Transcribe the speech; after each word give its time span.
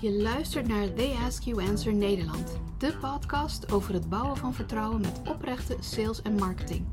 Je 0.00 0.12
luistert 0.12 0.68
naar 0.68 0.94
They 0.94 1.16
Ask 1.26 1.42
You 1.42 1.68
Answer 1.68 1.94
Nederland, 1.94 2.60
de 2.78 2.96
podcast 3.00 3.72
over 3.72 3.94
het 3.94 4.08
bouwen 4.08 4.36
van 4.36 4.54
vertrouwen 4.54 5.00
met 5.00 5.20
oprechte 5.28 5.76
sales 5.80 6.22
en 6.22 6.34
marketing. 6.34 6.86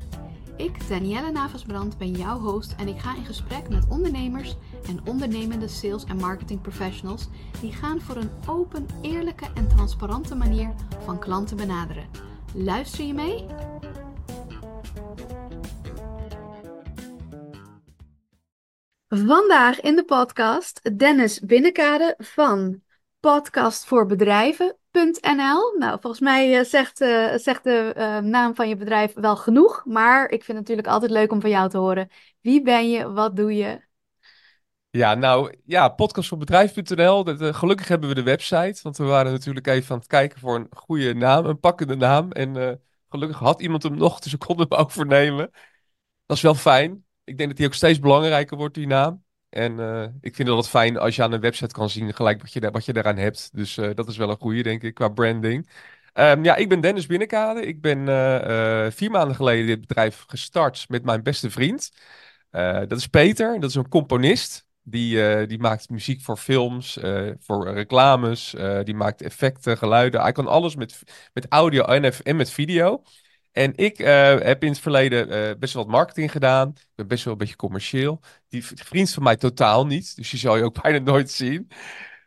Ik, 0.57 0.87
Danielle 0.87 1.31
Navasbrand, 1.31 1.97
ben 1.97 2.11
jouw 2.11 2.39
host 2.39 2.75
en 2.77 2.87
ik 2.87 2.99
ga 2.99 3.15
in 3.15 3.25
gesprek 3.25 3.69
met 3.69 3.87
ondernemers 3.89 4.55
en 4.87 4.99
ondernemende 5.05 5.67
sales 5.67 6.03
en 6.03 6.17
marketing 6.17 6.61
professionals 6.61 7.27
die 7.61 7.71
gaan 7.71 8.01
voor 8.01 8.15
een 8.15 8.29
open, 8.47 8.85
eerlijke 9.01 9.47
en 9.55 9.67
transparante 9.67 10.35
manier 10.35 10.73
van 11.03 11.19
klanten 11.19 11.57
benaderen. 11.57 12.09
Luister 12.53 13.05
je 13.05 13.13
mee? 13.13 13.45
Vandaag 19.07 19.81
in 19.81 19.95
de 19.95 20.03
podcast 20.03 20.97
Dennis 20.97 21.39
Binnenkade 21.39 22.15
van 22.17 22.85
podcastvoorbedrijven.nl. 23.27 25.77
Nou, 25.77 25.97
volgens 26.01 26.19
mij 26.19 26.57
eh, 26.57 26.65
zegt, 26.65 27.01
uh, 27.01 27.35
zegt 27.35 27.63
de 27.63 27.93
uh, 27.97 28.17
naam 28.17 28.55
van 28.55 28.69
je 28.69 28.75
bedrijf 28.75 29.13
wel 29.13 29.35
genoeg, 29.35 29.81
maar 29.85 30.23
ik 30.23 30.43
vind 30.43 30.47
het 30.47 30.57
natuurlijk 30.57 30.87
altijd 30.87 31.11
leuk 31.11 31.31
om 31.31 31.41
van 31.41 31.49
jou 31.49 31.69
te 31.69 31.77
horen. 31.77 32.09
Wie 32.41 32.61
ben 32.61 32.89
je? 32.89 33.11
Wat 33.11 33.35
doe 33.35 33.55
je? 33.55 33.85
Ja, 34.89 35.15
nou 35.15 35.53
ja, 35.65 35.89
podcastvoorbedrijf.nl. 35.89 37.23
gelukkig 37.53 37.87
hebben 37.87 38.09
we 38.09 38.15
de 38.15 38.23
website, 38.23 38.79
want 38.83 38.97
we 38.97 39.03
waren 39.03 39.31
natuurlijk 39.31 39.67
even 39.67 39.91
aan 39.91 39.97
het 39.97 40.07
kijken 40.07 40.39
voor 40.39 40.55
een 40.55 40.67
goede 40.69 41.13
naam, 41.13 41.45
een 41.45 41.59
pakkende 41.59 41.95
naam. 41.95 42.31
En 42.31 42.81
gelukkig 43.09 43.39
had 43.39 43.61
iemand 43.61 43.83
hem 43.83 43.97
nog, 43.97 44.19
dus 44.19 44.33
ik 44.33 44.39
kon 44.39 44.59
hem 44.59 44.71
overnemen. 44.71 45.51
Dat 46.25 46.37
is 46.37 46.43
wel 46.43 46.55
fijn. 46.55 47.05
Ik 47.23 47.37
denk 47.37 47.49
dat 47.49 47.57
die 47.57 47.67
ook 47.67 47.73
steeds 47.73 47.99
belangrijker 47.99 48.57
wordt, 48.57 48.73
die 48.73 48.87
naam. 48.87 49.25
En 49.57 49.79
uh, 49.79 50.03
ik 50.21 50.35
vind 50.35 50.47
het 50.47 50.69
fijn 50.69 50.97
als 50.97 51.15
je 51.15 51.23
aan 51.23 51.31
een 51.31 51.39
website 51.39 51.73
kan 51.73 51.89
zien 51.89 52.13
gelijk 52.13 52.41
wat 52.41 52.53
je, 52.53 52.71
wat 52.71 52.85
je 52.85 52.93
daaraan 52.93 53.17
hebt. 53.17 53.49
Dus 53.53 53.77
uh, 53.77 53.89
dat 53.95 54.07
is 54.07 54.17
wel 54.17 54.29
een 54.29 54.37
goede, 54.37 54.63
denk 54.63 54.83
ik, 54.83 54.93
qua 54.93 55.07
branding. 55.07 55.69
Um, 56.13 56.43
ja, 56.43 56.55
ik 56.55 56.69
ben 56.69 56.81
Dennis 56.81 57.05
Binnenkade. 57.05 57.65
Ik 57.65 57.81
ben 57.81 57.99
uh, 58.07 58.91
vier 58.91 59.11
maanden 59.11 59.35
geleden 59.35 59.65
dit 59.65 59.79
bedrijf 59.79 60.23
gestart 60.27 60.85
met 60.89 61.03
mijn 61.03 61.23
beste 61.23 61.49
vriend. 61.49 61.91
dat 62.87 62.91
is 62.91 63.07
Peter, 63.07 63.59
dat 63.59 63.69
is 63.69 63.75
een 63.75 63.89
componist. 63.89 64.65
Die, 64.83 65.45
die 65.45 65.59
maakt 65.59 65.89
muziek 65.89 66.21
voor 66.21 66.37
films, 66.37 66.99
voor 67.39 67.73
reclames. 67.73 68.55
die 68.83 68.95
maakt 68.95 69.21
effecten, 69.21 69.77
geluiden. 69.77 70.21
Hij 70.21 70.31
kan 70.31 70.47
alles 70.47 70.75
met, 70.75 71.03
met 71.33 71.45
audio 71.49 71.83
en, 71.83 72.13
en 72.23 72.35
met 72.35 72.49
video. 72.49 73.03
En 73.57 73.75
ik 73.75 73.99
uh, 73.99 74.07
heb 74.39 74.63
in 74.63 74.69
het 74.69 74.79
verleden 74.79 75.27
uh, 75.27 75.59
best 75.59 75.73
wel 75.73 75.83
wat 75.83 75.91
marketing 75.91 76.31
gedaan. 76.31 76.69
Ik 76.69 76.85
ben 76.95 77.07
best 77.07 77.23
wel 77.23 77.33
een 77.33 77.39
beetje 77.39 77.55
commercieel. 77.55 78.19
Die 78.49 78.65
vriend 78.65 79.13
van 79.13 79.23
mij 79.23 79.35
totaal 79.35 79.85
niet. 79.85 80.15
Dus 80.15 80.29
die 80.29 80.39
zal 80.39 80.57
je 80.57 80.63
ook 80.63 80.81
bijna 80.81 80.99
nooit 80.99 81.31
zien. 81.31 81.67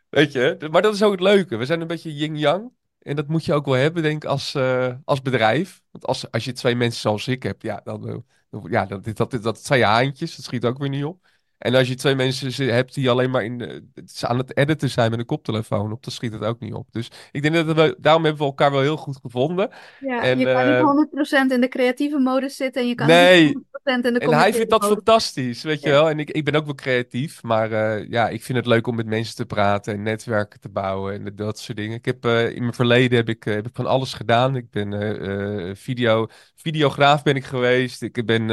Weet 0.09 0.31
je? 0.31 0.67
Maar 0.71 0.81
dat 0.81 0.93
is 0.93 1.03
ook 1.03 1.11
het 1.11 1.21
leuke. 1.21 1.57
We 1.57 1.65
zijn 1.65 1.81
een 1.81 1.87
beetje 1.87 2.15
yin-yang. 2.15 2.71
En 2.99 3.15
dat 3.15 3.27
moet 3.27 3.45
je 3.45 3.53
ook 3.53 3.65
wel 3.65 3.73
hebben, 3.73 4.03
denk 4.03 4.23
ik, 4.23 4.29
als, 4.29 4.55
uh, 4.55 4.93
als 5.05 5.21
bedrijf. 5.21 5.81
Want 5.91 6.05
als, 6.05 6.31
als 6.31 6.45
je 6.45 6.51
twee 6.51 6.75
mensen 6.75 7.01
zoals 7.01 7.27
ik 7.27 7.43
hebt, 7.43 7.61
ja, 7.61 7.81
dan, 7.83 8.25
ja, 8.69 8.85
dat, 8.85 9.03
dat, 9.03 9.31
dat, 9.31 9.43
dat 9.43 9.65
zijn 9.65 9.79
je 9.79 9.85
haantjes. 9.85 10.35
Dat 10.35 10.45
schiet 10.45 10.65
ook 10.65 10.77
weer 10.77 10.89
niet 10.89 11.03
op. 11.03 11.27
En 11.61 11.75
als 11.75 11.87
je 11.87 11.95
twee 11.95 12.15
mensen 12.15 12.73
hebt 12.73 12.93
die 12.93 13.09
alleen 13.09 13.29
maar 13.29 13.43
in, 13.43 13.91
aan 14.21 14.37
het 14.37 14.57
editen 14.57 14.89
zijn 14.89 15.09
met 15.09 15.19
een 15.19 15.25
koptelefoon 15.25 15.91
op, 15.91 16.03
dan 16.03 16.13
schiet 16.13 16.33
het 16.33 16.43
ook 16.43 16.59
niet 16.59 16.73
op. 16.73 16.87
Dus 16.91 17.11
ik 17.31 17.41
denk 17.41 17.55
dat 17.55 17.65
we, 17.65 17.95
daarom 17.99 18.23
hebben 18.23 18.41
we 18.41 18.47
elkaar 18.47 18.71
wel 18.71 18.81
heel 18.81 18.97
goed 18.97 19.17
gevonden. 19.21 19.69
Ja, 19.99 20.23
en, 20.23 20.39
je 20.39 20.45
kan 20.45 20.95
niet 21.03 21.49
100% 21.49 21.53
in 21.53 21.61
de 21.61 21.67
creatieve 21.67 22.19
modus 22.19 22.55
zitten 22.55 22.81
en 22.81 22.87
je 22.87 22.95
kan 22.95 23.07
nee. 23.07 23.45
niet 23.45 23.57
100% 23.57 23.83
in 23.83 24.13
de 24.13 24.19
En 24.19 24.33
hij 24.33 24.53
vindt 24.53 24.69
dat 24.69 24.85
fantastisch, 24.85 25.63
weet 25.63 25.81
je 25.81 25.89
wel. 25.89 26.09
En 26.09 26.19
ik, 26.19 26.29
ik 26.29 26.45
ben 26.45 26.55
ook 26.55 26.65
wel 26.65 26.75
creatief, 26.75 27.43
maar 27.43 27.71
uh, 27.71 28.09
ja, 28.09 28.29
ik 28.29 28.43
vind 28.43 28.57
het 28.57 28.67
leuk 28.67 28.87
om 28.87 28.95
met 28.95 29.05
mensen 29.05 29.35
te 29.35 29.45
praten 29.45 29.93
en 29.93 30.01
netwerken 30.01 30.59
te 30.59 30.69
bouwen 30.69 31.13
en 31.13 31.35
dat 31.35 31.59
soort 31.59 31.77
dingen. 31.77 31.97
Ik 31.97 32.05
heb 32.05 32.25
uh, 32.25 32.49
in 32.49 32.61
mijn 32.61 32.73
verleden 32.73 33.17
heb 33.17 33.29
ik, 33.29 33.45
uh, 33.45 33.53
heb 33.53 33.67
ik 33.67 33.75
van 33.75 33.85
alles 33.85 34.13
gedaan. 34.13 34.55
Ik 34.55 34.69
ben 34.69 35.77
video, 35.77 36.27
videograaf 36.55 37.23
ben 37.23 37.35
ik 37.35 37.45
geweest. 37.45 38.01
Ik, 38.01 38.25
ben, 38.25 38.49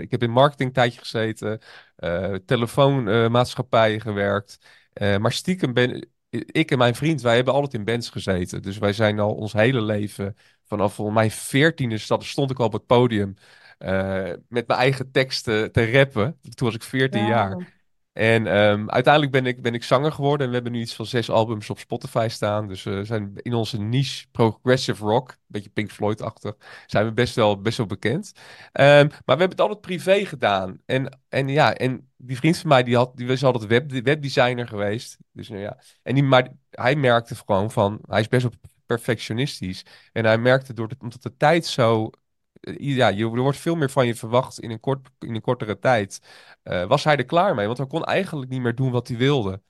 ik 0.00 0.10
heb 0.10 0.22
in 0.22 0.30
marketing 0.30 0.74
tijdje 0.74 1.00
gezeten. 1.00 1.60
Uh, 2.04 2.34
telefoonmaatschappijen 2.46 4.00
gewerkt. 4.00 4.58
Uh, 4.94 5.16
maar 5.16 5.32
stiekem 5.32 5.72
ben 5.72 6.08
ik 6.30 6.70
en 6.70 6.78
mijn 6.78 6.94
vriend, 6.94 7.22
wij 7.22 7.34
hebben 7.34 7.54
altijd 7.54 7.74
in 7.74 7.84
bands 7.84 8.10
gezeten. 8.10 8.62
Dus 8.62 8.78
wij 8.78 8.92
zijn 8.92 9.18
al 9.18 9.34
ons 9.34 9.52
hele 9.52 9.82
leven, 9.82 10.36
vanaf 10.64 10.98
mijn 10.98 11.30
veertiende 11.30 11.98
stond 11.98 12.50
ik 12.50 12.58
al 12.58 12.66
op 12.66 12.72
het 12.72 12.86
podium. 12.86 13.34
Uh, 13.78 14.32
met 14.48 14.66
mijn 14.66 14.80
eigen 14.80 15.10
teksten 15.10 15.72
te 15.72 15.90
rappen. 15.90 16.38
Toen 16.54 16.66
was 16.66 16.74
ik 16.74 16.82
14 16.82 17.26
jaar. 17.26 17.81
En 18.12 18.56
um, 18.56 18.90
uiteindelijk 18.90 19.32
ben 19.32 19.46
ik, 19.46 19.62
ben 19.62 19.74
ik 19.74 19.84
zanger 19.84 20.12
geworden. 20.12 20.40
En 20.40 20.48
we 20.48 20.54
hebben 20.54 20.72
nu 20.72 20.80
iets 20.80 20.94
van 20.94 21.06
zes 21.06 21.30
albums 21.30 21.70
op 21.70 21.78
Spotify 21.78 22.26
staan. 22.30 22.68
Dus 22.68 22.82
we 22.82 23.04
zijn 23.04 23.32
in 23.34 23.54
onze 23.54 23.80
niche 23.80 24.26
progressive 24.30 25.04
rock, 25.04 25.28
een 25.28 25.36
beetje 25.46 25.70
Pink 25.70 25.90
Floyd-achtig, 25.90 26.54
zijn 26.86 27.04
we 27.04 27.12
best 27.12 27.34
wel, 27.34 27.60
best 27.60 27.76
wel 27.76 27.86
bekend. 27.86 28.32
Um, 28.36 28.42
maar 28.72 29.08
we 29.08 29.22
hebben 29.24 29.48
het 29.48 29.60
altijd 29.60 29.80
privé 29.80 30.24
gedaan. 30.24 30.80
En, 30.86 31.18
en 31.28 31.48
ja, 31.48 31.74
en 31.74 32.10
die 32.16 32.36
vriend 32.36 32.58
van 32.58 32.68
mij, 32.68 32.82
die, 32.82 32.96
had, 32.96 33.16
die 33.16 33.26
was 33.26 33.44
altijd 33.44 33.66
web, 33.66 33.90
webdesigner 33.90 34.68
geweest. 34.68 35.18
Dus 35.32 35.48
nou 35.48 35.60
ja, 35.60 35.78
en 36.02 36.14
die, 36.14 36.24
maar 36.24 36.48
hij 36.70 36.96
merkte 36.96 37.34
gewoon 37.34 37.70
van, 37.70 37.98
hij 38.06 38.20
is 38.20 38.28
best 38.28 38.42
wel 38.42 38.52
perfectionistisch. 38.86 39.84
En 40.12 40.24
hij 40.24 40.38
merkte 40.38 40.72
door 40.72 40.88
de, 40.88 40.96
omdat 40.98 41.22
de 41.22 41.36
tijd 41.36 41.66
zo 41.66 42.10
ja, 42.78 43.08
je, 43.08 43.24
er 43.24 43.40
wordt 43.40 43.58
veel 43.58 43.74
meer 43.74 43.90
van 43.90 44.06
je 44.06 44.14
verwacht 44.14 44.60
in 44.60 44.70
een, 44.70 44.80
kort, 44.80 45.08
in 45.18 45.34
een 45.34 45.40
kortere 45.40 45.78
tijd. 45.78 46.20
Uh, 46.64 46.84
was 46.84 47.04
hij 47.04 47.16
er 47.16 47.24
klaar 47.24 47.54
mee? 47.54 47.66
Want 47.66 47.78
hij 47.78 47.86
kon 47.86 48.04
eigenlijk 48.04 48.50
niet 48.50 48.60
meer 48.60 48.74
doen 48.74 48.90
wat 48.90 49.08
hij 49.08 49.16
wilde. 49.16 49.62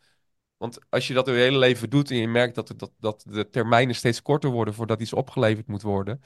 Want 0.57 0.79
als 0.89 1.07
je 1.07 1.15
dat 1.15 1.27
je 1.27 1.33
hele 1.33 1.59
leven 1.59 1.91
doet 1.91 2.11
en 2.11 2.17
je 2.17 2.29
merkt 2.29 2.55
dat, 2.55 2.75
dat, 2.77 2.93
dat 2.99 3.25
de 3.29 3.49
termijnen 3.51 3.95
steeds 3.95 4.23
korter 4.23 4.51
worden 4.51 4.75
voordat 4.75 5.01
iets 5.01 5.13
opgeleverd 5.13 5.67
moet 5.67 5.83
worden, 5.83 6.23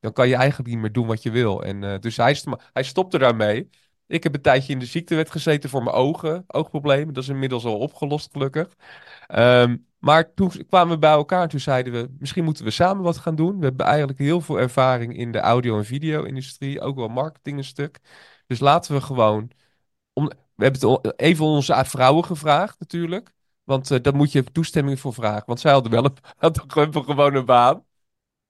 dan 0.00 0.12
kan 0.12 0.28
je 0.28 0.34
eigenlijk 0.34 0.70
niet 0.70 0.78
meer 0.78 0.92
doen 0.92 1.06
wat 1.06 1.22
je 1.22 1.30
wil. 1.30 1.64
En 1.64 1.82
uh, 1.82 1.98
dus 1.98 2.16
hij, 2.16 2.36
hij 2.72 2.82
stopte 2.82 3.18
daarmee. 3.18 3.68
Ik 4.06 4.22
heb 4.22 4.34
een 4.34 4.42
tijdje 4.42 4.72
in 4.72 4.78
de 4.78 4.86
ziektewet 4.86 5.30
gezeten 5.30 5.70
voor 5.70 5.82
mijn 5.82 5.96
ogen, 5.96 6.44
oogproblemen. 6.46 7.14
Dat 7.14 7.22
is 7.22 7.28
inmiddels 7.28 7.64
al 7.64 7.78
opgelost, 7.78 8.32
gelukkig. 8.32 8.76
Um, 9.34 9.86
maar 10.06 10.34
toen 10.34 10.50
kwamen 10.68 10.94
we 10.94 10.98
bij 10.98 11.10
elkaar 11.10 11.42
en 11.42 11.48
toen 11.48 11.60
zeiden 11.60 11.92
we, 11.92 12.14
misschien 12.18 12.44
moeten 12.44 12.64
we 12.64 12.70
samen 12.70 13.02
wat 13.02 13.16
gaan 13.18 13.34
doen. 13.34 13.58
We 13.58 13.64
hebben 13.64 13.86
eigenlijk 13.86 14.18
heel 14.18 14.40
veel 14.40 14.58
ervaring 14.60 15.16
in 15.16 15.32
de 15.32 15.40
audio- 15.40 15.78
en 15.78 15.84
video-industrie, 15.84 16.80
ook 16.80 16.96
wel 16.96 17.08
marketing 17.08 17.58
een 17.58 17.64
stuk. 17.64 17.98
Dus 18.46 18.60
laten 18.60 18.94
we 18.94 19.00
gewoon, 19.00 19.50
om, 20.12 20.26
we 20.54 20.64
hebben 20.64 20.90
het 20.90 21.20
even 21.20 21.44
onze 21.44 21.84
vrouwen 21.86 22.24
gevraagd 22.24 22.78
natuurlijk. 22.78 23.32
Want 23.64 23.90
uh, 23.90 23.98
daar 24.02 24.14
moet 24.16 24.32
je 24.32 24.44
toestemming 24.44 25.00
voor 25.00 25.14
vragen. 25.14 25.46
Want 25.46 25.60
zij 25.60 25.72
hadden 25.72 25.92
wel 25.92 26.04
een, 26.04 26.16
hadden 26.36 26.70
gewoon 26.70 27.34
een 27.34 27.44
baan. 27.44 27.84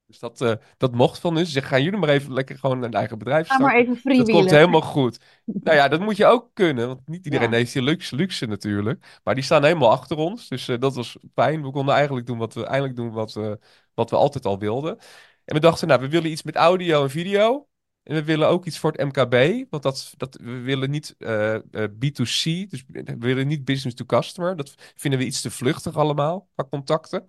Dus 0.07 0.19
dat, 0.19 0.41
uh, 0.41 0.53
dat 0.77 0.93
mocht 0.93 1.19
van 1.19 1.37
hun. 1.37 1.47
Ze 1.47 1.53
zeggen, 1.53 1.73
gaan 1.73 1.83
jullie 1.83 1.99
maar 1.99 2.09
even 2.09 2.33
lekker 2.33 2.59
gewoon 2.59 2.83
een 2.83 2.93
eigen 2.93 3.19
bedrijf 3.19 3.45
starten. 3.45 3.67
Ga 3.67 3.73
maar 3.73 3.81
even 3.81 3.97
freewheelen. 3.97 4.33
Dat 4.33 4.37
komt 4.37 4.51
helemaal 4.51 4.81
goed. 4.81 5.21
nou 5.65 5.77
ja, 5.77 5.89
dat 5.89 6.01
moet 6.01 6.17
je 6.17 6.27
ook 6.27 6.51
kunnen. 6.53 6.87
Want 6.87 7.09
niet 7.09 7.25
iedereen 7.25 7.51
ja. 7.51 7.57
heeft 7.57 7.73
die 7.73 7.83
luxe, 7.83 8.17
luxe 8.17 8.47
natuurlijk. 8.47 9.21
Maar 9.25 9.35
die 9.35 9.45
staan 9.45 9.65
helemaal 9.65 9.91
achter 9.91 10.17
ons. 10.17 10.49
Dus 10.49 10.69
uh, 10.69 10.79
dat 10.79 10.95
was 10.95 11.17
fijn. 11.35 11.63
We 11.63 11.71
konden 11.71 11.95
eigenlijk 11.95 12.27
doen 12.27 12.39
wat 12.39 12.55
we, 12.55 12.65
eigenlijk 12.65 12.97
doen 12.97 13.11
wat, 13.11 13.33
we, 13.33 13.59
wat 13.95 14.11
we 14.11 14.17
altijd 14.17 14.47
al 14.47 14.59
wilden. 14.59 14.99
En 15.45 15.55
we 15.55 15.61
dachten, 15.61 15.89
nou, 15.89 16.01
we 16.01 16.09
willen 16.09 16.31
iets 16.31 16.43
met 16.43 16.57
audio 16.57 17.03
en 17.03 17.11
video. 17.11 17.69
En 18.03 18.15
we 18.15 18.25
willen 18.25 18.49
ook 18.49 18.67
iets 18.67 18.79
voor 18.79 18.93
het 18.93 19.05
MKB. 19.05 19.67
Want 19.71 19.83
dat, 19.83 20.15
dat, 20.17 20.39
we 20.43 20.61
willen 20.61 20.91
niet 20.91 21.15
uh, 21.19 21.57
B2C. 21.73 22.69
Dus 22.69 22.85
we 22.87 23.17
willen 23.19 23.47
niet 23.47 23.65
business 23.65 23.97
to 23.97 24.05
customer. 24.05 24.57
Dat 24.57 24.75
vinden 24.95 25.19
we 25.19 25.27
iets 25.27 25.41
te 25.41 25.51
vluchtig 25.51 25.97
allemaal, 25.97 26.49
qua 26.55 26.67
contacten. 26.71 27.27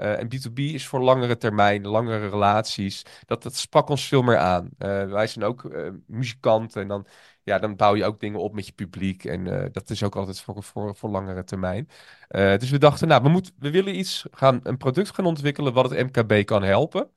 Uh, 0.00 0.18
en 0.18 0.28
B2B 0.28 0.54
is 0.54 0.86
voor 0.86 1.00
langere 1.00 1.36
termijn, 1.36 1.86
langere 1.86 2.28
relaties. 2.28 3.02
Dat, 3.26 3.42
dat 3.42 3.56
sprak 3.56 3.88
ons 3.88 4.08
veel 4.08 4.22
meer 4.22 4.36
aan. 4.36 4.64
Uh, 4.64 5.10
wij 5.10 5.26
zijn 5.26 5.44
ook 5.44 5.64
uh, 5.64 5.88
muzikanten 6.06 6.82
en 6.82 6.88
dan, 6.88 7.06
ja, 7.42 7.58
dan 7.58 7.76
bouw 7.76 7.94
je 7.94 8.04
ook 8.04 8.20
dingen 8.20 8.40
op 8.40 8.54
met 8.54 8.66
je 8.66 8.72
publiek. 8.72 9.24
En 9.24 9.70
dat 9.72 9.90
is 9.90 10.02
ook 10.02 10.16
altijd 10.16 10.40
voor, 10.40 10.62
voor, 10.62 10.94
voor 10.94 11.10
langere 11.10 11.44
termijn. 11.44 11.88
dus 12.28 12.70
we 12.70 12.78
dachten, 12.78 13.08
nou, 13.08 13.22
we, 13.22 13.28
moeten 13.28 13.54
we 13.58 13.70
willen 13.70 13.98
iets 13.98 14.26
gaan, 14.30 14.60
een 14.62 14.76
product 14.76 15.14
gaan 15.14 15.26
ontwikkelen 15.26 15.72
wat 15.72 15.90
het 15.90 16.12
MKB 16.12 16.44
kan 16.44 16.62
helpen. 16.62 17.10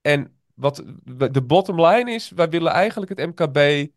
En 0.00 0.38
wat 0.54 0.84
de 1.30 1.42
bottom 1.42 1.80
line 1.80 2.10
is, 2.10 2.30
wij 2.30 2.48
willen 2.48 2.72
eigenlijk 2.72 3.18
het 3.18 3.28
MKB 3.28 3.90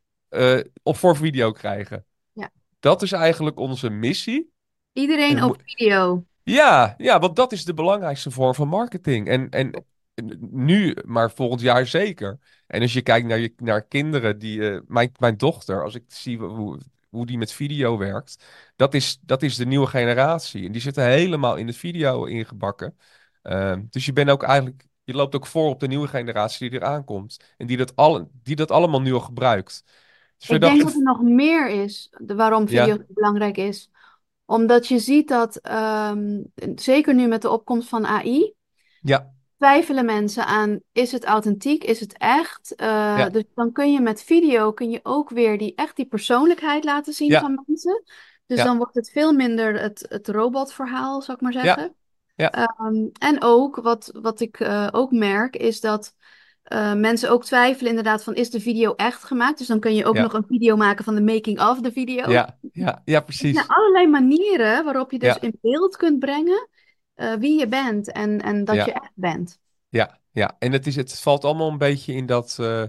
op 0.83 0.97
voor 0.97 1.15
video 1.15 1.51
krijgen. 1.51 2.05
Ja. 2.31 2.49
Dat 2.79 3.01
is 3.01 3.11
eigenlijk 3.11 3.59
onze 3.59 3.89
missie. 3.89 4.51
Iedereen 4.93 5.43
op 5.43 5.61
video. 5.65 6.27
Ja, 6.49 6.95
ja, 6.97 7.19
want 7.19 7.35
dat 7.35 7.51
is 7.51 7.65
de 7.65 7.73
belangrijkste 7.73 8.31
vorm 8.31 8.53
van 8.53 8.67
marketing. 8.67 9.27
En, 9.27 9.49
en 9.49 9.85
nu, 10.51 10.97
maar 11.05 11.31
volgend 11.31 11.61
jaar 11.61 11.87
zeker. 11.87 12.39
En 12.67 12.81
als 12.81 12.93
je 12.93 13.01
kijkt 13.01 13.27
naar, 13.27 13.39
je, 13.39 13.53
naar 13.57 13.81
kinderen, 13.81 14.39
die, 14.39 14.59
uh, 14.59 14.79
mijn, 14.87 15.11
mijn 15.19 15.37
dochter, 15.37 15.83
als 15.83 15.95
ik 15.95 16.03
zie 16.07 16.37
hoe, 16.37 16.79
hoe 17.09 17.25
die 17.25 17.37
met 17.37 17.51
video 17.51 17.97
werkt, 17.97 18.45
dat 18.75 18.93
is, 18.93 19.19
dat 19.21 19.41
is 19.41 19.55
de 19.55 19.65
nieuwe 19.65 19.87
generatie. 19.87 20.65
En 20.65 20.71
die 20.71 20.81
zitten 20.81 21.03
helemaal 21.03 21.55
in 21.55 21.67
het 21.67 21.77
video 21.77 22.25
ingebakken. 22.25 22.97
Uh, 23.43 23.75
dus 23.89 24.05
je 24.05 24.13
bent 24.13 24.29
ook 24.29 24.43
eigenlijk, 24.43 24.85
je 25.03 25.13
loopt 25.13 25.35
ook 25.35 25.45
voor 25.45 25.69
op 25.69 25.79
de 25.79 25.87
nieuwe 25.87 26.07
generatie 26.07 26.69
die 26.69 26.79
eraan 26.79 27.03
komt. 27.03 27.53
En 27.57 27.67
die 27.67 27.77
dat, 27.77 27.95
al, 27.95 28.29
die 28.43 28.55
dat 28.55 28.71
allemaal 28.71 29.01
nu 29.01 29.13
al 29.13 29.19
gebruikt. 29.19 29.83
Dus 30.37 30.49
ik 30.49 30.61
denk 30.61 30.81
dat 30.81 30.93
er 30.93 31.01
nog 31.01 31.21
meer 31.21 31.69
is, 31.69 32.09
de, 32.17 32.35
waarom 32.35 32.67
video 32.67 32.85
ja. 32.85 33.05
belangrijk 33.07 33.57
is 33.57 33.89
Omdat 34.49 34.87
je 34.87 34.99
ziet 34.99 35.27
dat, 35.27 35.55
ehm, 35.57 36.41
zeker 36.75 37.13
nu 37.13 37.27
met 37.27 37.41
de 37.41 37.49
opkomst 37.49 37.89
van 37.89 38.05
AI, 38.05 38.53
Ja, 39.01 39.31
twijfelen 39.57 40.05
mensen 40.05 40.45
aan, 40.45 40.79
is 40.91 41.11
het 41.11 41.25
authentiek, 41.25 41.83
is 41.83 41.99
het 41.99 42.17
echt? 42.17 42.73
Ja, 42.77 43.29
dus 43.29 43.43
dan 43.55 43.71
kun 43.71 43.91
je 43.91 44.01
met 44.01 44.23
video, 44.23 44.71
kun 44.71 44.89
je 44.89 44.99
ook 45.03 45.29
weer 45.29 45.57
die, 45.57 45.75
echt 45.75 45.95
die 45.95 46.05
persoonlijkheid 46.05 46.83
laten 46.83 47.13
zien 47.13 47.29
ja, 47.29 47.39
van 47.39 47.63
mensen. 47.65 48.03
Dus 48.45 48.63
dan 48.63 48.77
wordt 48.77 48.95
het 48.95 49.09
veel 49.11 49.33
minder 49.33 49.81
het, 49.81 50.05
het 50.09 50.27
robotverhaal, 50.27 51.21
zou 51.21 51.37
ik 51.37 51.43
maar 51.43 51.53
zeggen. 51.53 51.95
ja, 52.35 52.51
Ehm, 52.51 53.07
en 53.19 53.43
ook, 53.43 53.75
wat, 53.75 54.11
wat 54.21 54.39
ik 54.39 54.59
eh, 54.59 54.87
ook 54.91 55.11
merk, 55.11 55.55
is 55.55 55.81
dat 55.81 56.15
eh, 56.63 56.93
mensen 56.93 57.29
ook 57.29 57.45
twijfelen 57.45 57.89
inderdaad 57.89 58.23
van, 58.23 58.35
is 58.35 58.49
de 58.49 58.59
video 58.59 58.93
echt 58.95 59.23
gemaakt? 59.23 59.57
Dus 59.57 59.67
dan 59.67 59.79
kun 59.79 59.95
je 59.95 60.05
ook 60.05 60.17
nog 60.17 60.33
een 60.33 60.45
video 60.47 60.75
maken 60.75 61.03
van 61.03 61.15
de 61.15 61.21
making 61.21 61.61
of 61.61 61.81
de 61.81 61.91
video. 61.91 62.31
ja, 62.31 62.57
ja, 62.61 62.61
ja, 62.71 62.93
Er 62.95 63.01
zijn 63.05 63.23
precies. 63.23 63.67
allerlei 63.67 64.07
manieren 64.07 64.83
waarop 64.83 65.11
je 65.11 65.19
dus 65.19 65.33
Ja, 65.33 65.41
in 65.41 65.57
beeld 65.61 65.97
kunt 65.97 66.19
brengen 66.19 66.67
eh, 67.15 67.33
wie 67.33 67.59
je 67.59 67.67
bent 67.67 68.11
en, 68.11 68.41
en 68.41 68.65
dat 68.65 68.75
je 68.75 68.91
echt 68.91 69.11
bent. 69.13 69.59
Ja, 69.89 70.19
ja. 70.31 70.55
En 70.59 70.71
het 70.71 70.87
is, 70.87 70.95
het 70.95 71.19
valt 71.19 71.45
allemaal 71.45 71.69
een 71.69 71.77
beetje 71.77 72.13
in 72.13 72.25
dat, 72.25 72.57
eh, 72.59 72.83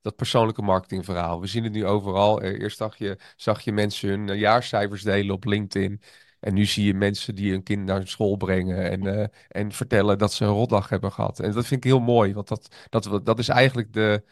dat 0.00 0.16
persoonlijke 0.16 0.62
marketingverhaal. 0.62 1.40
We 1.40 1.46
zien 1.46 1.64
het 1.64 1.72
nu 1.72 1.86
overal. 1.86 2.42
Eerst 2.42 2.76
zag 2.76 2.96
je, 2.96 3.18
zag 3.36 3.60
je 3.60 3.72
mensen 3.72 4.08
hun 4.08 4.38
jaarcijfers 4.38 5.02
delen 5.02 5.34
op 5.34 5.44
LinkedIn. 5.44 6.00
En 6.42 6.54
nu 6.54 6.64
zie 6.66 6.84
je 6.86 6.94
mensen 6.94 7.34
die 7.34 7.50
hun 7.50 7.62
kind 7.62 7.84
naar 7.84 8.06
school 8.08 8.36
brengen 8.36 8.90
en, 8.90 9.06
eh, 9.06 9.28
en 9.48 9.72
vertellen 9.72 10.18
dat 10.18 10.32
ze 10.32 10.44
een 10.44 10.50
rotdag 10.50 10.88
hebben 10.88 11.12
gehad. 11.12 11.40
En 11.40 11.52
dat 11.52 11.66
vind 11.66 11.84
ik 11.84 11.90
heel 11.90 12.00
mooi, 12.00 12.34
want 12.34 12.48
dat, 12.48 12.74
dat, 12.88 13.26
dat 13.26 13.38
is 13.38 13.48
eigenlijk 13.48 13.92
de. 13.92 14.24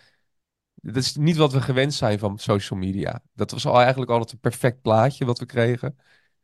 Dat 0.75 0.97
is 0.97 1.17
niet 1.17 1.37
wat 1.37 1.53
we 1.53 1.61
gewend 1.61 1.95
zijn 1.95 2.19
van 2.19 2.39
social 2.39 2.79
media. 2.79 3.23
Dat 3.35 3.51
was 3.51 3.67
al 3.67 3.81
eigenlijk 3.81 4.11
altijd 4.11 4.33
een 4.33 4.39
perfect 4.39 4.83
plaatje 4.83 5.25
wat 5.25 5.39
we 5.39 5.47
kregen. 5.47 5.99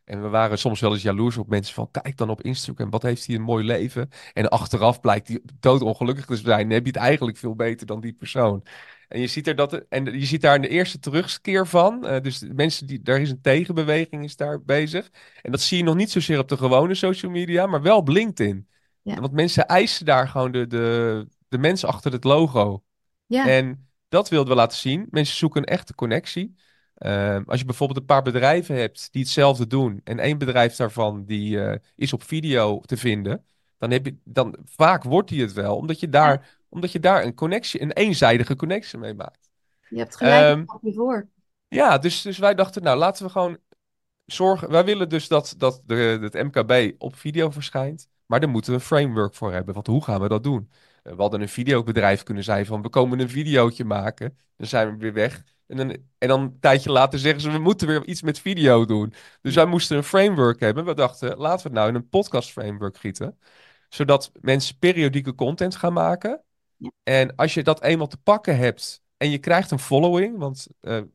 En 0.06 0.22
we 0.22 0.28
waren 0.28 0.58
soms 0.58 0.80
wel 0.80 0.92
eens 0.92 1.02
jaloers 1.02 1.36
op 1.36 1.48
mensen 1.48 1.74
van, 1.74 1.90
kijk 1.90 2.16
dan 2.16 2.30
op 2.30 2.42
Instagram, 2.42 2.90
wat 2.90 3.02
heeft 3.02 3.26
hij 3.26 3.34
een 3.34 3.42
mooi 3.42 3.64
leven. 3.64 4.08
En 4.32 4.48
achteraf 4.48 5.00
blijkt 5.00 5.28
hij 5.28 5.40
doodongelukkig 5.60 6.24
te 6.24 6.36
zijn. 6.36 6.60
Dan 6.60 6.70
heb 6.70 6.86
je 6.86 6.92
het 6.92 7.00
eigenlijk 7.00 7.36
veel 7.36 7.54
beter 7.54 7.86
dan 7.86 8.00
die 8.00 8.12
persoon. 8.12 8.62
En 9.08 9.20
je 9.20 9.26
ziet 9.26 9.46
er 9.46 9.56
dat, 9.56 9.72
en 9.88 10.04
je 10.04 10.26
ziet 10.26 10.40
daar 10.40 10.60
de 10.60 10.68
eerste 10.68 10.98
terugkeer 10.98 11.66
van. 11.66 12.06
Eh, 12.06 12.20
dus 12.20 12.44
mensen 12.54 12.86
die, 12.86 13.02
daar 13.02 13.20
is 13.20 13.30
een 13.30 13.40
tegenbeweging 13.40 14.24
is 14.24 14.36
daar 14.36 14.62
bezig. 14.62 15.10
En 15.42 15.50
dat 15.50 15.60
zie 15.60 15.78
je 15.78 15.84
nog 15.84 15.94
niet 15.94 16.10
zozeer 16.10 16.38
op 16.38 16.48
de 16.48 16.56
gewone 16.56 16.94
social 16.94 17.30
media, 17.30 17.66
maar 17.66 17.82
wel 17.82 17.96
op 17.96 18.08
LinkedIn. 18.08 18.68
Ja, 19.02 19.20
Want 19.20 19.32
mensen 19.32 19.66
eisen 19.66 20.06
daar 20.06 20.28
gewoon 20.28 20.52
de, 20.52 20.66
de, 20.66 21.26
de 21.48 21.58
mens 21.58 21.84
achter 21.84 22.12
het 22.12 22.24
logo. 22.24 22.82
ja, 23.26 23.48
En 23.48 23.88
dat 24.08 24.28
wilden 24.28 24.48
we 24.48 24.58
laten 24.58 24.78
zien. 24.78 25.06
Mensen 25.10 25.36
zoeken 25.36 25.60
een 25.60 25.68
echte 25.68 25.94
connectie. 25.94 26.54
Ehm, 26.96 27.42
als 27.46 27.58
je 27.60 27.64
bijvoorbeeld 27.66 27.98
een 27.98 28.04
paar 28.06 28.22
bedrijven 28.22 28.76
hebt 28.76 29.12
die 29.12 29.22
hetzelfde 29.22 29.66
doen 29.66 30.00
en 30.04 30.18
één 30.18 30.38
bedrijf 30.38 30.76
daarvan 30.76 31.24
die 31.24 31.60
eh, 31.64 31.78
is 31.96 32.12
op 32.12 32.22
video 32.22 32.80
te 32.80 32.96
vinden, 32.96 33.44
dan 33.78 33.90
heb 33.90 34.06
je 34.06 34.16
dan 34.24 34.56
vaak 34.64 35.02
wordt 35.02 35.28
die 35.28 35.42
het 35.42 35.52
wel, 35.52 35.76
omdat 35.76 36.00
je 36.00 36.08
ja. 36.10 36.10
daar, 36.10 36.58
omdat 36.68 36.92
je 36.92 37.00
daar 37.00 37.24
een 37.24 37.34
connectie, 37.34 37.82
een 37.82 37.92
eenzijdige 37.92 38.56
connectie 38.56 38.98
mee 38.98 39.14
maakt. 39.14 39.50
Je 39.88 39.98
hebt 39.98 40.16
gelijk 40.16 40.50
Ehm, 40.50 40.58
een 40.58 40.62
stapje 40.68 40.92
voor. 40.94 41.28
ja, 41.68 41.98
dus, 41.98 42.22
dus 42.22 42.38
wij 42.38 42.54
dachten, 42.54 42.82
nou 42.82 42.98
laten 42.98 43.24
we 43.24 43.30
gewoon 43.30 43.58
zorgen. 44.24 44.70
Wij 44.70 44.84
willen 44.84 45.08
dus 45.08 45.28
dat, 45.28 45.54
dat 45.58 45.82
de, 45.86 45.94
het 46.22 46.34
MKB 46.34 47.02
op 47.02 47.16
video 47.16 47.50
verschijnt. 47.50 48.08
Maar 48.26 48.40
daar 48.40 48.48
moeten 48.48 48.70
we 48.72 48.78
een 48.78 48.84
framework 48.84 49.34
voor 49.34 49.52
hebben. 49.52 49.74
Want 49.74 49.86
hoe 49.86 50.04
gaan 50.04 50.20
we 50.20 50.28
dat 50.28 50.42
doen? 50.44 50.70
Eh, 51.02 51.12
We 51.14 51.20
hadden 51.22 51.40
een 51.40 51.48
videobedrijf 51.48 52.22
kunnen 52.22 52.44
zijn 52.44 52.66
van 52.66 52.82
we 52.82 52.88
komen 52.88 53.20
een 53.20 53.28
videootje 53.28 53.84
maken. 53.84 54.38
Dan 54.56 54.66
zijn 54.66 54.90
we 54.92 54.96
weer 54.96 55.12
weg. 55.12 55.42
En 55.66 55.76
dan, 55.76 55.90
en 56.18 56.28
dan 56.28 56.40
een 56.40 56.60
tijdje 56.60 56.90
later 56.90 57.18
zeggen 57.18 57.40
ze 57.40 57.50
we 57.50 57.58
moeten 57.58 57.86
weer 57.86 58.04
iets 58.06 58.22
met 58.22 58.38
video 58.38 58.84
doen. 58.84 59.14
Dus 59.40 59.54
wij 59.54 59.66
moesten 59.66 59.96
een 59.96 60.04
framework 60.04 60.60
hebben. 60.60 60.84
We 60.84 60.94
dachten 60.94 61.36
laten 61.36 61.56
we 61.56 61.68
het 61.68 61.72
nou 61.72 61.88
in 61.88 61.94
een 61.94 62.08
podcast 62.08 62.50
framework 62.50 62.96
gieten. 62.98 63.38
Zodat 63.88 64.32
mensen 64.40 64.78
periodieke 64.78 65.34
content 65.34 65.76
gaan 65.76 65.92
maken. 65.92 66.42
En 67.02 67.34
als 67.34 67.54
je 67.54 67.62
dat 67.62 67.82
eenmaal 67.82 68.06
te 68.06 68.16
pakken 68.16 68.56
hebt 68.56 69.02
en 69.16 69.30
je 69.30 69.38
krijgt 69.38 69.70
een 69.70 69.78
following, 69.78 70.38
want 70.38 70.66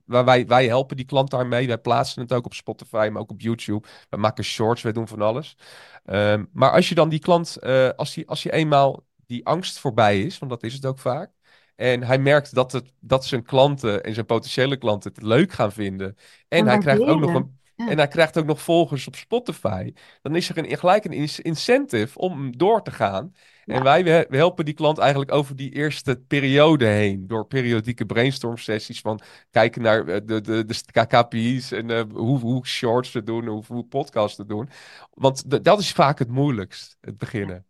waar 0.06 0.25
wij, 0.25 0.48
wij 0.48 0.68
helpen 0.68 0.95
die 0.95 1.06
klant 1.06 1.30
daarmee. 1.30 1.68
Wij 1.68 1.77
plaatsen 1.77 2.21
het 2.21 2.33
ook 2.33 2.45
op 2.45 2.53
Spotify, 2.53 3.09
maar 3.12 3.21
ook 3.21 3.31
op 3.31 3.42
YouTube. 3.42 3.88
We 4.09 4.18
maken 4.18 4.44
shorts, 4.44 4.81
wij 4.81 4.92
doen 4.92 5.07
van 5.07 5.21
alles. 5.21 5.57
Ehm, 6.06 6.45
maar 6.53 6.71
als 6.71 6.89
je 6.89 6.95
dan 6.95 7.09
die 7.09 7.19
klant, 7.19 7.56
eh, 7.57 7.89
als, 7.89 8.13
die, 8.13 8.27
als 8.27 8.44
je 8.44 8.51
eenmaal 8.51 9.06
die 9.25 9.45
angst 9.45 9.80
voorbij 9.80 10.21
is, 10.21 10.39
want 10.39 10.51
dat 10.51 10.63
is 10.63 10.74
het 10.74 10.86
ook 10.86 11.00
vaak. 11.00 11.31
En 11.81 12.03
hij 12.03 12.17
merkt 12.19 12.53
dat, 12.53 12.71
het, 12.71 12.93
dat 12.99 13.25
zijn 13.25 13.43
klanten 13.43 14.03
en 14.03 14.13
zijn 14.13 14.25
potentiële 14.25 14.77
klanten 14.77 15.11
het 15.13 15.23
leuk 15.23 15.51
gaan 15.51 15.71
vinden. 15.71 16.15
En 16.47 16.65
en 16.65 16.67
hij 16.67 16.77
krijgt 16.77 17.05
ook 17.05 17.19
nog 17.19 17.33
een. 17.33 17.59
En 17.83 17.97
hij 17.97 18.07
krijgt 18.07 18.37
ook 18.37 18.45
nog 18.45 18.61
volgers 18.61 19.07
op 19.07 19.15
Spotify. 19.15 19.93
Dan 20.21 20.35
is 20.35 20.49
er 20.49 20.57
een, 20.57 20.77
gelijk 20.77 21.05
een 21.05 21.11
in- 21.13 21.29
incentive 21.43 22.17
om 22.19 22.57
door 22.57 22.81
te 22.83 22.91
gaan. 22.91 23.33
En 23.67 23.83
wij 23.83 24.03
we, 24.03 24.27
helpen 24.29 24.65
die 24.65 24.73
klant 24.73 24.97
eigenlijk 24.97 25.31
over 25.31 25.55
die 25.55 25.71
eerste 25.71 26.15
periode 26.27 26.85
heen. 26.85 27.27
Door 27.27 27.45
periodieke 27.47 28.05
brainstorm 28.05 28.57
sessies 28.57 29.01
van 29.01 29.19
kijken 29.51 29.81
naar 29.81 30.07
eh, 30.07 30.19
de, 30.25 30.41
de, 30.41 30.65
de 30.65 31.05
KPI's 31.07 31.71
en 31.71 31.89
eh, 31.89 32.03
hoe, 32.13 32.39
hoe 32.39 32.65
shorts 32.67 33.11
te 33.11 33.23
doen, 33.23 33.47
hoe, 33.47 33.63
hoe 33.67 33.85
podcasts 33.85 34.35
te 34.35 34.45
doen. 34.45 34.69
Want 35.13 35.63
dat 35.65 35.79
is 35.79 35.91
vaak 35.91 36.19
het 36.19 36.29
moeilijkst, 36.29 36.97
het 37.01 37.17
beginnen. 37.17 37.65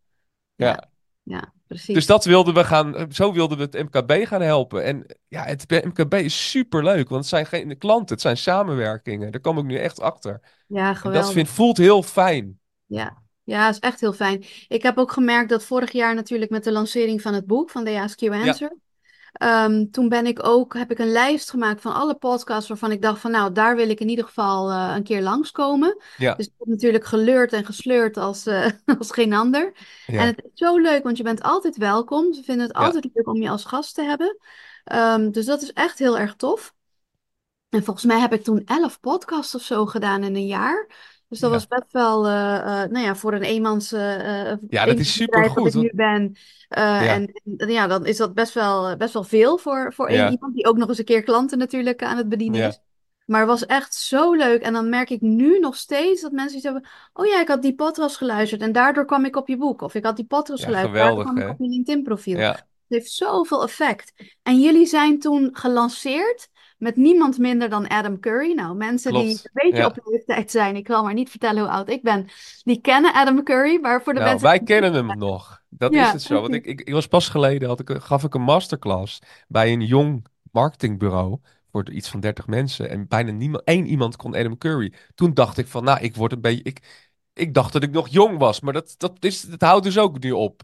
ja, 0.56 0.66
Ja. 0.66 0.90
ja, 1.24 1.54
Dus 1.72 1.84
precies. 1.86 2.06
dat 2.06 2.26
wilden 2.26 2.54
we 2.54 2.64
gaan, 2.64 2.96
eh, 2.96 3.06
zo 3.10 3.34
wilden 3.34 3.58
we 3.58 3.64
het 3.64 3.74
MKB 3.74 4.28
gaan 4.28 4.42
helpen. 4.42 4.84
En 4.84 5.06
ja, 5.28 5.44
het 5.44 5.70
MKB 5.70 6.14
is 6.14 6.50
superleuk, 6.50 7.10
want 7.10 7.22
het 7.22 7.30
zijn 7.30 7.46
geen 7.46 7.78
klanten, 7.78 8.14
het 8.14 8.22
zijn 8.22 8.38
samenwerkingen. 8.38 9.32
Daar 9.32 9.42
kom 9.42 9.58
ik 9.58 9.64
nu 9.64 9.78
echt 9.78 10.00
achter. 10.00 10.40
Ja, 10.68 10.88
En 10.88 10.88
dat 10.88 10.98
geweldig. 10.98 11.32
vind, 11.32 11.50
voelt 11.50 11.78
heel 11.78 12.04
fijn. 12.04 12.60
Ja, 12.86 13.22
ja, 13.44 13.70
is 13.70 13.80
echt 13.80 14.00
heel 14.00 14.14
fijn. 14.14 14.44
Ik 14.68 14.84
heb 14.84 14.98
ook 14.98 15.12
gemerkt 15.12 15.50
dat 15.50 15.64
vorig 15.64 15.92
jaar 15.92 16.16
natuurlijk 16.16 16.52
met 16.52 16.64
de 16.64 16.72
lancering 16.72 17.22
van 17.22 17.34
het 17.34 17.46
boek 17.46 17.70
van 17.70 17.84
The 17.84 18.00
Ask 18.00 18.20
You 18.20 18.46
Ja, 18.46 18.72
Ehm, 19.34 19.86
toen 19.92 20.10
ben 20.10 20.26
ik 20.26 20.46
ook, 20.46 20.74
heb 20.74 20.92
ik 20.92 21.00
een 21.00 21.12
lijst 21.12 21.50
gemaakt 21.50 21.82
van 21.82 21.94
alle 21.94 22.16
podcasts 22.16 22.70
waarvan 22.70 22.92
ik 22.92 23.02
dacht 23.02 23.20
van 23.20 23.32
nou, 23.32 23.52
daar 23.52 23.76
wil 23.76 23.90
ik 23.90 24.00
in 24.00 24.10
ieder 24.10 24.26
geval 24.26 24.70
eh, 24.70 24.94
een 24.96 25.04
keer 25.04 25.22
langskomen. 25.22 25.98
ja, 26.18 26.36
Dus 26.36 26.46
ik 26.46 26.54
heb 26.58 26.68
natuurlijk 26.68 27.06
geleurd 27.06 27.54
en 27.54 27.66
gesleurd 27.66 28.18
als, 28.18 28.46
eh, 28.46 28.70
als 29.00 29.12
geen 29.12 29.34
ander. 29.34 29.74
En 30.08 30.16
ja, 30.16 30.22
het 30.22 30.44
is 30.44 30.52
zo 30.54 30.78
leuk, 30.78 31.04
want 31.04 31.18
je 31.18 31.24
bent 31.24 31.42
altijd 31.42 31.78
welkom. 31.78 32.34
Ze 32.34 32.44
vinden 32.44 32.68
het 32.68 32.78
ja, 32.78 32.86
altijd 32.86 33.10
leuk 33.14 33.28
om 33.28 33.42
je 33.42 33.50
als 33.50 33.66
gast 33.66 33.96
te 33.96 34.04
hebben. 34.04 34.38
Ehm, 34.84 35.32
dus 35.32 35.46
dat 35.46 35.62
is 35.62 35.74
echt 35.74 36.00
heel 36.00 36.18
erg 36.18 36.36
tof. 36.36 36.74
En 37.70 37.84
volgens 37.84 38.06
mij 38.06 38.20
heb 38.20 38.34
ik 38.34 38.44
toen 38.44 38.62
elf 38.66 39.00
podcasts 39.00 39.56
of 39.56 39.62
zo 39.62 39.86
gedaan 39.86 40.24
in 40.24 40.36
een 40.36 40.48
jaar. 40.48 40.88
Dus 41.32 41.40
dat 41.40 41.52
was 41.52 41.68
best 41.68 41.92
wel, 41.92 42.28
eh, 42.28 42.56
eh, 42.56 42.90
nou 42.90 43.06
ja, 43.06 43.16
voor 43.16 43.34
een 43.34 43.42
eenmans, 43.42 43.92
eh, 43.92 44.46
Ja, 44.68 44.86
dat 44.86 45.00
is 45.00 45.20
eenmansbedrijf 45.20 45.54
wat 45.54 45.68
ik 45.68 45.74
nu 45.74 45.92
ben. 45.94 46.36
Ja, 46.70 47.06
en, 47.06 47.42
en 47.58 47.70
ja, 47.70 47.88
dan 47.88 48.06
is 48.06 48.18
dat 48.18 48.34
best 48.34 48.54
wel, 48.54 48.98
best 48.98 49.14
wel 49.14 49.24
veel 49.24 49.58
voor, 49.58 49.94
voor 49.94 50.08
één 50.08 50.18
ja, 50.18 50.30
iemand 50.30 50.56
die 50.56 50.66
ook 50.66 50.78
nog 50.78 50.90
eens 50.90 50.98
een 50.98 51.06
keer 51.06 51.24
klanten 51.24 51.58
natuurlijk 51.58 52.04
aan 52.04 52.18
het 52.18 52.30
bedienen 52.30 52.68
is. 52.68 52.80
Maar 53.26 53.40
het 53.40 53.50
was 53.50 53.66
echt 53.66 53.94
zo 53.94 54.34
leuk. 54.34 54.62
En 54.62 54.74
dan 54.74 54.90
merk 54.90 55.10
ik 55.10 55.22
nu 55.22 55.60
nog 55.60 55.76
steeds 55.76 56.22
dat 56.22 56.32
mensen 56.32 56.56
iets 56.56 56.66
hebben. 56.66 56.86
Oh 57.14 57.26
ja, 57.26 57.42
ik 57.42 57.48
had 57.48 57.62
die 57.62 57.76
podcast 57.76 58.18
geluisterd 58.18 58.62
en 58.62 58.72
daardoor 58.72 59.06
kwam 59.06 59.26
ik 59.26 59.36
op 59.36 59.48
je 59.48 59.58
boek. 59.58 59.82
Of 59.82 59.96
ik 59.96 60.06
had 60.06 60.16
die 60.16 60.26
podcast 60.26 60.64
geluisterd, 60.64 60.96
daardoor 60.96 61.18
geweldig, 61.18 61.34
kwam 61.34 61.50
ik 61.50 61.60
op 61.60 61.66
je 61.66 61.72
LinkedIn-profiel. 61.72 62.38
Ja, 62.38 62.52
Het 62.52 62.66
heeft 62.88 63.12
zoveel 63.12 63.64
effect. 63.64 64.14
En 64.44 64.60
jullie 64.60 64.86
zijn 64.86 65.20
toen 65.20 65.50
gelanceerd 65.54 66.50
met 66.82 66.96
niemand 66.96 67.38
minder 67.38 67.70
dan 67.70 67.88
Adam 67.88 68.20
Curry. 68.20 68.54
Nou, 68.54 68.76
mensen 68.76 69.14
die 69.14 69.30
een 69.30 69.50
beetje 69.54 69.86
op 69.86 69.96
Ja. 69.96 70.02
leeftijd 70.12 70.52
zijn, 70.52 70.76
ik 70.76 70.88
zal 70.88 71.04
maar 71.04 71.14
niet 71.14 71.30
vertellen 71.30 71.62
hoe 71.62 71.72
oud 71.72 71.90
ik 71.90 72.02
ben, 72.02 72.28
die 72.64 72.82
kennen 72.82 73.14
Adam 73.14 73.44
Curry. 73.44 73.80
Maar 73.82 74.02
voor 74.04 74.14
de 74.14 74.20
Nou, 74.20 74.32
mensen 74.32 74.50
wij 74.50 74.60
kennen 74.60 74.94
hem 74.94 75.18
nog. 75.18 75.62
Dat 75.70 75.94
is 75.94 76.12
het 76.12 76.22
zo. 76.22 76.42
Want 76.42 76.54
ik, 76.54 76.66
ik, 76.66 76.82
ik 76.82 76.94
was 76.94 77.08
pas 77.08 77.30
geleden, 77.30 77.68
had 77.68 77.80
ik, 77.80 77.90
gaf 77.90 78.24
ik 78.24 78.34
een 78.34 78.42
masterclass 78.42 79.20
bij 79.48 79.72
een 79.72 79.82
jong 79.82 80.26
marketingbureau 80.52 81.40
voor 81.72 81.90
iets 81.90 82.10
van 82.10 82.20
30 82.20 82.48
mensen. 82.48 82.90
En 82.90 83.08
bijna 83.08 83.32
niemand, 83.32 83.64
één 83.64 83.86
iemand 83.86 84.16
kon 84.16 84.36
Adam 84.36 84.58
Curry. 84.58 84.94
Toen 85.16 85.34
dacht 85.34 85.58
ik 85.58 85.68
van, 85.68 85.84
nou, 85.84 86.00
ik 86.00 86.16
word 86.16 86.32
een 86.32 86.42
beetje... 86.42 86.64
Ik, 86.64 87.10
ik 87.34 87.54
dacht 87.54 87.74
dat 87.74 87.84
ik 87.84 87.92
nog 87.92 88.08
jong 88.08 88.38
was, 88.38 88.60
maar 88.60 88.74
dat, 88.74 88.96
dat, 88.98 89.14
is, 89.20 89.42
dat 89.42 89.62
houdt 89.62 89.84
dus 89.84 89.98
ook 89.98 90.20
nu 90.20 90.32
op. 90.32 90.62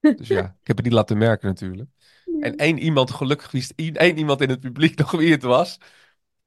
Dus 0.16 0.28
ja, 0.28 0.44
ik 0.60 0.66
heb 0.66 0.76
het 0.76 0.84
niet 0.84 0.94
laten 0.94 1.18
merken 1.18 1.48
natuurlijk. 1.48 1.90
En 2.38 2.56
één 2.56 2.78
iemand, 2.78 3.10
gelukkig 3.10 3.50
wist 3.50 3.72
één 3.76 4.18
iemand 4.18 4.40
in 4.40 4.48
het 4.50 4.60
publiek 4.60 4.98
nog 4.98 5.10
wie 5.10 5.32
het 5.32 5.42
was. 5.42 5.78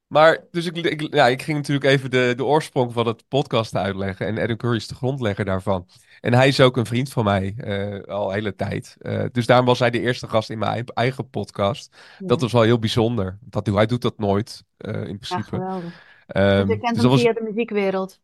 Maar, 0.06 0.44
dus 0.50 0.66
ik, 0.66 0.76
ik, 0.76 1.14
ja, 1.14 1.26
ik 1.28 1.42
ging 1.42 1.56
natuurlijk 1.56 1.86
even 1.86 2.10
de, 2.10 2.32
de 2.36 2.44
oorsprong 2.44 2.92
van 2.92 3.06
het 3.06 3.28
podcast 3.28 3.74
uitleggen. 3.74 4.26
En 4.26 4.38
Adam 4.38 4.56
Curry 4.56 4.76
is 4.76 4.86
de 4.88 4.94
grondlegger 4.94 5.44
daarvan. 5.44 5.88
En 6.20 6.34
hij 6.34 6.48
is 6.48 6.60
ook 6.60 6.76
een 6.76 6.86
vriend 6.86 7.10
van 7.12 7.24
mij, 7.24 7.54
eh, 7.56 8.02
al 8.14 8.28
een 8.28 8.34
hele 8.34 8.54
tijd. 8.54 8.96
Eh, 8.98 9.24
dus 9.32 9.46
daarom 9.46 9.66
was 9.66 9.78
hij 9.78 9.90
de 9.90 10.00
eerste 10.00 10.28
gast 10.28 10.50
in 10.50 10.58
mijn 10.58 10.72
ei- 10.72 10.84
eigen 10.94 11.30
podcast. 11.30 11.96
Dat 12.24 12.40
Ja, 12.40 12.42
was 12.42 12.52
wel 12.52 12.62
heel 12.62 12.78
bijzonder. 12.78 13.38
Dat, 13.40 13.66
hij 13.66 13.86
doet 13.86 14.02
dat 14.02 14.18
nooit, 14.18 14.64
eh, 14.76 14.92
in 14.94 14.98
ja, 15.00 15.14
principe. 15.16 15.50
geweldig. 15.50 15.92
Dus 16.32 16.36
Ehm, 16.36 16.68
je 16.68 16.78
kent 16.78 16.94
dus 16.94 17.02
hem 17.02 17.02
dat 17.02 17.10
was, 17.10 17.20
via 17.20 17.32
de 17.32 17.42
muziekwereld. 17.42 18.20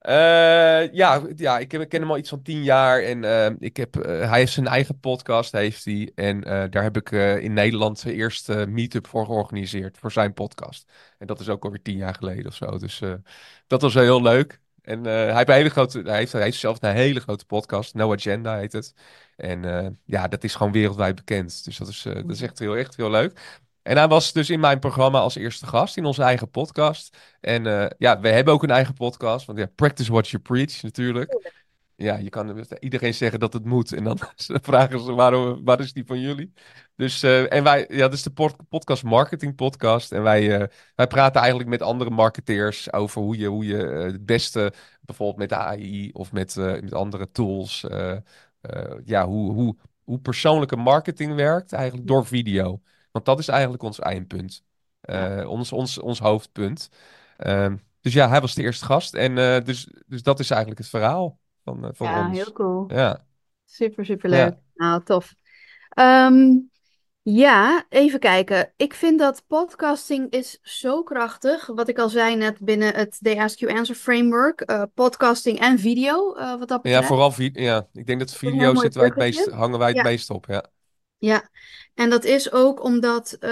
Eh, 0.00 0.92
ja, 0.92 1.22
ja 1.36 1.58
ik, 1.58 1.68
ken 1.68 2.00
hem 2.00 2.10
al 2.10 2.18
iets 2.18 2.28
van 2.28 2.42
tien 2.42 2.62
jaar 2.62 3.02
en 3.02 3.24
eh, 3.24 3.54
ik 3.58 3.76
heb, 3.76 3.96
eh, 3.96 4.28
hij 4.28 4.38
heeft 4.38 4.52
zijn 4.52 4.66
eigen 4.66 5.00
podcast, 5.00 5.52
heeft 5.52 5.84
hij. 5.84 6.12
En 6.14 6.40
daar 6.70 6.82
heb 6.82 6.96
ik 6.96 7.10
in 7.42 7.52
Nederland 7.52 7.98
zijn 7.98 8.14
eerste 8.14 8.66
meetup 8.66 9.06
voor 9.06 9.24
georganiseerd, 9.26 9.98
voor 9.98 10.12
zijn 10.12 10.32
podcast. 10.32 10.92
En 11.18 11.26
dat 11.26 11.40
is 11.40 11.48
ook 11.48 11.64
alweer 11.64 11.82
tien 11.82 11.96
jaar 11.96 12.14
geleden 12.14 12.46
of 12.46 12.54
zo. 12.54 12.78
Dus 12.78 13.02
dat 13.66 13.82
was 13.82 13.94
heel 13.94 14.22
leuk. 14.22 14.60
En 14.82 15.04
hij 15.04 15.34
heeft 15.34 15.48
een 15.48 15.54
hele 15.54 15.70
grote, 15.70 16.00
hij 16.02 16.16
heeft, 16.16 16.32
hij 16.32 16.42
heeft 16.42 16.58
zelf 16.58 16.82
een 16.82 16.94
hele 16.94 17.20
grote 17.20 17.44
podcast, 17.44 17.94
No 17.94 18.12
Agenda 18.12 18.58
heet 18.58 18.72
het. 18.72 18.94
En 19.36 19.98
ja, 20.04 20.28
dat 20.28 20.44
is 20.44 20.54
gewoon 20.54 20.72
wereldwijd 20.72 21.14
bekend. 21.14 21.64
Dus 21.64 21.76
dat 21.76 21.88
is, 21.88 22.02
dat 22.02 22.30
is 22.30 22.42
echt 22.42 22.58
heel, 22.58 22.76
echt 22.76 22.96
heel 22.96 23.10
leuk. 23.10 23.60
En 23.90 23.96
hij 23.96 24.08
was 24.08 24.32
dus 24.32 24.50
in 24.50 24.60
mijn 24.60 24.78
programma 24.78 25.18
als 25.18 25.34
eerste 25.34 25.66
gast 25.66 25.96
in 25.96 26.04
onze 26.04 26.22
eigen 26.22 26.50
podcast. 26.50 27.16
En 27.40 27.64
uh, 27.66 27.86
ja, 27.98 28.20
we 28.20 28.28
hebben 28.28 28.54
ook 28.54 28.62
een 28.62 28.70
eigen 28.70 28.94
podcast. 28.94 29.46
Want 29.46 29.58
ja, 29.58 29.66
practice 29.74 30.12
what 30.12 30.28
you 30.28 30.42
preach 30.42 30.82
natuurlijk. 30.82 31.52
Ja, 31.96 32.16
je 32.16 32.28
kan 32.28 32.66
iedereen 32.78 33.14
zeggen 33.14 33.40
dat 33.40 33.52
het 33.52 33.64
moet. 33.64 33.92
En 33.92 34.04
dan 34.04 34.18
vragen 34.70 35.00
ze 35.00 35.12
waarom, 35.12 35.64
waar 35.64 35.80
is 35.80 35.92
die 35.92 36.04
van 36.06 36.20
jullie? 36.20 36.52
Dus, 36.96 37.22
uh, 37.22 37.52
en 37.52 37.62
wij, 37.62 37.86
ja, 37.88 37.98
dat 37.98 38.12
is 38.12 38.22
de 38.22 38.52
podcast 38.68 39.02
Marketing 39.02 39.54
Podcast. 39.54 40.12
En 40.12 40.22
wij, 40.22 40.60
uh, 40.60 40.66
wij 40.94 41.06
praten 41.06 41.40
eigenlijk 41.40 41.70
met 41.70 41.82
andere 41.82 42.10
marketeers 42.10 42.92
over 42.92 43.22
hoe 43.22 43.38
je, 43.38 43.46
hoe 43.46 43.66
je 43.66 43.76
het 43.76 44.26
beste, 44.26 44.72
bijvoorbeeld 45.00 45.38
met 45.38 45.48
de 45.48 45.56
AI 45.56 46.10
of 46.12 46.32
met, 46.32 46.56
met 46.56 46.94
andere 46.94 47.30
tools, 47.30 47.86
ja, 49.04 49.26
hoe, 49.26 49.52
hoe, 49.52 49.76
hoe 50.04 50.18
persoonlijke 50.18 50.76
marketing 50.76 51.34
werkt 51.34 51.72
eigenlijk 51.72 52.06
door 52.06 52.26
video. 52.26 52.80
Want 53.10 53.24
dat 53.24 53.38
is 53.38 53.48
eigenlijk 53.48 53.82
ons 53.82 53.98
eindpunt. 53.98 54.64
Uh, 55.04 55.48
ons, 55.48 55.72
ons, 55.72 55.98
ons 55.98 56.18
hoofdpunt. 56.18 56.90
Uh, 57.38 57.72
dus 58.00 58.12
ja, 58.12 58.28
hij 58.28 58.40
was 58.40 58.54
de 58.54 58.62
eerste 58.62 58.84
gast. 58.84 59.14
En 59.14 59.36
uh, 59.36 59.60
dus, 59.64 59.88
dus 60.06 60.22
dat 60.22 60.40
is 60.40 60.50
eigenlijk 60.50 60.80
het 60.80 60.90
verhaal 60.90 61.38
van, 61.64 61.84
uh, 61.84 61.90
van 61.92 62.06
ja, 62.06 62.26
ons. 62.26 62.36
Ja, 62.36 62.42
heel 62.42 62.52
cool. 62.52 62.84
Ja. 62.88 63.24
Super, 63.64 64.04
super 64.04 64.30
leuk. 64.30 64.38
Ja. 64.38 64.60
Nou, 64.74 65.02
tof. 65.04 65.34
Um, 65.98 66.70
ja, 67.22 67.84
even 67.88 68.18
kijken. 68.18 68.72
Ik 68.76 68.94
vind 68.94 69.18
dat 69.18 69.44
podcasting 69.46 70.30
is 70.30 70.58
zo 70.62 71.02
krachtig. 71.02 71.66
Wat 71.66 71.88
ik 71.88 71.98
al 71.98 72.08
zei 72.08 72.36
net 72.36 72.58
binnen 72.60 72.94
het 72.94 73.18
They 73.20 73.38
Ask 73.38 73.58
You 73.58 73.78
Answer 73.78 73.96
framework. 73.96 74.88
podcasting 74.94 75.60
en 75.60 75.78
video, 75.78 76.34
wat 76.34 76.68
dat 76.68 76.82
betreft. 76.82 77.02
Ja, 77.02 77.08
vooral 77.08 77.32
video. 77.32 77.62
Ja, 77.62 77.86
ik 77.92 78.06
denk 78.06 78.18
dat 78.18 78.34
video 78.34 78.74
zitten 78.74 79.00
wij 79.00 79.08
het 79.08 79.18
meest, 79.18 79.50
hangen 79.50 79.78
wij 79.78 79.88
het 79.88 79.96
ja. 79.96 80.02
meest 80.02 80.30
op, 80.30 80.46
ja. 80.46 80.64
Ja, 81.18 81.48
en 82.00 82.10
dat 82.10 82.24
is 82.24 82.52
ook 82.52 82.82
omdat, 82.84 83.36
uh, 83.40 83.50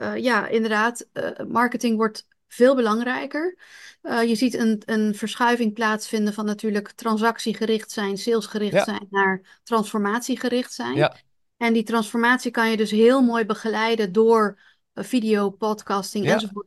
uh, 0.00 0.16
ja, 0.16 0.46
inderdaad, 0.46 1.06
uh, 1.12 1.30
marketing 1.48 1.96
wordt 1.96 2.26
veel 2.48 2.74
belangrijker. 2.74 3.58
je 4.02 4.34
ziet 4.34 4.54
een, 4.54 4.82
een 4.86 5.14
verschuiving 5.14 5.74
plaatsvinden 5.74 6.34
van 6.34 6.44
natuurlijk 6.44 6.90
transactiegericht 6.90 7.90
zijn, 7.90 8.18
salesgericht 8.18 8.72
ja. 8.72 8.84
zijn, 8.84 9.06
naar 9.10 9.60
transformatiegericht 9.62 10.72
zijn. 10.72 10.94
Ja. 10.94 11.16
En 11.56 11.72
die 11.72 11.82
transformatie 11.82 12.50
kan 12.50 12.70
je 12.70 12.76
dus 12.76 12.90
heel 12.90 13.22
mooi 13.22 13.44
begeleiden 13.44 14.12
door 14.12 14.58
video, 14.94 15.50
podcasting 15.50 16.24
Ja. 16.24 16.32
enzovoort. 16.32 16.66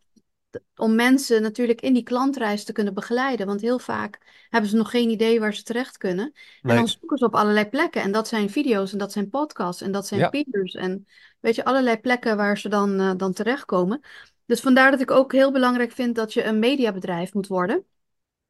Om 0.76 0.96
mensen 0.96 1.42
natuurlijk 1.42 1.82
in 1.82 1.94
die 1.94 2.04
klantreis 2.04 2.64
te 2.64 2.72
kunnen 2.72 2.94
begeleiden. 2.94 3.48
Want 3.48 3.62
heel 3.62 3.80
vaak 3.80 4.20
hebben 4.50 4.70
ze 4.70 4.76
nog 4.76 4.90
geen 4.90 5.10
idee 5.10 5.40
waar 5.40 5.54
ze 5.54 5.64
terecht 5.64 5.98
kunnen. 5.98 6.26
En 6.26 6.34
Nee. 6.62 6.76
dan 6.78 6.88
zoeken 6.88 7.18
ze 7.18 7.26
op 7.26 7.36
allerlei 7.36 7.66
plekken. 7.70 8.02
En 8.02 8.12
dat 8.12 8.28
zijn 8.28 8.50
video's 8.50 8.92
en 8.92 8.98
dat 8.98 9.12
zijn 9.12 9.30
podcasts 9.30 9.82
en 9.82 9.92
dat 9.92 10.08
zijn 10.08 10.20
Ja. 10.20 10.30
peers. 10.30 10.76
En 10.76 11.08
weet 11.40 11.56
je, 11.56 11.66
allerlei 11.66 12.00
plekken 12.00 12.38
waar 12.38 12.58
ze 12.58 12.70
dan, 12.70 13.00
eh, 13.00 13.12
dan 13.18 13.34
terechtkomen. 13.34 14.02
Dus 14.46 14.60
vandaar 14.60 14.92
dat 14.92 15.02
ik 15.02 15.12
ook 15.12 15.32
heel 15.32 15.52
belangrijk 15.52 15.92
vind 15.92 16.16
dat 16.16 16.34
je 16.34 16.44
een 16.44 16.60
mediabedrijf 16.60 17.34
moet 17.34 17.48
worden. 17.48 17.84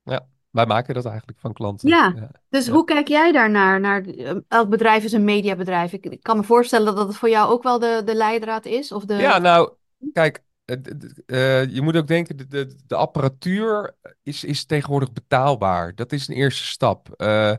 Ja, 0.03 0.27
wij 0.49 0.65
maken 0.65 0.93
dat 0.93 1.05
eigenlijk 1.05 1.39
van 1.39 1.53
klanten. 1.53 1.89
Ja, 1.89 2.13
Ja. 2.15 2.31
dus 2.49 2.65
Ja. 2.65 2.71
hoe 2.71 2.83
kijk 2.83 3.07
jij 3.07 3.31
daarnaar? 3.31 3.79
Naar, 3.79 4.05
eh, 4.05 4.35
elk 4.47 4.69
bedrijf 4.69 5.03
is 5.03 5.11
een 5.11 5.23
mediabedrijf. 5.23 5.93
Ik, 5.93 6.05
ik 6.05 6.23
kan 6.23 6.37
me 6.37 6.43
voorstellen 6.43 6.95
dat 6.95 7.07
het 7.07 7.17
voor 7.17 7.29
jou 7.29 7.51
ook 7.51 7.63
wel 7.63 7.79
de, 7.79 8.01
de 8.05 8.15
leidraad 8.15 8.65
is. 8.65 8.91
Of 8.91 9.05
de... 9.05 9.13
Ja, 9.13 9.37
nou, 9.37 9.71
kijk, 10.13 10.43
je 10.65 11.79
moet 11.81 11.95
ook 11.95 12.07
denken, 12.07 12.37
de, 12.49 12.75
de, 12.87 12.95
apparatuur 12.95 13.95
is, 14.23 14.43
is 14.43 14.65
tegenwoordig 14.65 15.11
betaalbaar. 15.11 15.95
Dat 15.95 16.11
is 16.11 16.27
een 16.27 16.35
eerste 16.35 16.63
stap. 16.65 17.09
Eh, 17.11 17.53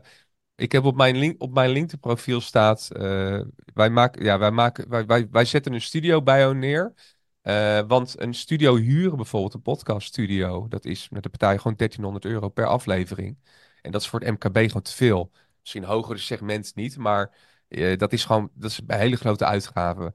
ik 0.55 0.71
heb 0.71 0.83
op 0.83 0.95
mijn, 0.95 1.17
link, 1.17 1.41
op 1.41 1.53
mijn 1.53 1.69
LinkedIn-profiel 1.69 2.41
staat, 2.41 2.89
eh, 2.91 3.41
wij, 3.73 3.89
maken, 3.89 4.23
ja, 4.23 4.37
wij, 4.39 4.51
maken, 4.51 4.89
wij, 4.89 5.05
wij, 5.05 5.27
wij 5.31 5.45
zetten 5.45 5.73
een 5.73 5.81
studio 5.81 6.21
bij 6.21 6.39
jou 6.39 6.55
neer. 6.55 6.93
Eh, 7.41 7.81
want 7.87 8.21
een 8.21 8.33
studio 8.33 8.75
huren, 8.75 9.15
bijvoorbeeld 9.15 9.53
een 9.53 9.61
podcaststudio, 9.61 10.67
dat 10.67 10.85
is 10.85 11.09
met 11.09 11.23
de 11.23 11.29
partij 11.29 11.57
gewoon 11.57 11.75
1300 11.77 12.25
euro 12.25 12.49
per 12.49 12.65
aflevering. 12.65 13.37
En 13.81 13.91
dat 13.91 14.01
is 14.01 14.07
voor 14.07 14.19
het 14.19 14.29
MKB 14.29 14.57
gewoon 14.57 14.81
te 14.81 14.91
veel. 14.91 15.31
Misschien 15.59 15.83
hogere 15.83 16.17
segment 16.17 16.75
niet, 16.75 16.97
maar 16.97 17.37
eh, 17.67 17.97
dat 17.97 18.13
is 18.13 18.25
gewoon 18.25 18.51
dat 18.53 18.71
is 18.71 18.79
een 18.87 18.97
hele 18.97 19.15
grote 19.15 19.45
uitgave. 19.45 20.13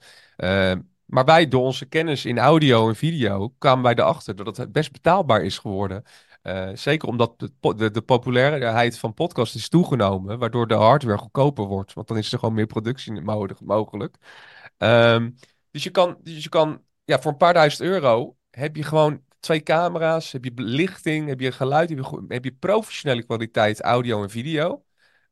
Maar 1.11 1.25
wij, 1.25 1.49
door 1.49 1.63
onze 1.63 1.87
kennis 1.87 2.25
in 2.25 2.39
audio 2.39 2.89
en 2.89 2.97
video, 2.97 3.55
kwamen 3.59 3.85
wij 3.85 3.95
erachter 3.95 4.37
dat 4.45 4.57
het 4.57 4.73
best 4.73 4.93
betaalbaar 4.93 5.43
is 5.43 5.59
geworden. 5.59 6.03
Eh, 6.43 6.71
zeker 6.75 7.09
omdat 7.09 7.39
de, 7.39 7.51
de, 7.77 7.91
de 7.91 8.03
populariteit 8.03 8.99
van 8.99 9.15
podcast 9.15 9.55
is 9.55 9.69
toegenomen, 9.69 10.39
waardoor 10.39 10.67
de 10.67 10.75
hardware 10.75 11.19
goedkoper 11.19 11.65
wordt. 11.65 11.93
Want 11.93 12.09
dan 12.09 12.17
is 12.17 12.33
er 12.33 12.39
gewoon 12.39 12.55
meer 12.55 12.67
productie 12.67 13.21
mo- 13.21 13.47
mogelijk. 13.65 14.17
Ehm, 14.77 15.31
dus 15.71 15.83
je 15.83 15.91
kan, 15.91 16.17
dus 16.23 16.43
je 16.43 16.49
kan 16.49 16.83
ja, 17.05 17.21
voor 17.21 17.31
een 17.31 17.37
paar 17.37 17.55
duizend 17.55 17.89
euro 17.89 18.37
heb 18.51 18.77
je 18.77 18.83
gewoon 18.83 19.23
twee 19.41 19.63
camera's, 19.63 20.33
heb 20.33 20.45
je 20.45 20.53
belichting, 20.53 21.29
heb 21.29 21.41
je 21.41 21.53
geluid, 21.53 21.89
heb 21.89 21.99
je, 21.99 22.05
go- 22.05 22.25
heb 22.29 22.45
je 22.45 22.53
professionele 22.53 23.23
kwaliteit 23.25 23.81
audio 23.81 24.23
en 24.23 24.31
video. 24.31 24.85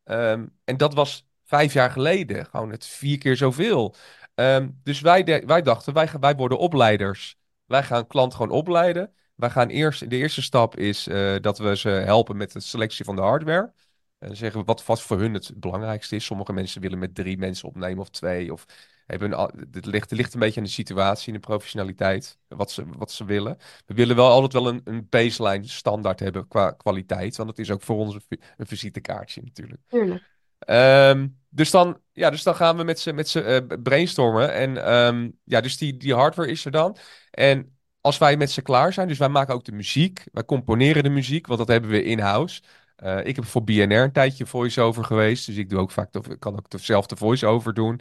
Ehm, 0.03 0.45
en 0.63 0.77
dat 0.77 0.93
was 0.93 1.27
vijf 1.45 1.73
jaar 1.73 1.91
geleden 1.91 2.45
gewoon 2.45 2.71
het 2.71 2.85
vier 2.85 3.17
keer 3.17 3.35
zoveel. 3.37 3.95
Ehm, 4.39 4.69
dus 4.83 5.01
wij, 5.01 5.43
wij 5.45 5.61
dachten, 5.61 5.93
wij, 5.93 6.09
wij 6.19 6.35
worden 6.35 6.57
opleiders. 6.57 7.37
Wij 7.65 7.83
gaan 7.83 8.07
klant 8.07 8.33
gewoon 8.33 8.51
opleiden. 8.51 9.13
Wij 9.35 9.49
gaan 9.49 9.67
eerst, 9.67 10.09
de 10.09 10.15
eerste 10.15 10.41
stap 10.41 10.77
is 10.77 11.07
eh, 11.07 11.35
dat 11.41 11.57
we 11.57 11.77
ze 11.77 11.89
helpen 11.89 12.37
met 12.37 12.51
de 12.51 12.59
selectie 12.59 13.05
van 13.05 13.15
de 13.15 13.21
hardware. 13.21 13.73
En 14.19 14.35
zeggen 14.35 14.59
we 14.59 14.65
wat, 14.65 14.85
wat 14.85 15.01
voor 15.01 15.19
hun 15.19 15.33
het 15.33 15.51
belangrijkste 15.55 16.15
is. 16.15 16.25
Sommige 16.25 16.53
mensen 16.53 16.81
willen 16.81 16.99
met 16.99 17.15
drie 17.15 17.37
mensen 17.37 17.67
opnemen 17.67 17.99
of 17.99 18.09
twee. 18.09 18.53
Of 18.53 18.65
hebben 19.05 19.31
het, 19.71 19.85
ligt, 19.85 20.11
ligt 20.11 20.33
een 20.33 20.39
beetje 20.39 20.59
aan 20.59 20.65
de 20.65 20.71
situatie 20.71 21.27
en 21.27 21.33
de 21.33 21.47
professionaliteit. 21.47 22.37
Wat 22.47 22.71
ze, 22.71 22.85
wat 22.97 23.11
ze 23.11 23.25
willen. 23.25 23.57
We 23.85 23.93
willen 23.93 24.15
wel 24.15 24.29
altijd 24.29 24.53
wel 24.53 24.67
een, 24.67 24.81
een 24.83 25.07
baseline 25.09 25.67
standaard 25.67 26.19
hebben 26.19 26.47
qua 26.47 26.71
kwaliteit. 26.71 27.37
Want 27.37 27.49
het 27.49 27.59
is 27.59 27.71
ook 27.71 27.81
voor 27.81 27.97
ons 27.97 28.13
een, 28.13 28.39
een 28.57 28.67
visitekaartje 28.67 29.41
natuurlijk. 29.41 29.81
Tuurlijk. 29.87 30.38
Ehm, 30.59 31.27
dus, 31.49 31.71
dan, 31.71 32.01
ja, 32.13 32.29
dus 32.29 32.43
dan 32.43 32.55
gaan 32.55 32.77
we 32.77 32.83
met 32.83 32.99
z'n 32.99 33.15
met 33.15 33.29
z'n, 33.29 33.39
eh, 33.39 33.57
brainstormen. 33.83 34.53
En 34.53 34.85
ehm, 34.85 35.29
ja, 35.43 35.61
dus 35.61 35.77
die, 35.77 35.97
die 35.97 36.13
hardware 36.13 36.49
is 36.49 36.65
er 36.65 36.71
dan. 36.71 36.97
En 37.31 37.77
als 38.01 38.17
wij 38.17 38.37
met 38.37 38.51
ze 38.51 38.61
klaar 38.61 38.93
zijn, 38.93 39.07
dus 39.07 39.17
wij 39.17 39.29
maken 39.29 39.53
ook 39.53 39.65
de 39.65 39.71
muziek. 39.71 40.23
Wij 40.31 40.45
componeren 40.45 41.03
de 41.03 41.09
muziek, 41.09 41.47
want 41.47 41.59
dat 41.59 41.67
hebben 41.67 41.89
we 41.89 42.03
in-house. 42.03 42.61
Eh, 42.95 43.25
ik 43.25 43.35
heb 43.35 43.45
voor 43.45 43.63
BNR 43.63 44.03
een 44.03 44.11
tijdje 44.11 44.45
voice-over 44.45 45.03
geweest. 45.03 45.45
Dus 45.45 45.55
ik 45.55 45.69
doe 45.69 45.79
ook 45.79 45.91
vaak, 45.91 46.11
de, 46.11 46.37
kan 46.39 46.53
ook 46.57 46.69
dezelfde 46.69 47.15
voice-over 47.15 47.73
doen. 47.73 47.99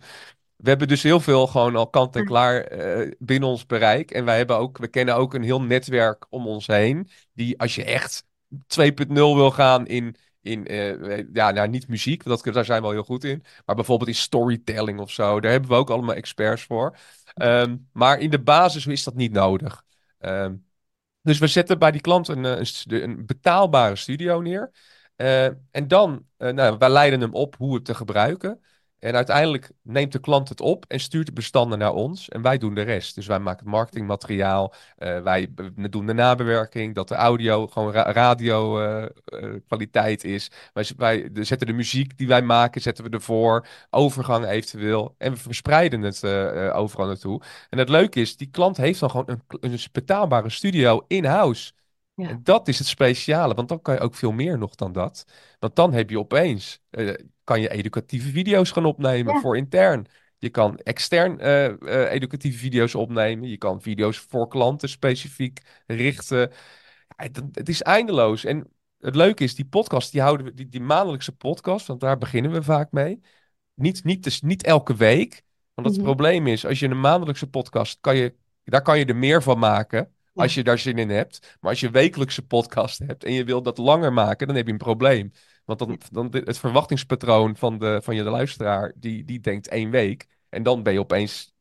We 0.56 0.68
hebben 0.68 0.88
dus 0.88 1.02
heel 1.02 1.20
veel 1.20 1.46
gewoon 1.46 1.76
al 1.76 1.90
kant 1.90 2.16
en 2.16 2.24
klaar 2.24 2.60
eh, 2.60 3.12
binnen 3.18 3.48
ons 3.48 3.66
bereik. 3.66 4.10
En 4.10 4.24
wij 4.24 4.36
hebben 4.36 4.56
ook, 4.58 4.78
we 4.78 4.88
kennen 4.88 5.16
ook 5.16 5.34
een 5.34 5.42
heel 5.42 5.62
netwerk 5.62 6.26
om 6.30 6.46
ons 6.46 6.66
heen. 6.66 7.08
Die 7.32 7.60
als 7.60 7.74
je 7.74 7.84
echt 7.84 8.24
2.0 8.66 9.12
wil 9.12 9.50
gaan 9.50 9.86
in, 9.86 10.16
in 10.48 10.66
eh, 10.66 11.24
ja, 11.32 11.50
nou, 11.50 11.68
niet 11.68 11.88
muziek, 11.88 12.22
want 12.22 12.44
dat, 12.44 12.54
daar 12.54 12.64
zijn 12.64 12.78
we 12.78 12.86
wel 12.86 12.96
heel 12.96 13.04
goed 13.04 13.24
in. 13.24 13.42
Maar 13.66 13.76
bijvoorbeeld 13.76 14.08
in 14.08 14.14
storytelling 14.14 15.00
of 15.00 15.10
zo. 15.10 15.40
Daar 15.40 15.50
hebben 15.50 15.70
we 15.70 15.76
ook 15.76 15.90
allemaal 15.90 16.14
experts 16.14 16.62
voor. 16.62 16.96
Ehm, 17.34 17.76
maar 17.92 18.18
in 18.18 18.30
de 18.30 18.40
basis 18.40 18.86
is 18.86 19.04
dat 19.04 19.14
niet 19.14 19.32
nodig. 19.32 19.84
Ehm, 20.18 20.54
dus 21.22 21.38
we 21.38 21.46
zetten 21.46 21.78
bij 21.78 21.90
die 21.90 22.00
klant 22.00 22.28
een, 22.28 22.44
eh, 22.44 22.64
een, 22.86 23.26
betaalbare 23.26 23.96
studio 23.96 24.40
neer. 24.40 24.70
Eh, 25.16 25.44
en 25.70 25.88
dan, 25.88 26.26
eh 26.36 26.52
nou, 26.52 26.78
wij 26.78 26.90
leiden 26.90 27.20
hem 27.20 27.34
op 27.34 27.56
hoe 27.56 27.74
het 27.74 27.84
te 27.84 27.94
gebruiken. 27.94 28.60
En 28.98 29.14
uiteindelijk 29.14 29.70
neemt 29.82 30.12
de 30.12 30.18
klant 30.20 30.48
het 30.48 30.60
op 30.60 30.84
en 30.88 31.00
stuurt 31.00 31.26
de 31.26 31.32
bestanden 31.32 31.78
naar 31.78 31.92
ons. 31.92 32.28
En 32.28 32.42
wij 32.42 32.58
doen 32.58 32.74
de 32.74 32.82
rest. 32.82 33.14
Dus 33.14 33.26
wij 33.26 33.38
maken 33.38 33.64
het 33.64 33.74
marketingmateriaal. 33.74 34.74
eh, 34.96 35.20
wij 35.22 35.48
doen 35.90 36.06
de 36.06 36.12
nabewerking. 36.12 36.94
Dat 36.94 37.08
de 37.08 37.14
audio 37.14 37.66
gewoon 37.66 37.92
ra 37.92 38.12
radio 38.12 38.80
eh, 38.80 39.02
eh, 39.24 39.60
kwaliteit 39.66 40.24
is. 40.24 40.50
Wij, 40.72 40.84
wij 40.96 41.32
de- 41.32 41.44
zetten 41.44 41.66
de 41.66 41.72
muziek 41.72 42.18
die 42.18 42.26
wij 42.28 42.42
maken, 42.42 42.80
zetten 42.80 43.04
we 43.04 43.10
ervoor. 43.10 43.66
Overgang 43.90 44.46
eventueel. 44.46 45.14
En 45.18 45.32
we 45.32 45.38
verspreiden 45.38 46.02
het 46.02 46.24
overal 46.72 47.06
naartoe. 47.06 47.42
En 47.70 47.78
het 47.78 47.88
leuke 47.88 48.20
is, 48.20 48.36
die 48.36 48.50
klant 48.50 48.76
heeft 48.76 49.00
dan 49.00 49.10
gewoon 49.10 49.30
een, 49.30 49.42
een 49.60 49.78
betaalbare 49.92 50.50
studio 50.50 51.04
in-house. 51.06 51.72
Ja. 52.14 52.28
En 52.28 52.40
dat 52.42 52.68
is 52.68 52.78
het 52.78 52.86
speciale, 52.88 53.54
want 53.54 53.68
dan 53.68 53.82
kan 53.82 53.94
je 53.94 54.00
ook 54.00 54.14
veel 54.14 54.32
meer 54.32 54.58
nog 54.58 54.74
dan 54.74 54.92
dat. 54.92 55.24
Want 55.58 55.76
dan 55.76 55.92
heb 55.92 56.10
je 56.10 56.18
opeens, 56.18 56.80
kan 57.48 57.60
je 57.60 57.70
educatieve 57.70 58.28
video's 58.30 58.70
gaan 58.70 58.84
opnemen 58.84 59.34
Ja. 59.34 59.40
voor 59.40 59.56
intern. 59.56 60.06
Je 60.38 60.48
kan 60.48 60.78
extern 60.78 61.40
eh, 61.40 61.64
eh, 61.66 62.12
educatieve 62.12 62.58
video's 62.58 62.94
opnemen. 62.94 63.48
Je 63.48 63.56
kan 63.56 63.82
video's 63.82 64.18
voor 64.18 64.48
klanten 64.48 64.88
specifiek 64.88 65.60
richten. 65.86 66.38
Ja, 66.38 66.48
het, 67.16 67.42
het 67.52 67.68
is 67.68 67.82
eindeloos. 67.82 68.44
En 68.44 68.66
het 68.98 69.14
leuke 69.14 69.44
is, 69.44 69.54
die 69.54 69.64
podcast, 69.66 70.12
die 70.12 70.20
houden 70.20 70.46
we, 70.46 70.54
die, 70.54 70.68
die 70.68 70.80
maandelijkse 70.80 71.32
podcast, 71.36 71.86
want 71.86 72.00
daar 72.00 72.18
beginnen 72.18 72.50
we 72.52 72.62
vaak 72.62 72.92
mee. 72.92 73.20
Niet, 73.74 74.04
niet, 74.04 74.22
dus 74.24 74.40
niet 74.40 74.62
elke 74.64 74.94
week. 74.96 75.42
Want 75.74 75.86
het 75.88 75.96
Mhm. 75.96 76.06
probleem 76.06 76.46
is, 76.46 76.66
als 76.66 76.78
je 76.78 76.88
een 76.88 77.00
maandelijkse 77.00 77.46
podcast, 77.50 77.98
kan 78.00 78.16
je, 78.16 78.34
daar 78.64 78.82
kan 78.82 78.98
je 78.98 79.04
er 79.04 79.16
meer 79.16 79.42
van 79.42 79.58
maken. 79.58 80.12
Als 80.34 80.54
je 80.54 80.64
daar 80.64 80.78
zin 80.78 80.98
in 80.98 81.10
hebt. 81.10 81.56
Maar 81.60 81.70
als 81.70 81.80
je 81.80 81.90
wekelijkse 81.90 82.46
podcast 82.46 82.98
hebt 82.98 83.24
en 83.24 83.32
je 83.32 83.44
wilt 83.44 83.64
dat 83.64 83.78
langer 83.78 84.12
maken, 84.12 84.46
dan 84.46 84.56
heb 84.56 84.66
je 84.66 84.72
een 84.72 84.78
probleem. 84.78 85.32
Want 85.68 85.78
dan, 85.78 85.98
dan 86.12 86.30
de- 86.30 86.42
het 86.44 86.58
verwachtingspatroon 86.58 87.56
van, 87.56 87.78
de, 87.78 88.00
van 88.02 88.14
je 88.14 88.22
luisteraar, 88.22 88.92
die, 88.96 89.24
die 89.24 89.40
denkt 89.40 89.68
één 89.68 89.90
week. 89.90 90.26
En 90.48 90.62
dan 90.62 90.82
ben 90.82 90.92
je 90.92 90.98
opeens, 90.98 91.52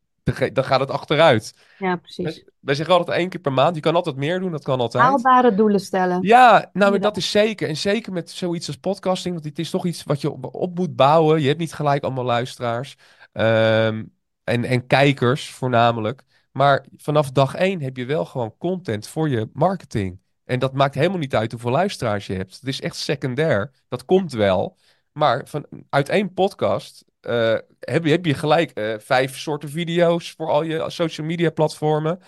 dan 0.54 0.64
gaat 0.64 0.80
het 0.80 0.92
achteruit. 0.92 1.54
Ja, 1.78 1.96
precies. 1.96 2.44
Wij 2.60 2.76
zeggen 2.76 2.96
altijd 2.96 3.18
één 3.18 3.30
keer 3.30 3.40
per 3.40 3.54
maand. 3.54 3.76
Je 3.76 3.82
kan 3.82 3.96
altijd 3.96 4.16
meer 4.16 4.40
doen, 4.40 4.52
dat 4.52 4.64
kan 4.64 4.80
altijd. 4.80 5.04
Haalbare 5.04 5.56
doelen 5.56 5.80
stellen. 5.80 6.22
Ja, 6.22 6.70
nou, 6.74 7.00
dat 7.00 7.18
is 7.18 7.32
zeker. 7.32 7.68
En 7.68 7.78
zeker 7.78 8.14
met 8.14 8.32
zoiets 8.32 8.68
als 8.68 8.78
podcasting, 8.78 9.34
want 9.34 9.46
het 9.46 9.60
is 9.60 9.70
toch 9.70 9.86
iets 9.86 10.04
wat 10.04 10.22
je 10.22 10.32
op, 10.32 10.56
op 10.56 10.76
moet 10.76 10.96
bouwen. 10.96 11.42
Je 11.42 11.48
hebt 11.48 11.60
niet 11.60 11.74
gelijk 11.74 12.04
allemaal 12.04 12.24
luisteraars 12.24 12.96
ehm, 13.32 14.04
en, 14.44 14.64
en 14.64 14.88
kijkers 14.88 15.50
voornamelijk. 15.50 16.24
Maar 16.52 16.86
vanaf 16.98 17.32
dag 17.32 17.56
één 17.56 17.82
heb 17.82 17.98
je 17.98 18.06
wel 18.06 18.26
gewoon 18.26 18.56
content 18.58 19.08
voor 19.08 19.30
je 19.30 19.50
marketing. 19.54 20.20
En 20.48 20.60
dat 20.60 20.74
maakt 20.74 20.96
helemaal 20.96 21.18
niet 21.18 21.36
uit 21.36 21.52
hoeveel 21.52 21.72
luisteraars 21.72 22.28
je 22.28 22.34
hebt. 22.34 22.56
Het 22.56 22.68
is 22.68 22.82
echt 22.82 22.96
secundair. 22.96 23.72
Dat 23.88 24.06
komt 24.06 24.32
wel. 24.32 24.78
Maar 25.12 25.48
van, 25.48 25.66
uit 25.90 26.10
één 26.10 26.34
podcast 26.34 27.06
eh, 27.20 27.56
heb, 27.80 28.06
je, 28.06 28.12
heb 28.12 28.26
je 28.26 28.34
gelijk 28.34 28.72
eh, 28.72 28.94
vijf 29.00 29.38
soorten 29.38 29.70
video's 29.70 30.32
voor 30.32 30.50
al 30.50 30.64
je 30.64 30.90
social 30.90 31.28
media 31.28 31.50
platformen. 31.50 32.20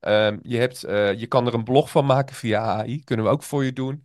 Ehm, 0.00 0.38
je, 0.42 0.56
hebt, 0.56 0.84
eh, 0.84 1.12
je 1.12 1.26
kan 1.26 1.46
er 1.46 1.54
een 1.54 1.64
blog 1.64 1.90
van 1.90 2.06
maken 2.06 2.36
via 2.36 2.60
AI. 2.60 3.04
Kunnen 3.04 3.24
we 3.24 3.30
ook 3.30 3.42
voor 3.42 3.64
je 3.64 3.72
doen. 3.72 4.04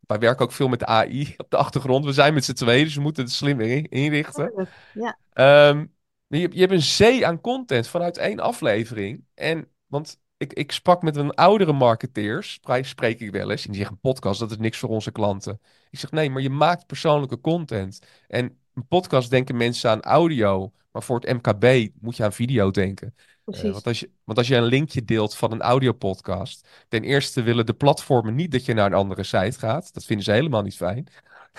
Wij 0.00 0.18
werken 0.18 0.44
ook 0.44 0.52
veel 0.52 0.68
met 0.68 0.84
AI 0.84 1.34
op 1.36 1.50
de 1.50 1.56
achtergrond. 1.56 2.04
We 2.04 2.12
zijn 2.12 2.34
met 2.34 2.44
z'n 2.44 2.52
tweeën, 2.52 2.84
dus 2.84 2.94
we 2.94 3.00
moeten 3.00 3.24
het 3.24 3.32
slim 3.32 3.60
in- 3.60 3.88
inrichten. 3.88 4.68
Ja. 4.94 5.18
Ehm, 5.32 5.86
je, 6.26 6.48
je 6.52 6.60
hebt 6.60 6.72
een 6.72 6.82
zee 6.82 7.26
aan 7.26 7.40
content 7.40 7.88
vanuit 7.88 8.16
één 8.18 8.40
aflevering. 8.40 9.24
En, 9.34 9.68
want 9.86 10.20
ik, 10.42 10.52
ik 10.52 10.72
sprak 10.72 11.02
met 11.02 11.16
een 11.16 11.34
oudere 11.34 11.72
marketeers, 11.72 12.60
spreek 12.80 13.20
ik 13.20 13.30
wel 13.30 13.50
eens. 13.50 13.64
En 13.64 13.70
die 13.70 13.80
zeggen, 13.80 13.98
podcast, 13.98 14.40
dat 14.40 14.50
is 14.50 14.56
niks 14.56 14.78
voor 14.78 14.88
onze 14.88 15.12
klanten. 15.12 15.60
Ik 15.90 15.98
zeg, 15.98 16.10
nee, 16.10 16.30
maar 16.30 16.42
je 16.42 16.50
maakt 16.50 16.86
persoonlijke 16.86 17.40
content. 17.40 18.00
En 18.28 18.58
een 18.74 18.86
podcast 18.86 19.30
denken 19.30 19.56
mensen 19.56 19.90
aan 19.90 20.02
audio. 20.02 20.72
Maar 20.92 21.02
voor 21.02 21.20
het 21.20 21.32
MKB 21.32 21.92
moet 22.00 22.16
je 22.16 22.24
aan 22.24 22.32
video 22.32 22.70
denken. 22.70 23.14
Eh, 23.44 23.62
want, 23.62 23.86
als 23.86 24.00
je, 24.00 24.10
want 24.24 24.38
als 24.38 24.48
je 24.48 24.56
een 24.56 24.64
linkje 24.64 25.04
deelt 25.04 25.36
van 25.36 25.52
een 25.52 25.60
audiopodcast, 25.60 26.68
ten 26.88 27.02
eerste 27.02 27.42
willen 27.42 27.66
de 27.66 27.74
platformen 27.74 28.34
niet 28.34 28.50
dat 28.50 28.64
je 28.64 28.74
naar 28.74 28.86
een 28.86 28.92
andere 28.92 29.22
site 29.22 29.58
gaat. 29.58 29.94
Dat 29.94 30.04
vinden 30.04 30.24
ze 30.24 30.32
helemaal 30.32 30.62
niet 30.62 30.76
fijn. 30.76 31.06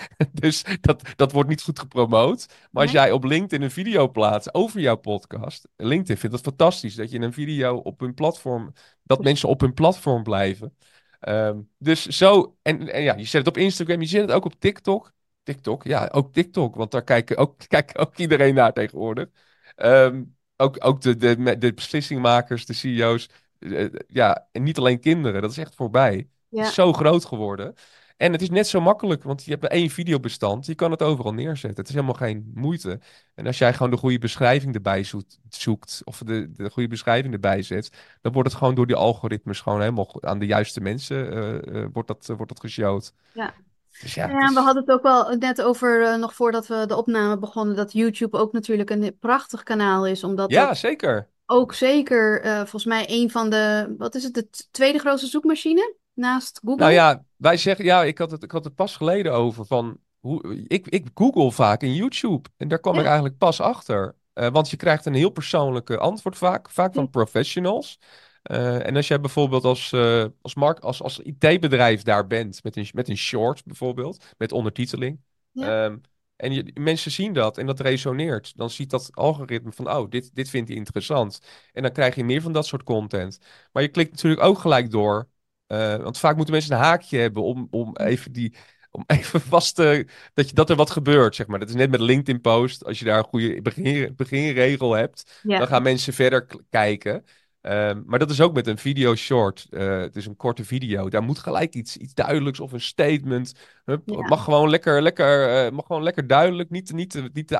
dus 0.32 0.64
dat, 0.80 1.02
dat 1.16 1.32
wordt 1.32 1.48
niet 1.48 1.62
goed 1.62 1.78
gepromoot. 1.78 2.46
Maar 2.70 2.82
als 2.82 2.92
Nee. 2.92 3.02
jij 3.02 3.12
op 3.12 3.24
LinkedIn 3.24 3.62
een 3.62 3.70
video 3.70 4.08
plaatst 4.10 4.54
over 4.54 4.80
jouw 4.80 4.96
podcast, 4.96 5.68
LinkedIn 5.76 6.16
vindt 6.16 6.36
het 6.36 6.44
fantastisch 6.44 6.94
dat 6.94 7.10
je 7.10 7.18
een 7.20 7.32
video 7.32 7.76
op 7.76 8.00
hun 8.00 8.14
platform, 8.14 8.72
dat 9.02 9.22
mensen 9.22 9.48
op 9.48 9.60
hun 9.60 9.74
platform 9.74 10.22
blijven. 10.22 10.76
Ehm, 11.20 11.60
dus 11.78 12.06
zo, 12.06 12.56
en, 12.62 12.92
en 12.92 13.02
ja, 13.02 13.14
je 13.16 13.24
zet 13.24 13.32
het 13.46 13.46
op 13.48 13.56
Instagram, 13.56 14.00
je 14.00 14.06
zet 14.06 14.20
het 14.20 14.30
ook 14.32 14.44
op 14.44 14.54
TikTok. 14.60 15.12
TikTok, 15.42 15.84
ja, 15.84 16.08
ook 16.12 16.32
TikTok, 16.32 16.74
want 16.74 16.90
daar 16.90 17.04
kijken 17.04 17.36
ook, 17.36 17.54
kijkt 17.68 17.98
ook 17.98 18.16
iedereen 18.16 18.54
naar 18.54 18.72
tegenwoordig. 18.72 19.28
Ehm, 19.76 20.22
ook, 20.56 20.76
ook 20.84 21.00
de, 21.00 21.16
de, 21.16 21.58
de 21.58 21.74
beslissingmakers, 21.74 22.66
de 22.66 22.72
CEO's. 22.72 23.28
eh, 23.58 23.86
ja, 24.06 24.48
en 24.52 24.62
niet 24.62 24.78
alleen 24.78 25.00
kinderen, 25.00 25.42
dat 25.42 25.50
is 25.50 25.58
echt 25.58 25.74
voorbij. 25.74 26.28
Ja. 26.48 26.62
is 26.62 26.74
zo 26.74 26.92
groot 26.92 27.24
geworden. 27.24 27.74
En 28.16 28.32
het 28.32 28.42
is 28.42 28.50
net 28.50 28.66
zo 28.66 28.80
makkelijk, 28.80 29.22
want 29.22 29.44
je 29.44 29.50
hebt 29.50 29.66
één 29.66 29.90
videobestand. 29.90 30.66
Je 30.66 30.74
kan 30.74 30.90
het 30.90 31.02
overal 31.02 31.34
neerzetten. 31.34 31.78
Het 31.80 31.88
is 31.88 31.94
helemaal 31.94 32.14
geen 32.14 32.50
moeite. 32.54 33.00
En 33.34 33.46
als 33.46 33.58
jij 33.58 33.72
gewoon 33.72 33.90
de 33.90 33.96
goede 33.96 34.18
beschrijving 34.18 34.74
erbij 34.74 35.04
zoekt, 35.48 36.00
of 36.04 36.18
de, 36.18 36.50
de 36.52 36.70
goede 36.70 36.88
beschrijving 36.88 37.34
erbij 37.34 37.62
zet, 37.62 37.90
dan 38.20 38.32
wordt 38.32 38.48
het 38.48 38.58
gewoon 38.58 38.74
door 38.74 38.86
die 38.86 38.96
algoritmes 38.96 39.60
gewoon 39.60 39.80
helemaal 39.80 40.22
aan 40.22 40.38
de 40.38 40.46
juiste 40.46 40.80
mensen 40.80 41.32
eh, 41.72 41.86
wordt 41.92 42.08
dat, 42.08 42.28
eh, 42.28 42.36
wordt 42.36 42.52
dat 42.52 42.60
geshowd. 42.60 43.12
Ja. 43.32 43.54
Dus 44.00 44.14
ja, 44.14 44.28
Ja, 44.28 44.48
is- 44.48 44.54
we 44.54 44.60
hadden 44.60 44.82
het 44.82 44.92
ook 44.92 45.02
wel 45.02 45.36
net 45.36 45.62
over, 45.62 46.18
nog 46.18 46.34
voordat 46.34 46.66
we 46.66 46.84
de 46.86 46.96
opname 46.96 47.38
begonnen, 47.38 47.76
dat 47.76 47.92
YouTube 47.92 48.38
ook 48.38 48.52
natuurlijk 48.52 48.90
een 48.90 49.16
prachtig 49.20 49.62
kanaal 49.62 50.06
is. 50.06 50.24
Omdat 50.24 50.50
ja, 50.50 50.66
dat 50.66 50.76
zeker. 50.76 51.28
ook 51.46 51.74
zeker, 51.74 52.42
volgens 52.56 52.84
mij, 52.84 53.04
een 53.08 53.30
van 53.30 53.50
de, 53.50 53.94
wat 53.98 54.14
is 54.14 54.22
het, 54.24 54.34
de 54.34 54.48
tweede 54.70 54.98
grootste 54.98 55.28
zoekmachine 55.28 55.94
naast 56.14 56.60
Google? 56.64 56.82
Nou 56.82 56.92
ja, 56.92 57.24
wij 57.36 57.56
zeggen, 57.56 57.84
ja, 57.84 58.04
ik 58.04 58.18
had 58.18 58.30
het, 58.30 58.42
ik 58.42 58.50
had 58.50 58.64
het 58.64 58.74
pas 58.74 58.96
geleden 58.96 59.32
over 59.32 59.66
van, 59.66 59.98
hoe, 60.18 60.64
ik, 60.68 60.88
ik 60.88 61.06
google 61.14 61.52
vaak 61.52 61.82
in 61.82 61.94
YouTube 61.94 62.48
en 62.56 62.68
daar 62.68 62.80
kwam 62.80 62.98
ik 62.98 63.04
eigenlijk 63.04 63.38
pas 63.38 63.60
achter. 63.60 64.16
Eh, 64.32 64.48
want 64.48 64.70
je 64.70 64.76
krijgt 64.76 65.06
een 65.06 65.14
heel 65.14 65.30
persoonlijke 65.30 65.98
antwoord 65.98 66.36
vaak, 66.36 66.70
vaak 66.70 66.94
van 66.94 67.10
professionals. 67.10 67.98
Eh, 68.42 68.86
en 68.86 68.96
als 68.96 69.08
jij 69.08 69.20
bijvoorbeeld 69.20 69.64
als, 69.64 69.92
eh, 69.92 70.24
als, 70.42 70.54
mark, 70.54 70.78
als, 70.78 71.02
als 71.02 71.18
IT-bedrijf 71.18 72.02
daar 72.02 72.26
bent, 72.26 72.62
met 72.62 72.76
een, 72.76 72.88
met 72.92 73.08
een 73.08 73.16
short 73.16 73.64
bijvoorbeeld, 73.64 74.24
met 74.38 74.52
ondertiteling. 74.52 75.20
Ja. 75.50 75.84
ehm, 75.84 75.96
en 76.36 76.52
je, 76.52 76.70
mensen 76.80 77.10
zien 77.10 77.32
dat 77.32 77.58
en 77.58 77.66
dat 77.66 77.80
resoneert. 77.80 78.56
Dan 78.56 78.70
ziet 78.70 78.90
dat 78.90 79.10
algoritme 79.12 79.72
van, 79.72 79.90
oh, 79.90 80.10
dit, 80.10 80.34
dit 80.34 80.50
vindt 80.50 80.68
hij 80.68 80.78
interessant. 80.78 81.40
En 81.72 81.82
dan 81.82 81.92
krijg 81.92 82.14
je 82.14 82.24
meer 82.24 82.42
van 82.42 82.52
dat 82.52 82.66
soort 82.66 82.82
content. 82.82 83.38
Maar 83.72 83.82
je 83.82 83.88
klikt 83.88 84.10
natuurlijk 84.10 84.42
ook 84.42 84.58
gelijk 84.58 84.90
door. 84.90 85.28
Eh, 85.66 85.96
want 85.96 86.18
vaak 86.18 86.36
moeten 86.36 86.54
mensen 86.54 86.72
een 86.72 86.82
haakje 86.82 87.18
hebben 87.18 87.42
om, 87.42 87.68
om 87.70 87.96
even 87.96 88.32
die... 88.32 88.54
Om 88.90 89.04
even 89.18 89.40
vast 89.40 89.74
te... 89.74 90.06
Dat, 90.34 90.48
je, 90.48 90.54
dat 90.54 90.70
er 90.70 90.76
wat 90.76 90.90
gebeurt, 90.90 91.34
zeg 91.34 91.46
maar. 91.46 91.58
Dat 91.58 91.68
is 91.68 91.74
net 91.74 91.90
met 91.90 92.00
LinkedIn 92.00 92.40
post. 92.40 92.84
Als 92.84 92.98
je 92.98 93.04
daar 93.04 93.18
een 93.18 93.24
goede 93.24 93.62
begin, 93.62 94.12
beginregel 94.16 94.92
hebt, 94.92 95.40
Ja. 95.42 95.58
dan 95.58 95.66
gaan 95.66 95.82
mensen 95.82 96.12
verder 96.12 96.46
kijken. 96.70 97.24
Ehm, 97.60 98.02
maar 98.06 98.18
dat 98.18 98.30
is 98.30 98.40
ook 98.40 98.54
met 98.54 98.66
een 98.66 98.78
video 98.78 99.14
short. 99.14 99.66
Eh, 99.70 99.98
het 100.00 100.16
is 100.16 100.26
een 100.26 100.36
korte 100.36 100.64
video. 100.64 101.08
Daar 101.08 101.22
moet 101.22 101.38
gelijk 101.38 101.74
iets, 101.74 101.96
iets 101.96 102.14
duidelijks 102.14 102.60
of 102.60 102.72
een 102.72 102.80
statement. 102.80 103.54
Hup, 103.84 104.02
Ja. 104.04 104.16
Het 104.16 104.28
mag 104.28 104.44
gewoon 104.44 104.70
lekker, 104.70 105.02
lekker, 105.02 105.64
eh, 105.66 105.70
mag 105.72 105.86
gewoon 105.86 106.02
lekker 106.02 106.26
duidelijk. 106.26 106.70
Niet, 106.70 106.92
niet, 106.92 107.30
niet, 107.32 107.50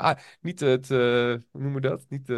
niet 0.41 0.61
het, 0.61 0.91
eh, 0.91 0.99
hoe 0.99 1.41
noemen 1.61 1.75
we 1.75 1.89
dat? 1.89 2.05
Niet 2.09 2.29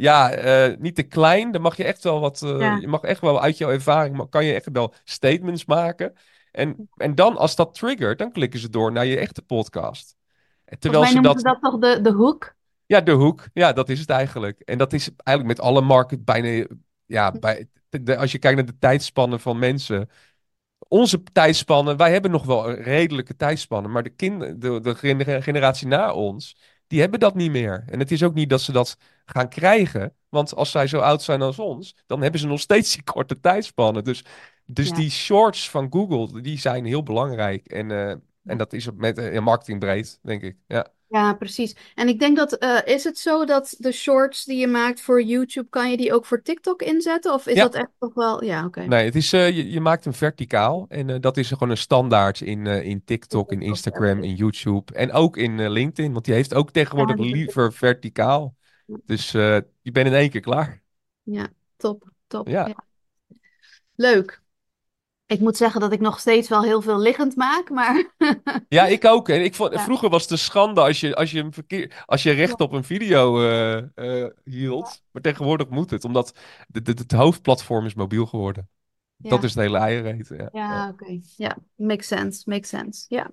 ja, 0.00 0.30
eh, 0.30 0.76
niet 0.78 0.94
te 0.94 1.02
klein. 1.02 1.50
Dan 1.52 1.62
mag 1.62 1.76
je 1.76 1.84
echt 1.84 2.02
wel 2.02 2.20
wat. 2.20 2.42
eh, 2.42 2.58
Ja. 2.58 2.76
Je 2.76 2.88
mag 2.88 3.00
echt 3.02 3.20
wel 3.20 3.40
uit 3.42 3.58
jouw 3.58 3.70
ervaring. 3.70 4.16
maar 4.16 4.28
Kan 4.28 4.44
je 4.44 4.54
echt 4.54 4.68
wel 4.72 4.94
statements 5.04 5.64
maken. 5.64 6.12
En, 6.52 6.88
en 6.96 7.14
dan, 7.14 7.36
als 7.36 7.56
dat 7.56 7.74
triggert, 7.74 8.18
dan 8.18 8.32
klikken 8.32 8.60
ze 8.60 8.70
door 8.70 8.92
naar 8.92 9.06
je 9.06 9.18
echte 9.18 9.42
podcast. 9.42 10.16
En 10.64 10.78
Terwijl 10.78 11.06
ze 11.06 11.20
dat. 11.20 11.40
dat 11.40 11.58
toch 11.60 11.78
de, 11.78 12.00
de 12.00 12.12
hoek? 12.12 12.54
Ja, 12.86 13.00
de 13.00 13.12
hoek. 13.12 13.46
Ja, 13.52 13.72
dat 13.72 13.88
is 13.88 14.00
het 14.00 14.10
eigenlijk. 14.10 14.60
En 14.60 14.78
dat 14.78 14.92
is 14.92 15.10
eigenlijk 15.24 15.58
met 15.58 15.66
alle 15.66 15.80
market 15.80 16.24
bijna. 16.24 16.66
Ja, 17.06 17.30
bij, 17.30 17.68
de, 17.90 18.16
als 18.16 18.32
je 18.32 18.38
kijkt 18.38 18.56
naar 18.56 18.66
de 18.66 18.78
tijdspannen 18.78 19.40
van 19.40 19.58
mensen. 19.58 20.08
Onze 20.88 21.22
tijdspannen, 21.22 21.96
wij 21.96 22.12
hebben 22.12 22.30
nog 22.30 22.44
wel 22.44 22.68
een 22.68 22.82
redelijke 22.82 23.36
tijdspannen. 23.36 23.90
Maar 23.90 24.02
de, 24.02 24.10
kind, 24.10 24.60
de, 24.62 24.80
de 24.80 24.94
gener- 24.94 25.42
generatie 25.42 25.86
na 25.86 26.12
ons, 26.12 26.56
die 26.88 27.00
hebben 27.00 27.20
dat 27.20 27.34
niet 27.34 27.50
meer. 27.50 27.84
En 27.86 27.98
het 27.98 28.10
is 28.10 28.22
ook 28.22 28.34
niet 28.34 28.50
dat 28.50 28.60
ze 28.60 28.72
dat 28.72 28.96
gaan 29.26 29.48
krijgen. 29.48 30.14
Want 30.28 30.54
als 30.54 30.70
zij 30.70 30.86
zo 30.86 30.98
oud 30.98 31.22
zijn 31.22 31.42
als 31.42 31.58
ons, 31.58 31.94
dan 32.06 32.22
hebben 32.22 32.40
ze 32.40 32.46
nog 32.46 32.60
steeds 32.60 32.92
die 32.94 33.02
korte 33.04 33.40
tijdspannen. 33.40 34.04
Dus, 34.04 34.24
dus 34.66 34.88
Ja. 34.88 34.94
die 34.94 35.10
shorts 35.10 35.70
van 35.70 35.86
Google, 35.90 36.40
die 36.42 36.58
zijn 36.58 36.84
heel 36.84 37.02
belangrijk. 37.02 37.66
En, 37.66 37.90
eh, 37.90 38.14
en 38.48 38.58
dat 38.58 38.72
is 38.72 38.88
met 38.96 39.18
eh, 39.18 39.40
marketing 39.40 39.78
breed, 39.78 40.18
denk 40.22 40.42
ik. 40.42 40.56
Ja. 40.66 40.86
Ja, 41.10 41.34
precies. 41.34 41.76
En 41.94 42.08
ik 42.08 42.18
denk 42.18 42.36
dat, 42.36 42.52
eh, 42.52 42.78
is 42.84 43.04
het 43.04 43.18
zo 43.18 43.44
dat 43.44 43.74
de 43.78 43.92
shorts 43.92 44.44
die 44.44 44.58
je 44.58 44.66
maakt 44.66 45.00
voor 45.00 45.22
YouTube, 45.22 45.68
kan 45.68 45.90
je 45.90 45.96
die 45.96 46.14
ook 46.14 46.26
voor 46.26 46.42
TikTok 46.42 46.82
inzetten? 46.82 47.32
Of 47.32 47.46
is 47.46 47.54
Ja. 47.54 47.62
dat 47.62 47.74
echt 47.74 47.90
toch 47.98 48.14
wel, 48.14 48.44
ja, 48.44 48.64
oké. 48.64 48.80
Nee, 48.80 49.04
het 49.04 49.14
is, 49.14 49.32
eh, 49.32 49.50
je, 49.56 49.70
je 49.70 49.80
maakt 49.80 50.04
hem 50.04 50.14
verticaal. 50.14 50.86
En 50.88 51.20
dat 51.20 51.36
is 51.36 51.48
gewoon 51.48 51.70
een 51.70 51.76
standaard 51.76 52.40
in, 52.40 52.66
in 52.66 53.04
TikTok, 53.04 53.52
in 53.52 53.62
Instagram, 53.62 54.22
in 54.22 54.34
YouTube. 54.34 54.92
En 54.94 55.12
ook 55.12 55.36
in 55.36 55.70
LinkedIn. 55.70 56.12
Want 56.12 56.24
die 56.24 56.34
heeft 56.34 56.54
ook 56.54 56.70
tegenwoordig 56.70 57.18
liever 57.18 57.72
verticaal. 57.72 58.56
Dus 59.04 59.30
je 59.30 59.92
bent 59.92 60.06
in 60.06 60.14
één 60.14 60.30
keer 60.30 60.40
klaar. 60.40 60.82
Ja, 61.22 61.48
top, 61.76 62.10
top. 62.26 62.48
Ja. 62.48 62.66
ja. 62.66 62.84
Leuk. 63.94 64.42
Ik 65.28 65.40
moet 65.40 65.56
zeggen 65.56 65.80
dat 65.80 65.92
ik 65.92 66.00
nog 66.00 66.20
steeds 66.20 66.48
wel 66.48 66.62
heel 66.62 66.82
veel 66.82 66.98
liggend 66.98 67.36
maak, 67.36 67.70
maar 67.70 68.04
Ja, 68.68 68.86
ik 68.86 69.04
ook. 69.04 69.28
En 69.28 69.44
ik 69.44 69.54
vond, 69.54 69.72
Ja. 69.72 69.80
Vroeger 69.80 70.08
was 70.08 70.22
het 70.22 70.30
een 70.30 70.38
schande 70.38 70.80
als 70.80 71.00
je, 71.00 71.14
als 71.14 71.30
je, 71.30 71.38
hem 71.38 71.52
verkeer, 71.52 72.02
als 72.06 72.22
je 72.22 72.30
recht 72.30 72.60
op 72.60 72.72
een 72.72 72.84
video 72.84 73.40
eh, 73.40 73.76
eh, 74.22 74.30
hield. 74.44 75.02
Maar 75.10 75.22
tegenwoordig 75.22 75.68
moet 75.68 75.90
het, 75.90 76.04
omdat 76.04 76.38
de, 76.68 76.82
de, 76.82 76.90
het 76.90 77.12
hoofdplatform 77.12 77.86
is 77.86 77.94
mobiel 77.94 78.26
geworden. 78.26 78.68
Dat 79.16 79.44
is 79.44 79.54
het 79.54 79.62
hele 79.62 79.78
eiereten. 79.78 80.36
Ja. 80.36 80.48
Ja, 80.52 80.88
oké. 80.88 81.20
Ja, 81.36 81.56
makes 81.74 82.06
sense, 82.06 82.42
makes 82.44 82.68
sense. 82.68 83.04
Ja. 83.08 83.30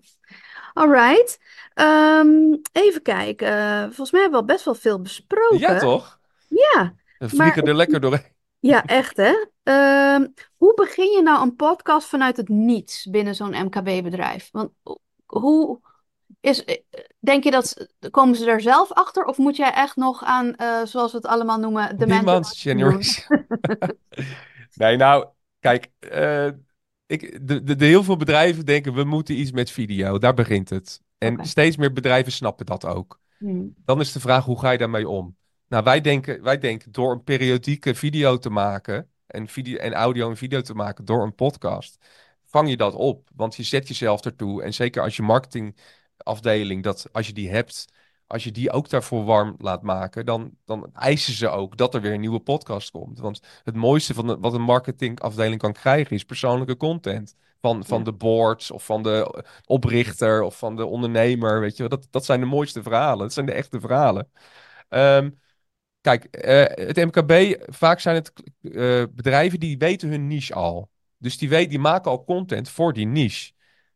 Alright. 0.73 1.39
Ehm, 1.73 2.55
even 2.71 3.01
kijken. 3.01 3.47
Volgens 3.84 4.12
mij 4.12 4.21
hebben 4.21 4.39
we 4.39 4.45
al 4.47 4.53
best 4.53 4.65
wel 4.65 4.75
veel 4.75 5.01
besproken. 5.01 5.60
ja, 5.60 5.79
toch? 5.79 6.19
Ja, 6.47 6.93
We 7.17 7.17
Maar 7.19 7.29
vliegen 7.29 7.63
er 7.63 7.75
lekker 7.75 7.99
doorheen. 7.99 8.34
ja, 8.60 8.86
echt 8.86 9.17
hè. 9.17 9.34
Ehm, 9.65 10.28
hoe 10.56 10.73
begin 10.73 11.12
je 11.12 11.21
nou 11.21 11.41
een 11.41 11.56
podcast 11.56 12.08
vanuit 12.08 12.38
het 12.38 12.49
niets 12.49 13.08
binnen 13.10 13.36
zo'n 13.36 13.65
MKB-bedrijf? 13.65 14.49
Want 14.51 14.71
hoe 15.25 15.80
is, 16.41 16.65
denk 17.19 17.43
je 17.43 17.51
dat, 17.51 17.88
komen 18.12 18.36
ze 18.36 18.49
er 18.49 18.62
zelf 18.62 18.91
achter? 18.91 19.23
Of 19.23 19.38
moet 19.38 19.56
jij 19.56 19.73
echt 19.73 19.95
nog 19.95 20.23
aan, 20.23 20.56
eh, 20.56 20.84
zoals 20.84 21.12
we 21.12 21.17
het 21.17 21.28
allemaal 21.28 21.60
noemen, 21.60 21.97
de 21.97 22.06
Demands 22.06 22.60
generation. 22.62 23.45
nee, 24.73 24.97
nou, 24.97 25.28
kijk, 25.60 25.89
uh, 25.99 26.47
ik, 27.06 27.47
de, 27.47 27.63
de, 27.63 27.75
de, 27.75 27.86
heel 27.86 28.04
veel 28.04 28.17
bedrijven 28.17 28.65
denken, 28.65 28.93
we 28.93 29.04
moeten 29.04 29.39
iets 29.39 29.51
met 29.51 29.71
video. 29.71 30.17
Daar 30.17 30.34
begint 30.34 30.69
het. 30.69 31.01
En 31.17 31.45
steeds 31.45 31.78
meer 31.78 31.93
bedrijven 31.93 32.32
snappen 32.32 32.65
dat 32.65 32.86
ook. 32.86 33.19
Hmm. 33.38 33.73
Dan 33.86 33.99
is 33.99 34.12
de 34.12 34.19
vraag, 34.19 34.45
hoe 34.45 34.60
ga 34.60 34.71
je 34.71 34.78
daarmee 34.78 35.10
om? 35.10 35.38
Nou, 35.67 35.84
wij 35.84 36.01
denken, 36.01 36.43
wij 36.43 36.58
denken 36.58 36.91
door 36.91 37.12
een 37.12 37.23
periodieke 37.23 37.95
video 37.95 38.38
te 38.38 38.49
maken 38.49 39.10
en, 39.35 39.47
video, 39.47 39.77
en 39.77 39.93
audio 39.93 40.29
en 40.29 40.37
video 40.37 40.61
te 40.61 40.73
maken 40.73 41.05
door 41.05 41.23
een 41.23 41.35
podcast, 41.35 41.97
vang 42.45 42.69
je 42.69 42.77
dat 42.77 42.93
op. 42.93 43.29
Want 43.35 43.55
je 43.55 43.63
zet 43.63 43.87
jezelf 43.87 44.25
ertoe. 44.25 44.63
En 44.63 44.73
zeker 44.73 45.01
als 45.01 45.15
je 45.15 45.23
marketingafdeling, 45.23 46.83
dat 46.83 47.07
als 47.11 47.27
je 47.27 47.33
die 47.33 47.49
hebt, 47.49 47.85
als 48.27 48.43
je 48.43 48.51
die 48.51 48.71
ook 48.71 48.89
daarvoor 48.89 49.23
warm 49.25 49.55
laat 49.57 49.81
maken, 49.81 50.25
dan, 50.25 50.51
dan 50.65 50.89
eisen 50.93 51.33
ze 51.33 51.49
ook 51.49 51.77
dat 51.77 51.93
er 51.93 52.01
weer 52.01 52.13
een 52.13 52.19
nieuwe 52.19 52.39
podcast 52.39 52.91
komt. 52.91 53.19
Want 53.19 53.39
het 53.63 53.75
mooiste 53.75 54.13
van 54.13 54.39
wat 54.39 54.53
een 54.53 54.61
marketingafdeling 54.61 55.59
kan 55.59 55.73
krijgen 55.73 56.15
is 56.15 56.23
persoonlijke 56.23 56.77
content. 56.77 57.35
Van, 57.61 57.85
van 57.85 58.03
de 58.03 58.13
boards 58.13 58.71
of 58.71 58.85
van 58.85 59.03
de 59.03 59.43
oprichter 59.65 60.41
of 60.41 60.57
van 60.57 60.75
de 60.75 60.85
ondernemer. 60.85 61.59
Weet 61.59 61.77
je, 61.77 61.87
dat, 61.87 62.07
dat 62.09 62.25
zijn 62.25 62.39
de 62.39 62.45
mooiste 62.45 62.81
verhalen. 62.83 63.19
Dat 63.19 63.33
zijn 63.33 63.45
de 63.45 63.51
echte 63.51 63.79
verhalen. 63.79 64.31
Um, 64.89 65.39
Kijk, 66.05 66.45
uh, 66.45 66.85
het 66.87 66.95
MKB, 66.95 67.63
vaak 67.73 67.99
zijn 67.99 68.15
het 68.15 68.33
uh, 68.61 69.03
bedrijven 69.11 69.59
die 69.59 69.77
weten 69.77 70.09
hun 70.09 70.27
niche 70.27 70.53
al. 70.53 70.89
Dus 71.17 71.37
die, 71.37 71.49
weet, 71.49 71.69
die 71.69 71.79
maken 71.79 72.11
al 72.11 72.23
content 72.23 72.69
voor 72.69 72.93
die 72.93 73.05
niche. 73.05 73.51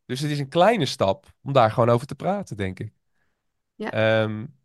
Dus 0.05 0.19
het 0.19 0.31
is 0.31 0.39
een 0.39 0.49
kleine 0.49 0.85
stap 0.85 1.33
om 1.41 1.53
daar 1.53 1.71
gewoon 1.71 1.89
over 1.89 2.07
te 2.07 2.15
praten, 2.15 2.57
denk 2.57 2.79
ik. 2.79 2.93
Ja. 3.75 4.21
Um, 4.21 4.55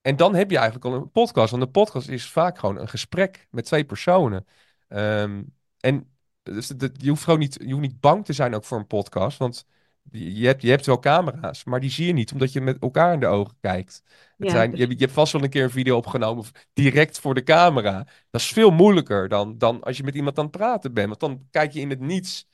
en 0.00 0.16
dan 0.16 0.34
heb 0.34 0.50
je 0.50 0.56
eigenlijk 0.56 0.86
al 0.86 0.94
een 0.94 1.10
podcast. 1.10 1.50
Want 1.50 1.62
een 1.62 1.70
podcast 1.70 2.08
is 2.08 2.30
vaak 2.30 2.58
gewoon 2.58 2.78
een 2.78 2.88
gesprek 2.88 3.46
met 3.50 3.64
twee 3.64 3.84
personen. 3.84 4.46
Um, 4.88 5.54
en 5.80 6.16
dus 6.42 6.68
dat, 6.68 6.90
je, 7.02 7.08
hoeft 7.08 7.24
gewoon 7.24 7.38
niet, 7.38 7.56
je 7.60 7.70
hoeft 7.70 7.86
niet 7.86 8.00
bang 8.00 8.24
te 8.24 8.32
zijn 8.32 8.54
ook 8.54 8.64
voor 8.64 8.78
een 8.78 8.86
podcast. 8.86 9.38
Want 9.38 9.66
je 10.10 10.46
hebt, 10.46 10.62
je 10.62 10.70
hebt 10.70 10.86
wel 10.86 10.98
camera's, 10.98 11.64
maar 11.64 11.80
die 11.80 11.90
zie 11.90 12.06
je 12.06 12.12
niet 12.12 12.32
omdat 12.32 12.52
je 12.52 12.60
met 12.60 12.78
elkaar 12.78 13.12
in 13.12 13.20
de 13.20 13.26
ogen 13.26 13.56
kijkt. 13.60 14.02
Het 14.36 14.50
zijn, 14.50 14.76
je, 14.76 14.88
je, 14.88 14.96
hebt 14.96 15.12
vast 15.12 15.32
wel 15.32 15.42
een 15.42 15.50
keer 15.50 15.62
een 15.62 15.70
video 15.70 15.96
opgenomen 15.96 16.44
direct 16.72 17.20
voor 17.20 17.34
de 17.34 17.42
camera. 17.42 18.06
Dat 18.30 18.40
is 18.40 18.48
veel 18.48 18.70
moeilijker 18.70 19.28
dan, 19.28 19.58
dan 19.58 19.82
als 19.82 19.96
je 19.96 20.02
met 20.02 20.14
iemand 20.14 20.38
aan 20.38 20.44
het 20.44 20.56
praten 20.56 20.94
bent. 20.94 21.08
Want 21.08 21.20
dan 21.20 21.46
kijk 21.50 21.72
je 21.72 21.80
in 21.80 21.90
het 21.90 22.00
niets. 22.00 22.48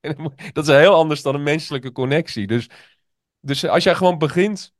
dat 0.52 0.68
is 0.68 0.76
heel 0.76 0.94
anders 0.94 1.22
dan 1.22 1.34
een 1.34 1.42
menselijke 1.42 1.92
connectie. 1.92 2.46
Dus, 2.46 2.68
dus 3.40 3.66
als 3.66 3.84
jij 3.84 3.94
gewoon 3.94 4.18
begint 4.18 4.74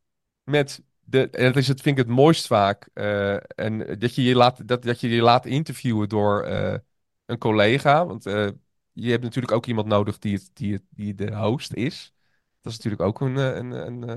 met. 0.45 0.83
De, 1.11 1.31
en 1.31 1.45
dat 1.45 1.57
is 1.57 1.69
het, 1.69 1.81
vind 1.81 1.99
ik 1.99 2.07
het 2.07 2.17
mooist 2.17 2.47
vaak. 2.47 2.88
Uh, 2.95 3.35
en 3.35 3.99
dat 3.99 4.14
je 4.14 4.23
je 4.23 4.35
laat, 4.35 4.69
dat, 4.69 4.83
dat 4.83 5.01
je 5.01 5.09
je 5.09 5.23
laat 5.23 5.47
interviewen 5.47 6.09
door 6.09 6.49
uh, 6.49 6.75
een 7.27 7.38
collega. 7.38 8.07
Want 8.07 8.27
uh, 8.27 8.49
je 8.93 9.11
hebt 9.11 9.23
natuurlijk 9.23 9.53
ook 9.53 9.67
iemand 9.67 9.87
nodig 9.87 10.19
die, 10.19 10.35
het, 10.35 10.51
die, 10.53 10.73
het, 10.73 10.83
die 10.91 11.14
de 11.14 11.37
host 11.37 11.73
is. 11.73 12.12
Dat 12.68 12.78
is 12.78 12.85
natuurlijk 12.85 13.02
ook 13.02 13.20
een, 13.20 13.37
een, 13.37 13.70
een, 13.87 14.09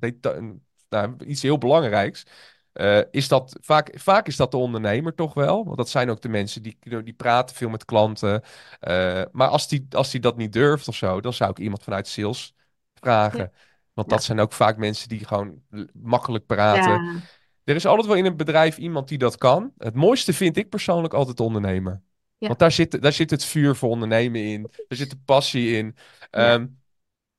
een, 0.00 0.18
een 0.20 0.62
nou, 0.88 1.16
iets 1.24 1.42
heel 1.42 1.58
belangrijks. 1.58 2.26
Uh, 2.74 3.00
is 3.10 3.28
dat, 3.28 3.56
vaak, 3.60 3.90
vaak 3.98 4.26
is 4.26 4.36
dat 4.36 4.50
de 4.50 4.56
ondernemer 4.56 5.14
toch 5.14 5.34
wel. 5.34 5.64
Want 5.64 5.76
dat 5.76 5.88
zijn 5.88 6.10
ook 6.10 6.20
de 6.20 6.28
mensen 6.28 6.62
die, 6.62 6.78
die 6.80 7.12
praten 7.12 7.56
veel 7.56 7.68
met 7.68 7.84
klanten. 7.84 8.42
Uh, 8.80 9.22
maar 9.32 9.48
als 9.48 9.68
die, 9.68 9.86
als 9.90 10.10
die 10.10 10.20
dat 10.20 10.36
niet 10.36 10.52
durft 10.52 10.88
of 10.88 10.96
zo, 10.96 11.20
dan 11.20 11.32
zou 11.32 11.50
ik 11.50 11.58
iemand 11.58 11.82
vanuit 11.82 12.08
sales 12.08 12.54
vragen. 12.94 13.52
Want 13.92 14.08
dat 14.08 14.24
zijn 14.24 14.40
ook 14.40 14.52
vaak 14.52 14.76
mensen 14.76 15.08
die 15.08 15.24
gewoon 15.24 15.62
makkelijk 15.92 16.46
praten. 16.46 17.04
Ja. 17.04 17.20
Er 17.64 17.74
is 17.74 17.86
altijd 17.86 18.06
wel 18.06 18.16
in 18.16 18.24
een 18.24 18.36
bedrijf 18.36 18.78
iemand 18.78 19.08
die 19.08 19.18
dat 19.18 19.36
kan. 19.36 19.72
Het 19.78 19.94
mooiste 19.94 20.32
vind 20.32 20.56
ik 20.56 20.68
persoonlijk 20.68 21.14
altijd 21.14 21.36
de 21.36 21.42
ondernemer. 21.42 22.02
Want 22.38 22.58
daar 22.58 22.72
zit, 22.72 23.02
daar 23.02 23.12
zit 23.12 23.30
het 23.30 23.44
vuur 23.44 23.76
voor 23.76 23.90
ondernemen 23.90 24.40
in. 24.40 24.62
Daar 24.62 24.98
zit 24.98 25.10
de 25.10 25.18
passie 25.24 25.76
in. 25.76 25.96
Um, 26.30 26.84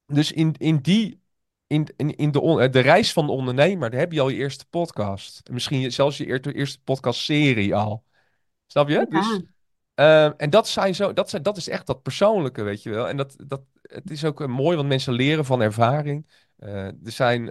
dus 0.08 0.32
in, 0.32 0.56
in 0.58 0.78
die 0.78 1.20
in, 1.68 1.88
in, 1.96 2.16
in 2.16 2.32
de, 2.32 2.42
eh, 2.42 2.72
de 2.72 2.80
reis 2.80 3.14
van 3.14 3.26
de 3.26 3.32
ondernemer, 3.32 3.90
daar 3.90 4.00
heb 4.00 4.12
je 4.12 4.22
al 4.22 4.30
je 4.30 4.38
eerste 4.38 4.66
podcast. 4.70 5.50
Misschien 5.52 5.92
zelfs 5.92 6.18
je 6.18 6.54
eerste 6.54 6.82
podcastserie 6.84 7.76
al. 7.76 8.04
Snap 8.68 8.90
je? 8.90 9.06
Dus, 9.10 9.42
uh, 9.96 10.42
en 10.42 10.50
dat, 10.50 10.68
zijn 10.68 10.96
zo, 10.96 11.14
dat, 11.14 11.30
zijn, 11.30 11.44
dat 11.44 11.58
is 11.58 11.70
echt 11.70 11.88
dat 11.88 12.02
persoonlijke, 12.02 12.64
weet 12.64 12.84
je 12.84 12.90
wel. 12.90 13.08
En 13.08 13.18
dat, 13.18 13.36
dat, 13.48 13.62
het 13.82 14.12
is 14.12 14.26
ook 14.26 14.42
uh, 14.42 14.48
mooi, 14.48 14.76
want 14.76 14.88
mensen 14.88 15.14
leren 15.14 15.46
van 15.46 15.62
ervaring. 15.62 16.28
Uh, 16.60 16.86
er, 16.86 16.96
zijn, 17.12 17.46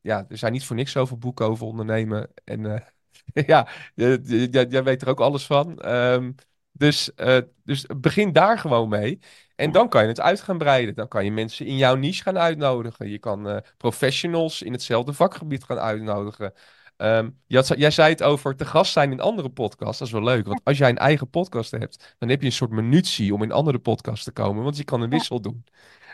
ja, 0.00 0.26
er 0.28 0.38
zijn 0.38 0.52
niet 0.52 0.64
voor 0.64 0.76
niks 0.76 0.92
zoveel 0.92 1.18
boeken 1.18 1.46
over 1.46 1.66
ondernemen. 1.66 2.30
En 2.44 2.84
ja, 3.46 3.68
jij 3.94 4.82
weet 4.82 5.02
er 5.02 5.08
ook 5.08 5.20
alles 5.20 5.46
van. 5.46 5.88
Um, 5.88 6.34
dus, 6.72 7.10
dus 7.64 7.86
begin 7.96 8.32
daar 8.32 8.58
gewoon 8.58 8.88
mee. 8.88 9.18
En 9.56 9.72
dan 9.72 9.88
kan 9.88 10.02
je 10.02 10.08
het 10.08 10.20
uit 10.20 10.40
gaan 10.40 10.58
breiden. 10.58 10.94
Dan 10.94 11.08
kan 11.08 11.24
je 11.24 11.32
mensen 11.32 11.66
in 11.66 11.76
jouw 11.76 11.94
niche 11.94 12.22
gaan 12.22 12.38
uitnodigen. 12.38 13.08
Je 13.08 13.18
kan 13.18 13.48
uh, 13.48 13.56
professionals 13.76 14.62
in 14.62 14.72
hetzelfde 14.72 15.12
vakgebied 15.12 15.64
gaan 15.64 15.78
uitnodigen. 15.78 16.52
Um, 16.96 17.38
had, 17.48 17.74
jij 17.76 17.90
zei 17.90 18.10
het 18.10 18.22
over 18.22 18.56
te 18.56 18.64
gast 18.64 18.92
zijn 18.92 19.12
in 19.12 19.20
andere 19.20 19.48
podcasts. 19.48 19.98
Dat 19.98 20.06
is 20.06 20.14
wel 20.14 20.22
leuk. 20.22 20.46
Want 20.46 20.60
als 20.64 20.78
jij 20.78 20.88
een 20.88 20.98
eigen 20.98 21.30
podcast 21.30 21.70
hebt, 21.70 22.14
dan 22.18 22.28
heb 22.28 22.40
je 22.40 22.46
een 22.46 22.52
soort 22.52 22.70
munitie 22.70 23.34
om 23.34 23.42
in 23.42 23.52
andere 23.52 23.78
podcasts 23.78 24.24
te 24.24 24.32
komen. 24.32 24.62
Want 24.62 24.76
je 24.76 24.84
kan 24.84 25.00
een 25.00 25.10
wissel 25.10 25.40
doen. 25.40 25.64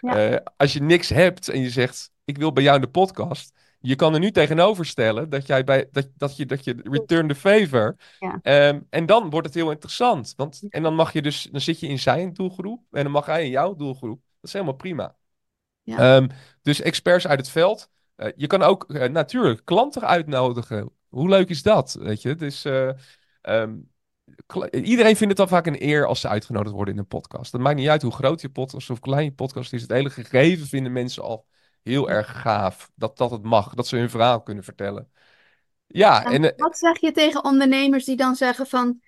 Uh, 0.01 0.37
als 0.57 0.73
je 0.73 0.83
niks 0.83 1.09
hebt 1.09 1.49
en 1.49 1.61
je 1.61 1.71
zegt: 1.71 2.11
Ik 2.25 2.39
wil 2.39 2.53
bij 2.53 2.63
jou 2.63 2.77
in 2.77 2.83
de 2.83 2.89
podcast 2.89 3.53
je 3.81 3.95
kan 3.95 4.15
er 4.15 4.21
nu 4.21 4.31
tegenover 4.31 4.87
stellen 4.87 5.29
dat, 5.29 5.47
jij 5.47 5.65
bij, 5.65 5.89
dat, 5.93 6.09
dat, 6.17 6.37
je, 6.37 6.47
dat 6.47 6.65
je 6.65 6.81
return 6.83 7.29
the 7.29 7.35
favor. 7.35 7.97
Ja. 8.19 8.69
Um, 8.69 8.87
en 8.91 9.07
dan 9.07 9.31
wordt 9.31 9.47
het 9.47 9.57
heel 9.57 9.71
interessant. 9.71 10.33
Want, 10.37 10.63
en 10.69 10.83
dan 10.83 10.95
mag 10.95 11.13
je 11.13 11.23
dus, 11.23 11.49
dan 11.53 11.61
zit 11.61 11.81
je 11.81 11.87
in 11.87 11.99
zijn 11.99 12.33
doelgroep 12.33 12.83
en 12.91 13.03
dan 13.03 13.13
mag 13.13 13.27
hij 13.27 13.45
in 13.45 13.51
jouw 13.51 13.75
doelgroep. 13.75 14.21
Dat 14.21 14.45
is 14.45 14.53
helemaal 14.53 14.75
prima. 14.75 15.17
Ja. 15.83 16.17
Um, 16.17 16.29
dus 16.63 16.81
experts 16.81 17.27
uit 17.27 17.39
het 17.39 17.49
veld. 17.49 17.89
Uh, 18.17 18.29
je 18.37 18.47
kan 18.47 18.63
ook 18.63 18.85
uh, 18.89 19.05
natuurlijk 19.05 19.65
klanten 19.65 20.03
uitnodigen. 20.03 20.91
Hoe 21.09 21.29
leuk 21.29 21.49
is 21.49 21.63
dat? 21.63 21.97
Weet 22.01 22.23
je, 22.23 22.35
dus 22.35 22.65
uh, 22.65 22.91
um, 23.43 23.91
iedereen 24.71 25.17
vindt 25.17 25.29
het 25.29 25.37
dan 25.37 25.49
vaak 25.49 25.67
een 25.67 25.83
eer 25.83 26.07
als 26.07 26.21
ze 26.21 26.29
uitgenodigd 26.29 26.75
worden 26.75 26.95
in 26.95 27.01
een 27.01 27.07
podcast. 27.07 27.53
Dat 27.53 27.61
maakt 27.61 27.77
niet 27.77 27.89
uit 27.89 28.03
hoe 28.03 28.13
groot 28.13 28.41
je 28.41 28.51
podcast 28.51 28.91
of 28.91 29.01
klein 29.01 29.25
je 29.25 29.33
podcast 29.33 29.73
is. 29.73 29.83
Het 29.83 29.91
hele 29.91 30.11
gegeven 30.11 30.67
vinden 30.67 30.93
mensen 30.93 31.23
al 31.23 31.47
heel 31.83 32.11
erg 32.11 32.41
gaaf. 32.41 32.91
Dat, 32.95 33.17
dat 33.17 33.31
het 33.31 33.43
mag, 33.43 33.75
dat 33.75 33.87
ze 33.87 33.97
hun 33.97 34.11
verhaal 34.11 34.43
kunnen 34.43 34.65
vertellen. 34.65 35.11
Ja, 35.87 36.25
en, 36.25 36.45
en, 36.45 36.55
wat 36.57 36.79
zeg 36.79 36.99
je 36.99 37.13
tegen 37.13 37.45
ondernemers 37.45 38.05
die 38.05 38.17
dan 38.17 38.35
zeggen 38.35 38.67
van... 38.67 39.01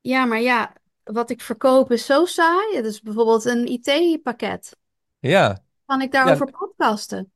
Ja, 0.00 0.24
maar 0.24 0.40
ja, 0.40 0.72
wat 1.04 1.30
ik 1.30 1.40
verkoop 1.40 1.90
is 1.90 2.06
zo 2.06 2.24
saai. 2.24 2.76
Het 2.76 2.84
is 2.84 3.00
bijvoorbeeld 3.00 3.44
een 3.44 3.66
IT-pakket. 3.66 4.76
Ja. 5.18 5.64
Kan 5.84 6.02
ik 6.02 6.12
daarover 6.12 6.46
ja. 6.46 6.58
podcasten? 6.58 7.32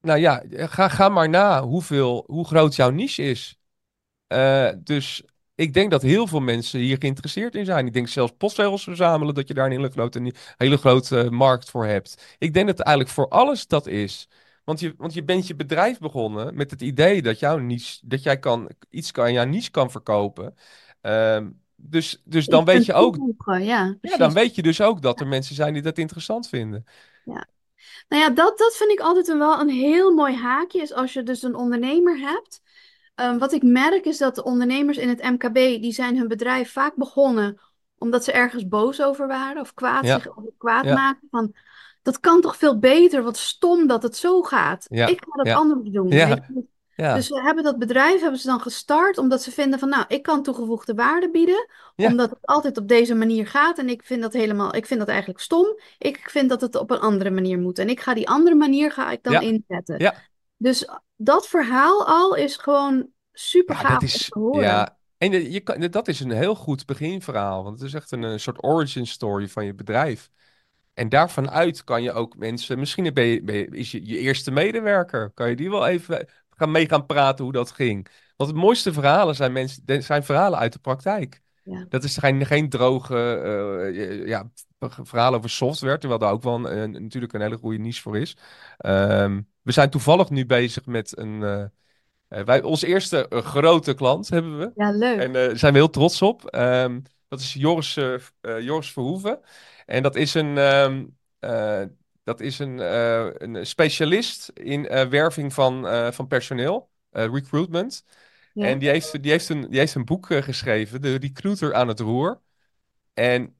Nou 0.00 0.18
ja, 0.18 0.42
ga, 0.48 0.88
ga 0.88 1.08
maar 1.08 1.28
na 1.28 1.62
hoeveel, 1.62 2.24
hoe 2.26 2.46
groot 2.46 2.74
jouw 2.74 2.90
niche 2.90 3.22
is. 3.22 3.58
Uh, 4.28 4.70
dus 4.78 5.24
ik 5.56 5.74
denk 5.74 5.90
dat 5.90 6.02
heel 6.02 6.26
veel 6.26 6.40
mensen 6.40 6.80
hier 6.80 6.96
geïnteresseerd 6.98 7.54
in 7.54 7.64
zijn. 7.64 7.86
Ik 7.86 7.92
denk 7.92 8.08
zelfs 8.08 8.32
postzegels 8.38 8.82
verzamelen, 8.82 9.34
dat 9.34 9.48
je 9.48 9.54
daar 9.54 9.64
een 9.64 9.70
hele 9.70 9.90
grote, 9.90 10.32
hele 10.56 10.76
grote 10.76 11.24
uh, 11.24 11.30
markt 11.30 11.70
voor 11.70 11.86
hebt. 11.86 12.36
Ik 12.38 12.54
denk 12.54 12.66
dat 12.66 12.78
het 12.78 12.86
eigenlijk 12.86 13.16
voor 13.16 13.28
alles 13.28 13.66
dat 13.66 13.86
is. 13.86 14.28
Want 14.64 14.80
je, 14.80 14.94
want 14.96 15.14
je 15.14 15.24
bent 15.24 15.46
je 15.46 15.54
bedrijf 15.54 15.98
begonnen 15.98 16.54
met 16.54 16.70
het 16.70 16.82
idee 16.82 17.22
dat, 17.22 17.38
jouw 17.38 17.58
niche, 17.58 17.98
dat 18.02 18.22
jij 18.22 18.38
kan, 18.38 18.70
iets 18.90 19.10
kan, 19.10 19.32
jouw 19.32 19.44
niche 19.44 19.70
kan 19.70 19.90
verkopen. 19.90 20.54
Um, 21.02 21.60
dus, 21.76 22.22
dus 22.24 22.46
dan 22.46 22.64
weet 22.64 22.84
je 22.84 22.92
ook. 22.92 23.16
Ja, 23.60 23.96
ja, 24.00 24.16
dan 24.16 24.32
weet 24.32 24.54
je 24.54 24.62
dus 24.62 24.80
ook 24.80 25.02
dat 25.02 25.20
er 25.20 25.26
mensen 25.26 25.54
zijn 25.54 25.72
die 25.72 25.82
dat 25.82 25.98
interessant 25.98 26.48
vinden. 26.48 26.84
Ja. 27.24 27.46
Nou 28.08 28.22
ja, 28.22 28.30
dat, 28.30 28.58
dat 28.58 28.76
vind 28.76 28.90
ik 28.90 29.00
altijd 29.00 29.28
een, 29.28 29.38
wel 29.38 29.60
een 29.60 29.68
heel 29.68 30.14
mooi 30.14 30.34
haakje. 30.34 30.82
Is 30.82 30.92
als 30.92 31.12
je 31.12 31.22
dus 31.22 31.42
een 31.42 31.54
ondernemer 31.54 32.18
hebt 32.18 32.60
Um, 33.20 33.38
wat 33.38 33.52
ik 33.52 33.62
merk 33.62 34.04
is 34.04 34.18
dat 34.18 34.34
de 34.34 34.44
ondernemers 34.44 34.96
in 34.96 35.08
het 35.08 35.22
MKB, 35.22 35.54
die 35.54 35.92
zijn 35.92 36.16
hun 36.16 36.28
bedrijf 36.28 36.72
vaak 36.72 36.94
begonnen 36.94 37.60
omdat 37.98 38.24
ze 38.24 38.32
ergens 38.32 38.68
boos 38.68 39.02
over 39.02 39.26
waren 39.26 39.60
of 39.60 39.74
kwaad, 39.74 40.06
zich 40.06 40.28
kwaad 40.58 40.84
ja. 40.84 40.94
maken. 40.94 41.28
Van, 41.30 41.54
dat 42.02 42.20
kan 42.20 42.40
toch 42.40 42.56
veel 42.56 42.78
beter, 42.78 43.22
wat 43.22 43.36
stom 43.36 43.86
dat 43.86 44.02
het 44.02 44.16
zo 44.16 44.42
gaat. 44.42 44.86
Ja. 44.88 45.06
Ik 45.06 45.24
ga 45.28 45.42
dat 45.42 45.54
anders 45.54 45.90
doen. 45.90 46.08
Dus 46.96 47.26
ze 47.26 47.40
hebben 47.40 47.64
dat 47.64 47.78
bedrijf 47.78 48.20
hebben 48.20 48.40
ze 48.40 48.46
dan 48.46 48.60
gestart 48.60 49.18
omdat 49.18 49.42
ze 49.42 49.50
vinden 49.50 49.78
van 49.78 49.88
nou, 49.88 50.04
ik 50.08 50.22
kan 50.22 50.42
toegevoegde 50.42 50.94
waarde 50.94 51.30
bieden. 51.30 51.68
Omdat 51.96 52.30
het 52.30 52.38
altijd 52.42 52.78
op 52.78 52.88
deze 52.88 53.14
manier 53.14 53.46
gaat. 53.46 53.78
En 53.78 53.88
ik 53.88 54.02
vind 54.04 54.22
dat 54.22 54.32
helemaal, 54.32 54.74
ik 54.74 54.86
vind 54.86 55.00
dat 55.00 55.08
eigenlijk 55.08 55.40
stom. 55.40 55.66
Ik 55.98 56.30
vind 56.30 56.48
dat 56.48 56.60
het 56.60 56.74
op 56.74 56.90
een 56.90 57.00
andere 57.00 57.30
manier 57.30 57.58
moet. 57.58 57.78
En 57.78 57.88
ik 57.88 58.00
ga 58.00 58.14
die 58.14 58.28
andere 58.28 58.56
manier 58.56 58.92
ga 58.92 59.10
ik 59.10 59.22
dan 59.22 59.42
inzetten. 59.42 60.14
Dus 60.56 60.88
dat 61.16 61.46
verhaal 61.46 62.06
al 62.06 62.34
is 62.34 62.56
gewoon 62.56 63.08
super 63.32 63.76
gaaf 63.76 64.02
is, 64.02 64.28
te 64.28 64.38
horen. 64.38 64.62
Ja, 64.62 64.98
En 65.18 65.30
je, 65.30 65.50
je 65.50 65.60
kan, 65.60 65.80
dat 65.80 66.08
is 66.08 66.20
een 66.20 66.30
heel 66.30 66.54
goed 66.54 66.86
beginverhaal, 66.86 67.62
want 67.64 67.78
het 67.78 67.88
is 67.88 67.94
echt 67.94 68.10
een, 68.12 68.22
een 68.22 68.40
soort 68.40 68.62
origin 68.64 69.06
story 69.06 69.48
van 69.48 69.64
je 69.64 69.74
bedrijf. 69.74 70.30
En 70.94 71.08
daarvan 71.08 71.50
uit 71.50 71.84
kan 71.84 72.02
je 72.02 72.12
ook 72.12 72.36
mensen, 72.36 72.78
misschien 72.78 73.14
ben 73.14 73.24
je, 73.24 73.42
ben 73.42 73.54
je- 73.56 73.66
is 73.66 73.90
je, 73.90 74.06
je 74.06 74.18
eerste 74.18 74.50
medewerker, 74.50 75.30
kan 75.34 75.48
je 75.48 75.56
die 75.56 75.70
wel 75.70 75.86
even 75.86 76.28
gaan 76.50 76.70
mee 76.70 76.88
gaan 76.88 77.06
praten 77.06 77.44
hoe 77.44 77.52
dat 77.52 77.70
ging. 77.70 78.08
Want 78.36 78.50
het 78.50 78.58
mooiste 78.58 78.92
verhalen 78.92 79.34
zijn, 79.34 79.52
mensen, 79.52 80.02
zijn 80.02 80.24
verhalen 80.24 80.58
uit 80.58 80.72
de 80.72 80.78
praktijk. 80.78 81.42
Ja. 81.66 81.86
Dat 81.88 82.04
is 82.04 82.16
geen, 82.16 82.46
geen 82.46 82.68
droge 82.68 83.16
eh, 83.94 84.26
ja, 84.26 84.50
verhalen 85.02 85.38
over 85.38 85.50
software, 85.50 85.98
terwijl 85.98 86.20
daar 86.20 86.32
ook 86.32 86.42
wel 86.42 86.54
een, 86.54 86.78
een- 86.94 87.02
natuurlijk 87.02 87.32
een 87.32 87.40
hele 87.40 87.56
goede 87.56 87.78
niche 87.78 88.02
voor 88.02 88.18
is. 88.18 88.36
Ehm, 88.78 89.40
we 89.62 89.72
zijn 89.72 89.90
toevallig 89.90 90.30
nu 90.30 90.46
bezig 90.46 90.86
met 90.86 91.18
een, 91.18 91.42
eh, 91.42 91.64
eh, 92.28 92.44
wij, 92.44 92.62
onze 92.62 92.86
eerste 92.86 93.28
eh, 93.28 93.38
grote 93.42 93.94
klant 93.94 94.28
hebben 94.28 94.58
we. 94.58 94.70
Ja, 94.74 94.90
leuk. 94.90 95.18
En 95.18 95.26
eh, 95.26 95.32
daar 95.32 95.58
zijn 95.58 95.72
we 95.72 95.78
heel 95.78 95.90
trots 95.90 96.22
op. 96.22 96.44
Ehm, 96.46 97.00
dat 97.28 97.40
is 97.40 97.52
Joris, 97.52 97.96
eh, 97.96 98.14
eh, 98.40 98.60
Joris 98.60 98.92
Verhoeven. 98.92 99.40
En 99.86 100.02
dat 100.02 100.16
is 100.16 100.34
een, 100.34 100.58
ehm, 100.58 101.04
eh, 101.38 101.82
dat 102.22 102.40
is 102.40 102.58
een, 102.58 102.80
eh, 102.80 103.26
een 103.32 103.66
specialist 103.66 104.50
in 104.54 104.88
eh, 104.88 105.08
werving 105.08 105.52
van, 105.54 105.86
eh, 105.88 106.10
van 106.12 106.26
personeel, 106.26 106.90
eh, 107.10 107.24
recruitment. 107.32 108.04
Ja. 108.56 108.66
En 108.66 108.78
die 108.78 108.88
heeft, 108.88 109.22
die 109.22 109.30
heeft, 109.30 109.48
een, 109.48 109.70
die 109.70 109.78
heeft 109.78 109.94
een 109.94 110.04
boek 110.04 110.30
eh, 110.30 110.42
geschreven, 110.42 111.02
De 111.02 111.14
Recruiter 111.14 111.74
aan 111.74 111.88
het 111.88 112.00
Roer. 112.00 112.40
En 113.14 113.54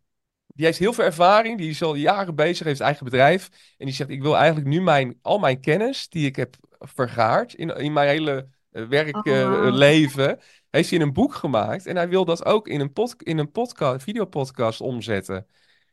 die 0.47 0.65
heeft 0.65 0.79
heel 0.79 0.93
veel 0.93 1.05
ervaring, 1.05 1.59
die 1.59 1.71
is 1.71 1.83
al 1.83 1.95
jaren 1.95 2.35
bezig, 2.35 2.67
heeft 2.67 2.81
eigen 2.81 3.05
bedrijf. 3.05 3.49
En 3.79 3.87
die 3.87 3.95
zegt, 3.95 4.11
ik 4.11 4.23
wil 4.23 4.37
eigenlijk 4.37 4.67
nu 4.67 4.81
mijn, 4.81 5.19
al 5.23 5.39
mijn 5.39 5.61
kennis 5.61 6.09
die 6.09 6.27
ik 6.27 6.37
heb 6.37 6.57
vergaard 6.79 7.55
in, 7.55 7.77
in 7.77 7.93
mijn 7.93 8.09
hele 8.09 8.49
Oh, 8.77 8.83
wow. 8.83 8.91
werkleven, 8.91 10.39
heeft 10.71 10.91
hij 10.91 10.99
in 10.99 11.05
een 11.05 11.13
boek 11.13 11.35
gemaakt. 11.35 11.87
En 11.87 11.97
hij 11.97 12.09
wil 12.09 12.25
dat 12.25 12.45
ook 12.45 12.69
in 12.69 12.81
een, 12.81 12.93
pod, 12.93 13.23
in 13.23 13.39
een 13.39 13.51
podcast, 13.51 14.03
videopodcast 14.03 14.81
omzetten. 14.81 15.47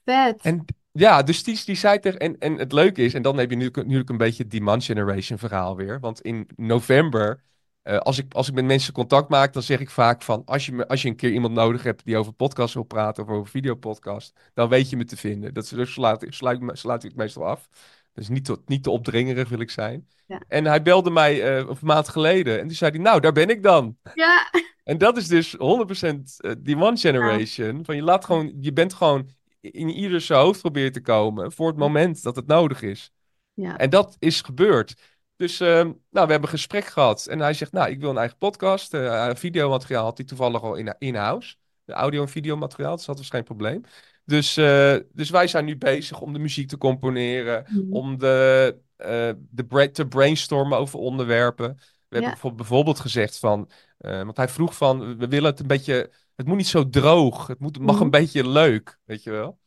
Vet. 0.06 0.42
En 0.42 0.66
ja, 0.92 1.24
dus 1.24 1.44
die, 1.44 1.62
die 1.66 1.76
zei 1.76 2.00
tegen... 2.00 2.20
En, 2.20 2.38
en 2.38 2.58
het 2.58 2.72
leuke 2.72 3.02
is, 3.02 3.14
en 3.14 3.22
dan 3.22 3.38
heb 3.38 3.50
je 3.50 3.56
nu 3.56 3.70
natuurlijk 3.74 4.10
een 4.10 4.18
beetje 4.18 4.44
het 4.44 4.52
demand 4.52 4.84
generation 4.84 5.38
verhaal 5.38 5.76
weer. 5.76 6.00
Want 6.00 6.22
in 6.22 6.48
november, 6.56 7.44
eh, 7.84 7.98
als, 7.98 8.18
ik, 8.18 8.34
als 8.34 8.48
ik 8.48 8.54
met 8.54 8.66
mensen 8.66 8.94
contact 8.94 9.30
maak, 9.30 9.54
dan 9.54 9.64
zeg 9.64 9.80
ik 9.80 9.90
vaak 9.90 10.22
van... 10.22 10.42
Als 10.46 10.66
je, 10.66 10.72
me, 10.72 10.88
als 10.88 11.02
je 11.02 11.08
een 11.08 11.16
keer 11.16 11.32
iemand 11.32 11.54
nodig 11.54 11.84
hebt 11.84 12.06
die 12.06 12.18
over 12.18 12.34
podcast 12.34 12.74
wil 12.74 12.84
praten 12.84 13.24
of 13.24 13.30
over 13.30 13.52
videopodcast, 13.52 14.40
dan 14.54 14.70
weet 14.70 14.90
je 14.90 14.98
me 14.98 15.04
te 15.06 15.18
vinden. 15.18 15.54
Dat 15.54 15.70
dus 15.70 15.94
sluit, 15.94 16.26
sluit, 16.68 17.04
ik 17.04 17.16
meestal 17.16 17.46
af. 17.46 17.70
Dus 18.14 18.30
niet 18.30 18.46
te, 18.46 18.62
niet 18.66 18.84
te 18.84 18.90
opdringerig 18.90 19.50
wil 19.50 19.60
ik 19.60 19.72
zijn. 19.72 20.08
Ja. 20.26 20.42
En 20.48 20.66
hij 20.66 20.82
belde 20.82 21.10
mij 21.10 21.44
eh, 21.44 21.58
een 21.58 21.78
maand 21.82 22.10
geleden 22.10 22.60
en 22.60 22.68
toen 22.68 22.76
zei 22.76 22.92
hij, 22.92 23.00
nou, 23.00 23.20
daar 23.20 23.32
ben 23.32 23.50
ik 23.50 23.64
dan. 23.64 23.98
Ja, 24.14 24.50
En 24.84 24.98
dat 24.98 25.18
is 25.18 25.28
dus 25.28 25.56
100% 25.56 25.60
eh, 25.60 26.52
demand 26.60 27.00
generation. 27.00 27.86
Van 27.86 27.96
je 27.96 28.04
laat 28.04 28.26
gewoon, 28.26 28.54
je 28.60 28.74
bent 28.74 28.94
gewoon 28.94 29.30
in 29.62 29.90
ieder 29.90 30.22
zijn 30.22 30.40
hoofd 30.40 30.62
proberen 30.62 30.92
te 30.92 31.02
komen 31.02 31.52
voor 31.52 31.68
het 31.68 31.78
moment 31.78 32.24
dat 32.24 32.36
het 32.36 32.48
nodig 32.48 32.82
is. 32.82 33.12
ja. 33.54 33.78
En 33.78 33.90
dat 33.90 34.16
is 34.20 34.42
gebeurd. 34.42 34.96
Dus 35.36 35.60
ehm, 35.60 35.86
nou, 35.86 35.96
we 36.12 36.20
hebben 36.20 36.42
een 36.44 36.48
gesprek 36.48 36.86
gehad. 36.86 37.26
En 37.26 37.40
hij 37.40 37.54
zegt, 37.54 37.72
nou, 37.72 37.90
ik 37.90 38.00
wil 38.00 38.10
een 38.10 38.18
eigen 38.18 38.38
podcast. 38.38 38.94
Eh 38.94 39.30
videomateriaal 39.34 40.04
had 40.04 40.18
hij 40.18 40.26
toevallig 40.26 40.62
al 40.62 40.76
in- 40.76 40.96
in-house. 40.98 41.56
De 41.86 41.94
audio- 41.94 42.22
en 42.22 42.30
videomateriaal, 42.30 42.96
dus 42.96 43.06
dat 43.06 43.18
was 43.18 43.30
geen 43.30 43.44
probleem. 43.44 43.82
Dus, 44.26 44.58
eh, 44.58 44.96
dus 45.12 45.30
wij 45.30 45.48
zijn 45.48 45.66
nu 45.66 45.78
bezig 45.78 46.22
om 46.22 46.34
de 46.34 46.40
muziek 46.40 46.68
te 46.68 46.78
componeren. 46.78 47.66
Mhm. 47.70 47.94
Om 47.94 48.18
de, 48.18 48.78
eh, 48.96 49.30
de 49.50 49.66
bra- 49.68 49.90
te 49.92 50.08
brainstormen 50.08 50.78
over 50.78 51.00
onderwerpen. 51.00 51.68
We 51.76 52.20
hebben 52.20 52.22
Ja. 52.22 52.30
bijvoorbeeld- 52.30 52.68
bijvoorbeeld 52.68 53.00
gezegd 53.00 53.40
van... 53.40 53.70
eh, 53.98 54.24
want 54.24 54.38
hij 54.38 54.48
vroeg 54.50 54.76
van, 54.76 55.18
we 55.18 55.28
willen 55.28 55.50
het 55.52 55.60
een 55.60 55.68
beetje... 55.68 56.12
Het 56.36 56.48
moet 56.48 56.58
niet 56.58 56.68
zo 56.68 56.90
droog. 56.90 57.48
Het, 57.48 57.60
moet, 57.60 57.80
mag 57.80 57.96
Mhm. 57.96 58.04
een 58.04 58.10
beetje 58.10 58.50
leuk, 58.50 59.00
weet 59.06 59.24
je 59.24 59.32
wel. 59.32 59.60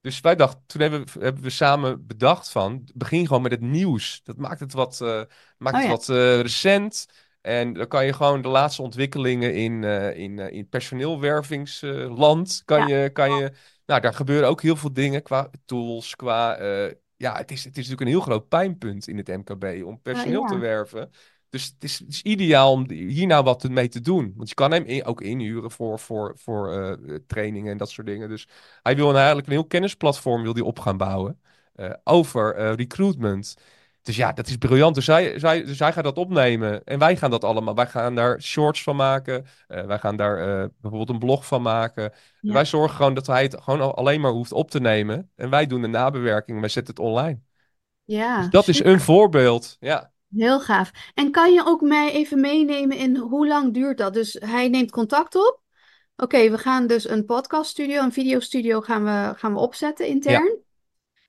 Dus 0.00 0.20
wij 0.20 0.36
dachten, 0.36 0.62
toen 0.66 0.80
hebben 0.80 1.04
we, 1.04 1.20
hebben 1.20 1.42
we 1.42 1.50
samen 1.50 2.06
bedacht 2.06 2.50
van, 2.50 2.88
begin 2.94 3.26
gewoon 3.26 3.42
met 3.42 3.50
het 3.50 3.60
nieuws. 3.60 4.20
Dat 4.24 4.36
maakt 4.36 4.60
het 4.60 4.72
wat, 4.72 5.00
eh, 5.00 5.22
maakt 5.58 5.76
Oh 5.76 5.80
het 5.82 5.82
ja. 5.82 5.88
wat 5.88 6.08
eh, 6.08 6.40
recent. 6.40 7.06
En 7.40 7.72
dan 7.72 7.88
kan 7.88 8.06
je 8.06 8.12
gewoon 8.12 8.42
de 8.42 8.48
laatste 8.48 8.82
ontwikkelingen 8.82 9.54
in, 9.54 9.84
eh, 9.84 10.16
in, 10.16 10.38
in 10.38 10.68
personeelwervingsland, 10.68 12.62
kan 12.64 12.86
je, 12.86 13.10
kan 13.10 13.30
je, 13.30 13.52
nou 13.86 14.00
daar 14.00 14.14
gebeuren 14.14 14.48
ook 14.48 14.62
heel 14.62 14.76
veel 14.76 14.92
dingen 14.92 15.22
qua 15.22 15.50
tools, 15.64 16.16
qua, 16.16 16.62
ja, 17.16 17.36
het 17.36 17.50
is, 17.50 17.64
het 17.64 17.76
is 17.76 17.88
natuurlijk 17.88 18.00
een 18.00 18.06
heel 18.06 18.20
groot 18.20 18.48
pijnpunt 18.48 19.08
in 19.08 19.16
het 19.16 19.28
MKB 19.28 19.84
om 19.84 20.00
personeel 20.00 20.46
te 20.46 20.58
werven. 20.58 21.10
Dus 21.50 21.64
het 21.64 21.84
is, 21.84 21.98
het 21.98 22.08
is 22.08 22.22
ideaal 22.22 22.72
om 22.72 22.90
hier 22.90 23.26
nou 23.26 23.44
wat 23.44 23.68
mee 23.68 23.88
te 23.88 24.00
doen. 24.00 24.32
Want 24.36 24.48
je 24.48 24.54
kan 24.54 24.70
hem 24.72 24.84
in- 24.84 25.04
ook 25.04 25.20
inhuren 25.20 25.70
voor, 25.70 25.98
voor, 25.98 26.34
voor 26.38 26.72
eh, 26.72 27.14
trainingen 27.26 27.72
en 27.72 27.78
dat 27.78 27.90
soort 27.90 28.06
dingen. 28.06 28.28
Dus 28.28 28.48
hij 28.82 28.96
wil 28.96 29.08
een, 29.10 29.16
eigenlijk 29.16 29.46
een 29.46 29.52
heel 29.52 29.66
kennisplatform 29.66 30.42
wil 30.42 30.52
die 30.52 30.64
op 30.64 30.78
gaan 30.78 30.96
bouwen 30.96 31.40
eh, 31.74 31.90
over 32.04 32.54
eh, 32.54 32.74
recruitment. 32.74 33.56
Dus 34.02 34.16
ja, 34.16 34.32
dat 34.32 34.46
is 34.48 34.56
briljant. 34.56 34.94
Dus 34.94 35.06
hij, 35.06 35.38
zij, 35.38 35.64
dus 35.64 35.78
hij 35.78 35.92
gaat 35.92 36.04
dat 36.04 36.16
opnemen 36.18 36.84
en 36.84 36.98
wij 36.98 37.16
gaan 37.16 37.30
dat 37.30 37.44
allemaal. 37.44 37.74
Wij 37.74 37.86
gaan 37.86 38.14
daar 38.14 38.42
shorts 38.42 38.82
van 38.82 38.96
maken. 38.96 39.46
Eh, 39.66 39.84
wij 39.86 39.98
gaan 39.98 40.16
daar 40.16 40.38
eh, 40.38 40.68
bijvoorbeeld 40.80 41.08
een 41.10 41.18
blog 41.18 41.46
van 41.46 41.62
maken. 41.62 42.12
Ja. 42.40 42.52
Wij 42.52 42.64
zorgen 42.64 42.96
gewoon 42.96 43.14
dat 43.14 43.26
hij 43.26 43.42
het 43.42 43.56
gewoon 43.60 43.80
al- 43.80 43.94
alleen 43.96 44.20
maar 44.20 44.30
hoeft 44.30 44.52
op 44.52 44.70
te 44.70 44.80
nemen. 44.80 45.30
En 45.36 45.50
wij 45.50 45.66
doen 45.66 45.80
de 45.80 45.86
nabewerking 45.88 46.60
wij 46.60 46.68
zetten 46.68 46.94
het 46.94 47.04
online. 47.04 47.38
Ja, 48.04 48.40
Dus 48.40 48.50
dat 48.50 48.68
is 48.68 48.84
een 48.84 49.00
voorbeeld. 49.00 49.76
Ja. 49.80 50.12
Heel 50.36 50.60
gaaf. 50.60 50.90
En 51.14 51.30
kan 51.30 51.52
je 51.52 51.66
ook 51.66 51.80
mij 51.80 52.12
even 52.12 52.40
meenemen 52.40 52.96
in 52.96 53.16
hoe 53.16 53.46
lang 53.46 53.74
duurt 53.74 53.98
dat? 53.98 54.14
Dus 54.14 54.36
hij 54.40 54.68
neemt 54.68 54.90
contact 54.90 55.34
op. 55.34 55.60
Oké, 56.16 56.50
we 56.50 56.58
gaan 56.58 56.86
dus 56.86 57.08
een 57.08 57.24
podcaststudio, 57.24 58.02
een 58.02 58.12
videostudio 58.12 58.80
gaan 58.80 59.04
we, 59.04 59.38
gaan 59.38 59.52
we 59.52 59.58
opzetten 59.58 60.06
intern. 60.06 60.58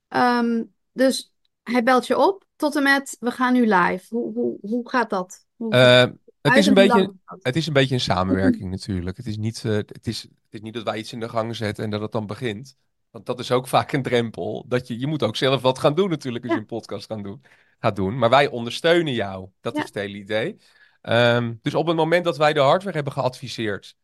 Ehm, 0.07 0.63
dus 0.91 1.33
hij 1.63 1.83
belt 1.83 2.07
je 2.07 2.17
op 2.17 2.45
tot 2.55 2.75
en 2.75 2.83
met 2.83 3.17
we 3.19 3.31
gaan 3.31 3.53
nu 3.53 3.61
live. 3.67 4.05
Hoe, 4.09 4.33
hoe, 4.33 4.57
hoe 4.61 4.89
gaat 4.89 5.09
dat? 5.09 5.45
Hoe, 5.55 5.71
Eh, 5.73 6.05
het, 6.41 6.55
is 6.55 6.67
een 6.67 6.73
beetje, 6.73 7.13
het 7.41 7.55
is 7.55 7.67
een 7.67 7.73
beetje 7.73 7.93
een 7.95 8.01
samenwerking 8.01 8.69
natuurlijk. 8.69 9.17
Het 9.17 9.25
is, 9.25 9.37
niet, 9.37 9.65
eh, 9.65 9.71
het, 9.71 10.07
is, 10.07 10.21
het 10.21 10.31
is 10.49 10.61
niet 10.61 10.73
dat 10.73 10.83
wij 10.83 10.97
iets 10.97 11.13
in 11.13 11.19
de 11.19 11.29
gang 11.29 11.55
zetten 11.55 11.83
en 11.83 11.89
dat 11.89 12.01
het 12.01 12.11
dan 12.11 12.27
begint. 12.27 12.75
Want 13.09 13.25
dat 13.25 13.39
is 13.39 13.51
ook 13.51 13.67
vaak 13.67 13.91
een 13.91 14.01
drempel. 14.01 14.65
Dat 14.67 14.87
je, 14.87 14.99
je 14.99 15.07
moet 15.07 15.23
ook 15.23 15.35
zelf 15.35 15.61
wat 15.61 15.79
gaan 15.79 15.95
doen 15.95 16.09
natuurlijk 16.09 16.43
als 16.43 16.53
Ja. 16.53 16.59
je 16.59 16.63
een 16.63 16.77
podcast 16.77 17.05
gaan 17.05 17.23
doen, 17.23 17.41
gaat 17.79 17.95
doen. 17.95 18.17
Maar 18.17 18.29
wij 18.29 18.47
ondersteunen 18.47 19.13
jou. 19.13 19.49
Dat 19.61 19.73
Ja. 19.75 19.79
is 19.79 19.85
het 19.85 19.95
hele 19.95 20.17
idee. 20.17 20.57
Ehm, 21.01 21.53
dus 21.61 21.73
op 21.75 21.87
het 21.87 21.95
moment 21.95 22.23
dat 22.25 22.37
wij 22.37 22.53
de 22.53 22.59
hardware 22.59 22.95
hebben 22.95 23.13
geadviseerd. 23.13 23.95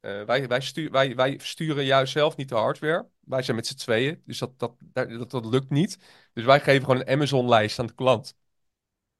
eh, 0.00 0.22
wij, 0.22 0.48
wij, 0.48 0.60
stuur, 0.60 0.90
wij, 0.90 1.14
wij 1.14 1.38
sturen 1.42 1.84
juist 1.84 2.12
zelf 2.12 2.36
niet 2.36 2.48
de 2.48 2.54
hardware. 2.54 3.06
Wij 3.20 3.42
zijn 3.42 3.56
met 3.56 3.66
z'n 3.66 3.74
tweeën. 3.74 4.22
Dus 4.26 4.38
dat, 4.38 4.58
dat, 4.58 4.74
dat, 4.92 5.30
dat, 5.30 5.44
lukt 5.46 5.70
niet. 5.70 5.98
Dus 6.32 6.44
wij 6.44 6.60
geven 6.60 6.84
gewoon 6.84 7.00
een 7.00 7.08
Amazon-lijst 7.08 7.78
aan 7.78 7.86
de 7.86 7.94
klant. 7.94 8.34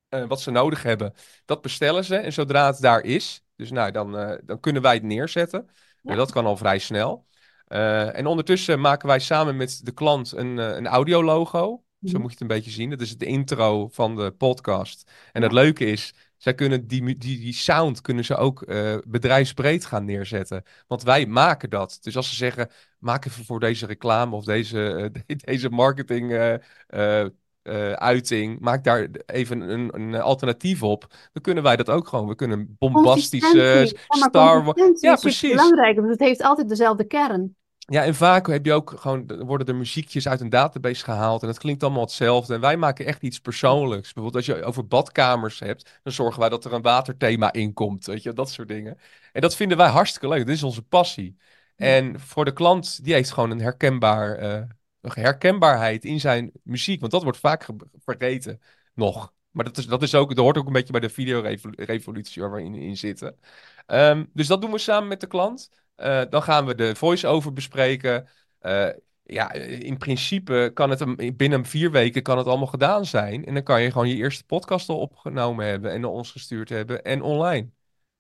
eh, 0.09 0.27
wat 0.27 0.41
ze 0.41 0.51
nodig 0.51 0.83
hebben. 0.83 1.15
Dat 1.45 1.63
bestellen 1.63 2.05
ze 2.05 2.17
en 2.17 2.33
zodra 2.33 2.67
het 2.67 2.81
daar 2.81 3.01
is, 3.03 3.43
dus 3.57 3.71
nou, 3.71 3.91
dan, 3.91 4.19
eh, 4.19 4.39
dan 4.45 4.61
kunnen 4.61 4.83
wij 4.83 4.95
het 4.95 5.03
neerzetten. 5.03 5.71
Ja. 6.03 6.15
Dat 6.15 6.33
kan 6.33 6.47
al 6.47 6.57
vrij 6.57 6.79
snel. 6.79 7.27
En 7.67 8.27
ondertussen 8.27 8.81
maken 8.81 9.09
wij 9.09 9.19
samen 9.19 9.57
met 9.57 9.81
de 9.83 9.93
klant 9.93 10.33
een, 10.33 10.57
een 10.57 10.87
audiologo. 10.87 11.84
Zo 12.05 12.13
Mhm. 12.13 12.21
moet 12.21 12.31
je 12.31 12.39
het 12.39 12.41
een 12.41 12.57
beetje 12.57 12.71
zien. 12.71 12.91
Dat 12.91 13.01
is 13.01 13.17
de 13.17 13.27
intro 13.27 13.89
van 13.89 14.17
de 14.17 14.31
podcast. 14.31 15.11
En 15.33 15.43
het 15.43 15.53
leuke 15.53 15.85
is, 15.85 16.15
zij 16.37 16.55
kunnen 16.55 16.87
die, 16.87 17.03
die, 17.19 17.39
die 17.39 17.53
sound 17.53 18.01
kunnen 18.01 18.25
ze 18.25 18.37
ook 18.37 18.63
eh, 18.63 18.97
bedrijfsbreed 19.07 19.85
gaan 19.85 20.05
neerzetten. 20.05 20.63
Want 20.87 21.03
wij 21.03 21.27
maken 21.27 21.71
dat. 21.71 21.99
Dus 22.01 22.17
als 22.17 22.29
ze 22.29 22.35
zeggen, 22.35 22.71
maak 22.99 23.25
even 23.25 23.45
voor 23.45 23.61
deze 23.61 23.87
reclame 23.87 24.37
of 24.37 24.45
deze, 24.45 25.11
eh, 25.27 25.37
deze 25.53 25.69
marketing 25.69 26.33
eh, 26.33 27.93
uiting, 27.93 28.61
maak 28.61 28.85
daar 28.85 29.09
even 29.27 29.61
een, 29.61 29.91
een 30.01 30.15
alternatief 30.15 30.83
op. 30.83 31.07
Dan 31.33 31.43
kunnen 31.43 31.63
wij 31.63 31.77
dat 31.77 31.91
ook 31.91 32.09
gewoon. 32.09 32.29
We 32.29 32.35
kunnen 32.35 32.77
bombastische 32.79 33.93
Star 34.09 34.65
Wars. 34.65 35.01
Ja, 35.01 35.15
precies. 35.17 35.51
belangrijk, 35.51 35.97
want 35.97 36.11
het 36.11 36.21
heeft 36.21 36.43
altijd 36.43 36.69
dezelfde 36.69 37.05
kern. 37.07 37.57
Ja, 37.87 38.05
en 38.05 38.15
vaak 38.15 38.47
heb 38.47 38.65
je 38.65 38.73
ook 38.73 38.95
gewoon, 39.01 39.45
worden 39.45 39.67
er 39.67 39.75
muziekjes 39.75 40.29
uit 40.29 40.41
een 40.41 40.49
database 40.49 41.05
gehaald 41.05 41.43
en 41.43 41.49
het 41.49 41.59
klinkt 41.59 41.83
allemaal 41.83 42.03
hetzelfde. 42.03 42.55
En 42.55 42.61
wij 42.61 42.77
maken 42.77 43.07
echt 43.07 43.23
iets 43.23 43.41
persoonlijks. 43.41 44.13
Bijvoorbeeld 44.13 44.47
als 44.47 44.57
je 44.57 44.65
over 44.65 44.87
badkamers 44.87 45.59
hebt, 45.59 46.01
dan 46.03 46.13
zorgen 46.13 46.41
wij 46.41 46.49
dat 46.49 46.65
er 46.65 46.73
een 46.73 46.83
waterthema 46.83 47.53
in 47.53 47.73
komt, 47.73 48.07
weet 48.07 48.23
je, 48.23 48.33
dat 48.33 48.51
soort 48.51 48.69
dingen. 48.69 48.99
En 49.33 49.41
dat 49.41 49.57
vinden 49.57 49.77
wij 49.77 49.89
hartstikke 49.89 50.29
leuk. 50.29 50.47
Dit 50.47 50.55
is 50.57 50.63
onze 50.63 50.83
passie. 50.83 51.37
En 51.77 52.21
voor 52.21 52.45
de 52.45 52.53
klant, 52.53 53.05
die 53.05 53.15
heeft 53.15 53.33
gewoon 53.33 53.51
een 53.51 53.61
herkenbaar, 53.61 54.43
een 54.43 54.69
herkenbaarheid 55.01 56.05
in 56.05 56.21
zijn 56.21 56.51
muziek, 56.63 57.01
want 57.01 57.13
dat 57.13 57.23
wordt 57.23 57.39
vaak 57.39 57.65
ge- 57.65 57.77
vergeten 58.05 58.61
nog. 58.95 59.33
Maar 59.51 59.65
dat 59.65 59.79
is, 59.79 59.87
dat 59.87 60.03
is 60.03 60.15
ook, 60.15 60.29
dat 60.29 60.45
hoort 60.45 60.59
ook 60.59 60.67
een 60.67 60.73
beetje 60.73 60.93
bij 60.93 61.01
de 61.01 61.09
videorevolutie 61.09 62.43
waar 62.43 62.53
we 62.53 62.63
in, 62.63 62.75
in 62.75 62.97
zitten. 62.97 63.39
Ehm, 63.87 64.25
dus 64.33 64.47
dat 64.47 64.61
doen 64.61 64.71
we 64.71 64.79
samen 64.79 65.09
met 65.09 65.21
de 65.21 65.27
klant. 65.27 65.71
Eh, 65.95 66.23
dan 66.31 66.43
gaan 66.43 66.67
we 66.67 66.75
de 66.75 66.95
voice-over 66.95 67.53
bespreken. 67.53 68.29
Eh, 68.59 68.89
ja, 69.23 69.53
in 69.53 69.99
principe 69.99 70.71
kan 70.75 70.91
het 70.91 71.37
binnen 71.37 71.65
vier 71.65 71.91
weken 71.91 72.23
kan 72.23 72.39
het 72.39 72.47
allemaal 72.47 72.67
gedaan 72.67 73.05
zijn. 73.05 73.45
En 73.45 73.55
dan 73.55 73.63
kan 73.63 73.83
je 73.83 73.91
gewoon 73.91 74.09
je 74.09 74.15
eerste 74.15 74.45
podcast 74.45 74.89
al 74.89 74.99
opgenomen 74.99 75.67
hebben 75.67 75.93
en 75.93 76.01
naar 76.01 76.11
ons 76.11 76.31
gestuurd 76.31 76.69
hebben 76.69 77.05
en 77.05 77.23
online. 77.23 77.69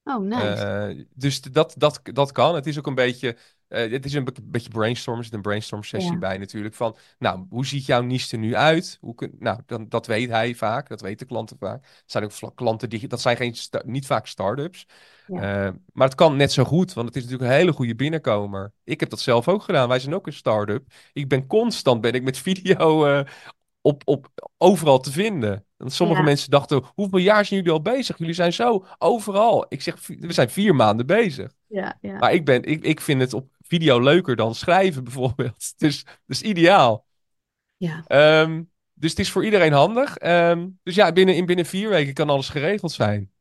Oh, 0.04 0.18
nice. 0.18 0.94
Uh, 0.96 1.04
dus 1.14 1.40
dat, 1.40 1.74
dat, 1.76 2.00
dat 2.02 2.32
kan. 2.32 2.54
Het 2.54 2.66
is 2.66 2.78
ook 2.78 2.86
een 2.86 2.94
beetje. 2.94 3.36
Uh, 3.74 3.92
het 3.92 4.04
is 4.04 4.12
een 4.14 4.28
beetje 4.44 4.68
brainstorm. 4.68 5.18
Er 5.18 5.24
zit 5.24 5.32
een 5.32 5.42
brainstorm 5.42 5.82
sessie 5.82 6.12
Ja. 6.12 6.18
bij 6.18 6.38
natuurlijk. 6.38 6.74
Van, 6.74 6.96
nou, 7.18 7.46
hoe 7.48 7.66
ziet 7.66 7.86
jouw 7.86 8.02
niche 8.02 8.32
er 8.32 8.38
nu 8.38 8.54
uit? 8.56 8.98
Hoe 9.00 9.14
kun, 9.14 9.36
nou, 9.38 9.60
dan, 9.66 9.88
dat 9.88 10.06
weet 10.06 10.30
hij 10.30 10.54
vaak. 10.54 10.88
Dat 10.88 11.00
weten 11.00 11.26
klanten 11.26 11.56
vaak. 11.58 12.02
Zijn 12.06 12.24
ook 12.24 12.56
klanten 12.56 12.90
die. 12.90 13.08
Dat 13.08 13.20
zijn 13.20 13.36
geen, 13.36 13.54
niet 13.84 14.06
vaak 14.06 14.26
start-ups. 14.26 14.86
Ja. 15.26 15.66
Uh, 15.66 15.72
maar 15.92 16.06
het 16.06 16.16
kan 16.16 16.36
net 16.36 16.52
zo 16.52 16.64
goed. 16.64 16.92
Want 16.92 17.06
het 17.06 17.16
is 17.16 17.22
natuurlijk 17.22 17.50
een 17.50 17.56
hele 17.56 17.72
goede 17.72 17.94
binnenkomer. 17.94 18.72
Ik 18.84 19.00
heb 19.00 19.10
dat 19.10 19.20
zelf 19.20 19.48
ook 19.48 19.62
gedaan. 19.62 19.88
Wij 19.88 19.98
zijn 19.98 20.14
ook 20.14 20.26
een 20.26 20.32
start-up. 20.32 20.92
Ik 21.12 21.28
ben 21.28 21.46
constant 21.46 22.00
ben 22.00 22.12
ik 22.12 22.22
met 22.22 22.38
video 22.38 23.06
uh, 23.08 23.20
op, 23.80 24.02
op, 24.04 24.28
overal 24.58 25.00
te 25.00 25.12
vinden. 25.12 25.64
En 25.76 25.90
sommige 25.90 26.20
Ja. 26.20 26.26
mensen 26.26 26.50
dachten, 26.50 26.82
hoeveel 26.94 27.18
jaar 27.18 27.44
zijn 27.44 27.60
jullie 27.60 27.74
al 27.74 27.82
bezig? 27.82 28.18
Jullie 28.18 28.34
zijn 28.34 28.52
zo 28.52 28.86
overal. 28.98 29.66
Ik 29.68 29.82
zeg, 29.82 30.06
we 30.06 30.32
zijn 30.32 30.50
vier 30.50 30.74
maanden 30.74 31.06
bezig. 31.06 31.52
Ja, 31.66 31.98
ja. 32.00 32.18
Maar 32.18 32.32
ik, 32.32 32.44
ben, 32.44 32.62
ik, 32.62 32.84
ik 32.84 33.00
vind 33.00 33.20
het 33.20 33.32
op 33.34 33.48
video 33.66 34.00
leuker 34.00 34.36
dan 34.36 34.54
schrijven 34.54 35.04
bijvoorbeeld. 35.08 35.72
Dus, 35.76 36.04
dus 36.26 36.42
ideaal. 36.42 37.06
ja. 37.76 38.04
Um, 38.42 38.72
dus 38.96 39.10
het 39.10 39.18
is 39.18 39.30
voor 39.30 39.44
iedereen 39.44 39.72
handig. 39.72 40.22
Um, 40.22 40.78
dus 40.82 40.94
ja, 40.94 41.12
binnen, 41.12 41.36
in 41.36 41.46
binnen 41.46 41.66
vier 41.66 41.88
weken 41.88 42.14
kan 42.14 42.30
alles 42.30 42.48
geregeld 42.48 42.92
zijn. 42.92 43.32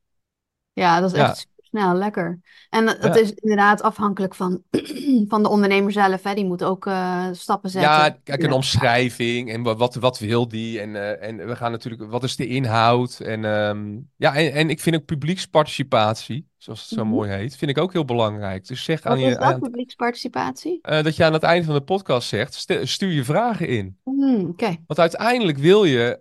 Ja, 0.74 1.00
dat 1.00 1.12
is 1.12 1.18
Ja. 1.18 1.30
echt 1.30 1.48
snel, 1.78 1.94
lekker. 1.96 2.40
En 2.70 2.86
dat 2.86 2.98
Ja. 3.02 3.16
is 3.16 3.32
inderdaad 3.34 3.82
afhankelijk 3.82 4.36
van, 4.36 4.62
van 5.32 5.44
de 5.44 5.50
ondernemer 5.50 5.92
zelf, 5.92 6.24
hè. 6.24 6.34
Die 6.34 6.46
moet 6.46 6.64
ook 6.64 6.86
eh, 6.86 7.26
stappen 7.32 7.70
zetten. 7.70 7.92
Ja, 7.92 8.10
kijk, 8.24 8.44
een 8.44 8.50
Ja. 8.50 8.56
omschrijving 8.56 9.52
en 9.52 9.64
wa- 9.64 9.76
wat, 9.76 9.96
wat 9.96 10.20
wil 10.20 10.48
die? 10.48 10.80
En, 10.80 10.96
eh, 10.96 11.28
en 11.30 11.48
we 11.48 11.56
gaan 11.56 11.72
natuurlijk, 11.72 12.12
wat 12.12 12.24
is 12.24 12.36
de 12.36 12.48
inhoud? 12.48 13.20
En 13.20 13.46
ehm, 13.46 13.98
ja, 14.18 14.36
en, 14.36 14.54
en 14.54 14.70
ik 14.70 14.80
vind 14.80 14.96
ook 14.96 15.06
publieksparticipatie, 15.06 16.48
zoals 16.58 16.80
het 16.80 16.90
zo 16.90 17.04
Mhm. 17.06 17.14
mooi 17.14 17.30
heet, 17.30 17.56
vind 17.56 17.72
ik 17.72 17.78
ook 17.78 17.94
heel 17.94 18.06
belangrijk. 18.06 18.68
Dus 18.68 18.84
zeg 18.84 19.02
aan 19.04 19.20
je, 19.20 19.40
aan, 19.40 19.60
publieksparticipatie? 19.60 20.80
eh, 20.82 21.04
dat 21.04 21.16
je 21.16 21.24
aan 21.24 21.34
het 21.34 21.44
einde 21.44 21.66
van 21.66 21.76
de 21.76 21.82
podcast 21.82 22.28
zegt, 22.28 22.54
stu- 22.54 22.86
stuur 22.86 23.12
je 23.12 23.24
vragen 23.24 23.68
in. 23.68 23.98
Hmm, 24.04 24.46
Oké, 24.50 24.76
Want 24.88 25.00
uiteindelijk 25.00 25.58
wil 25.58 25.84
je 25.84 26.20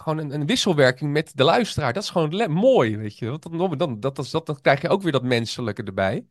gewoon 0.00 0.18
een, 0.18 0.30
een 0.34 0.46
wisselwerking 0.46 1.12
met 1.12 1.32
de 1.34 1.44
luisteraar. 1.44 1.92
Dat 1.92 2.02
is 2.02 2.10
gewoon 2.10 2.50
mooi, 2.52 2.96
weet 2.96 3.18
je. 3.18 3.30
Want 3.30 3.42
dan, 3.42 3.78
dan, 3.78 4.00
dat, 4.00 4.16
dat, 4.30 4.46
dan 4.46 4.60
krijg 4.60 4.80
je 4.80 4.88
ook 4.88 5.02
weer 5.02 5.12
dat 5.12 5.22
menselijke 5.22 5.82
erbij. 5.82 6.26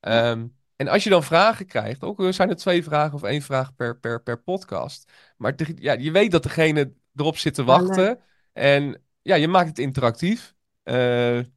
Ehm, 0.00 0.46
en 0.76 0.88
als 0.88 1.04
je 1.04 1.10
dan 1.10 1.22
vragen 1.22 1.66
krijgt, 1.66 2.02
ook 2.02 2.22
zijn 2.30 2.48
er 2.48 2.56
twee 2.56 2.84
vragen 2.84 3.14
of 3.14 3.22
één 3.22 3.42
vraag 3.42 3.74
per, 3.74 3.98
per, 3.98 4.22
per 4.22 4.42
podcast. 4.42 5.12
Maar 5.36 5.54
ja, 5.74 5.92
je 5.92 6.10
weet 6.10 6.30
dat 6.30 6.42
degene 6.42 6.92
erop 7.14 7.38
zit 7.38 7.54
te 7.54 7.64
wachten. 7.64 8.20
En 8.52 9.02
ja, 9.22 9.34
je 9.34 9.48
maakt 9.48 9.68
het 9.68 9.78
interactief. 9.78 10.54
Eh, 10.82 10.94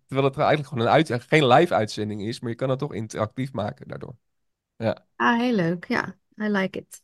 terwijl 0.08 0.24
het 0.28 0.38
eigenlijk 0.38 0.68
gewoon 0.68 0.86
een 0.86 0.92
uit, 0.92 1.14
geen 1.28 1.48
live 1.48 1.74
uitzending 1.74 2.22
is, 2.22 2.40
maar 2.40 2.50
je 2.50 2.56
kan 2.56 2.70
het 2.70 2.80
toch 2.80 2.94
interactief 2.94 3.52
maken 3.52 3.88
daardoor. 3.88 4.16
Ja. 4.76 5.06
Ah, 5.16 5.40
heel 5.40 5.56
leuk. 5.56 5.86
Ja, 5.88 6.16
I 6.38 6.48
like 6.48 6.80
it. 6.80 7.02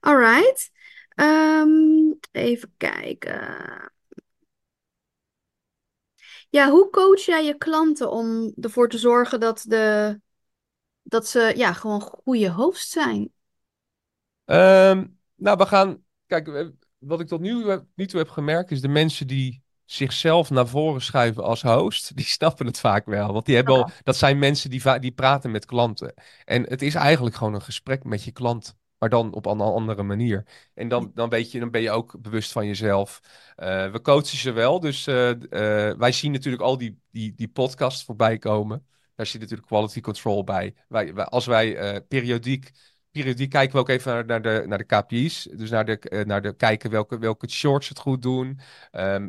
All 0.00 0.16
right. 0.16 0.70
Ehm, 1.08 1.99
even 2.32 2.74
kijken. 2.76 3.92
Ja, 6.50 6.70
hoe 6.70 6.90
coach 6.90 7.20
jij 7.20 7.44
je 7.44 7.56
klanten 7.56 8.10
om 8.10 8.52
ervoor 8.60 8.88
te 8.88 8.98
zorgen 8.98 9.40
dat, 9.40 9.64
de, 9.68 10.20
dat 11.02 11.26
ze 11.26 11.52
ja, 11.56 11.72
gewoon 11.72 12.00
goede 12.00 12.50
host 12.50 12.90
zijn? 12.90 13.32
Ehm, 14.44 15.06
nou, 15.34 15.56
we 15.56 15.66
gaan. 15.66 16.04
Kijk, 16.26 16.72
wat 16.98 17.20
ik 17.20 17.26
tot 17.26 17.40
nu, 17.40 17.80
nu 17.94 18.06
toe 18.06 18.18
heb 18.18 18.28
gemerkt, 18.28 18.70
is 18.70 18.80
de 18.80 18.88
mensen 18.88 19.26
die 19.26 19.62
zichzelf 19.84 20.50
naar 20.50 20.68
voren 20.68 21.02
schuiven 21.02 21.44
als 21.44 21.62
host, 21.62 22.12
die 22.16 22.24
snappen 22.24 22.66
het 22.66 22.80
vaak 22.80 23.06
wel. 23.06 23.32
Want 23.32 23.46
die 23.46 23.54
hebben 23.54 23.74
al, 23.74 23.90
dat 24.02 24.16
zijn 24.16 24.38
mensen 24.38 24.70
die, 24.70 24.98
die 24.98 25.12
praten 25.12 25.50
met 25.50 25.66
klanten. 25.66 26.14
En 26.44 26.62
het 26.62 26.82
is 26.82 26.94
eigenlijk 26.94 27.36
gewoon 27.36 27.54
een 27.54 27.62
gesprek 27.62 28.04
met 28.04 28.24
je 28.24 28.32
klant, 28.32 28.76
maar 29.00 29.08
dan 29.08 29.32
op 29.34 29.46
een 29.46 29.60
andere 29.60 30.02
manier. 30.02 30.46
En 30.74 30.88
dan, 30.88 31.10
dan, 31.14 31.28
weet 31.28 31.52
je, 31.52 31.60
dan 31.60 31.70
ben 31.70 31.80
je 31.82 31.90
ook 31.90 32.20
bewust 32.20 32.52
van 32.52 32.66
jezelf. 32.66 33.20
Eh, 33.56 33.90
we 33.92 34.00
coachen 34.00 34.38
ze 34.38 34.52
wel, 34.52 34.80
dus 34.80 35.06
eh, 35.06 35.30
eh, 35.90 35.98
wij 35.98 36.12
zien 36.12 36.32
natuurlijk 36.32 36.62
al 36.62 36.78
die, 36.78 37.00
die, 37.10 37.34
die 37.34 37.48
podcasts 37.48 38.04
voorbij 38.04 38.38
komen. 38.38 38.86
Daar 39.14 39.26
zit 39.26 39.40
natuurlijk 39.40 39.68
quality 39.68 40.00
control 40.00 40.44
bij. 40.44 40.74
Wij, 40.88 41.14
wij- 41.14 41.24
als 41.24 41.46
wij 41.46 42.00
periodiek 42.08 42.70
periodiek 43.10 43.50
kijken 43.50 43.72
we 43.74 43.80
ook 43.80 43.88
even 43.88 44.12
naar, 44.12 44.24
naar, 44.26 44.42
de, 44.42 44.64
naar 44.66 44.78
de 44.78 44.84
KPI's. 44.84 45.42
Dus 45.42 45.70
naar 45.70 45.84
de, 45.84 46.24
naar 46.26 46.42
de 46.42 46.56
kijken 46.56 46.90
welke, 46.90 47.18
welke 47.18 47.48
shorts 47.50 47.88
het 47.88 47.98
goed 47.98 48.22
doen. 48.22 48.60
Ehm, 48.90 49.28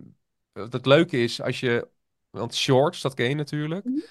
wat 0.51 0.73
het 0.73 0.85
leuke 0.85 1.17
is 1.23 1.41
als 1.41 1.59
je. 1.59 1.87
Want 2.29 2.55
shorts, 2.55 3.01
dat 3.01 3.13
ken 3.13 3.29
je 3.29 3.35
natuurlijk. 3.35 3.85
Mhm. 3.85 4.01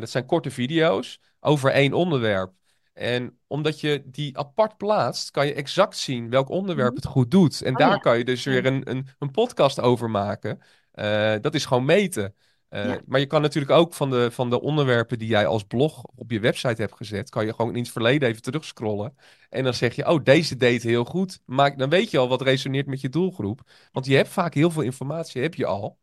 Dat 0.00 0.10
zijn 0.10 0.26
korte 0.26 0.50
video's 0.50 1.20
over 1.40 1.70
één 1.70 1.92
onderwerp. 1.92 2.52
En 2.94 3.38
omdat 3.46 3.80
je 3.80 4.02
die 4.06 4.38
apart 4.38 4.76
plaatst, 4.76 5.30
kan 5.30 5.46
je 5.46 5.54
exact 5.54 5.96
zien 5.96 6.30
welk 6.30 6.48
onderwerp 6.48 6.94
het 6.94 7.06
goed 7.06 7.30
doet. 7.30 7.62
En 7.62 7.72
Oh 7.72 7.78
daar 7.78 7.90
ja. 7.90 7.96
kan 7.96 8.18
je 8.18 8.24
dus 8.24 8.44
weer 8.44 8.66
een, 8.66 8.90
een, 8.90 9.08
een 9.18 9.30
podcast 9.30 9.80
over 9.80 10.10
maken. 10.10 10.60
Eh, 10.92 11.34
dat 11.40 11.54
is 11.54 11.64
gewoon 11.64 11.84
meten. 11.84 12.34
Eh, 12.68 12.84
Ja. 12.84 13.00
Maar 13.06 13.20
je 13.20 13.26
kan 13.26 13.42
natuurlijk 13.42 13.72
ook 13.72 13.94
van 13.94 14.10
de, 14.10 14.30
van 14.30 14.50
de 14.50 14.60
onderwerpen 14.60 15.18
die 15.18 15.28
jij 15.28 15.46
als 15.46 15.64
blog 15.64 16.02
op 16.14 16.30
je 16.30 16.40
website 16.40 16.82
hebt 16.82 16.96
gezet, 16.96 17.30
kan 17.30 17.46
je 17.46 17.54
gewoon 17.54 17.74
in 17.74 17.82
het 17.82 17.92
verleden 17.92 18.28
even 18.28 18.42
terugscrollen. 18.42 19.16
En 19.50 19.64
dan 19.64 19.74
zeg 19.74 19.94
je, 19.94 20.08
oh, 20.08 20.24
deze 20.24 20.56
deed 20.56 20.82
heel 20.82 21.04
goed. 21.04 21.40
Maar 21.46 21.76
dan 21.76 21.88
weet 21.90 22.10
je 22.10 22.18
al 22.18 22.28
wat 22.28 22.42
resoneert 22.42 22.86
met 22.86 23.00
je 23.00 23.08
doelgroep. 23.08 23.60
Want 23.92 24.06
je 24.06 24.16
hebt 24.16 24.28
vaak 24.28 24.54
heel 24.54 24.70
veel 24.70 24.82
informatie, 24.82 25.42
heb 25.42 25.54
je 25.54 25.66
al. 25.66 25.98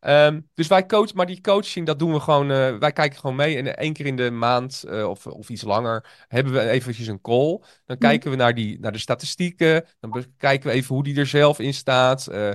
Ehm, 0.00 0.40
dus 0.54 0.66
wij 0.66 0.86
coachen, 0.86 1.16
maar 1.16 1.26
die 1.26 1.40
coaching, 1.40 1.86
dat 1.86 1.98
doen 1.98 2.12
we 2.12 2.20
gewoon. 2.20 2.50
eh, 2.50 2.76
wij 2.78 2.92
kijken 2.92 3.18
gewoon 3.18 3.36
mee. 3.36 3.56
En 3.56 3.76
één 3.76 3.92
keer 3.92 4.06
in 4.06 4.16
de 4.16 4.30
maand 4.30 4.82
eh, 4.82 5.08
of, 5.08 5.26
of 5.26 5.48
iets 5.48 5.62
langer 5.62 6.24
hebben 6.28 6.52
we 6.52 6.60
eventjes 6.68 7.06
een 7.06 7.20
call. 7.20 7.60
Dan 7.86 7.98
kijken 7.98 8.30
we 8.30 8.36
naar, 8.36 8.54
die, 8.54 8.80
naar 8.80 8.92
de 8.92 8.98
statistieken. 8.98 9.84
Dan 10.00 10.10
bekijken 10.10 10.68
we 10.70 10.74
even 10.74 10.94
hoe 10.94 11.04
die 11.04 11.18
er 11.18 11.26
zelf 11.26 11.58
in 11.58 11.74
staat. 11.74 12.26
Eh, 12.26 12.50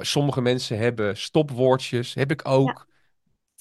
sommige 0.00 0.40
mensen 0.40 0.78
hebben 0.78 1.16
stopwoordjes. 1.16 2.14
Heb 2.14 2.30
ik 2.30 2.48
ook. 2.48 2.86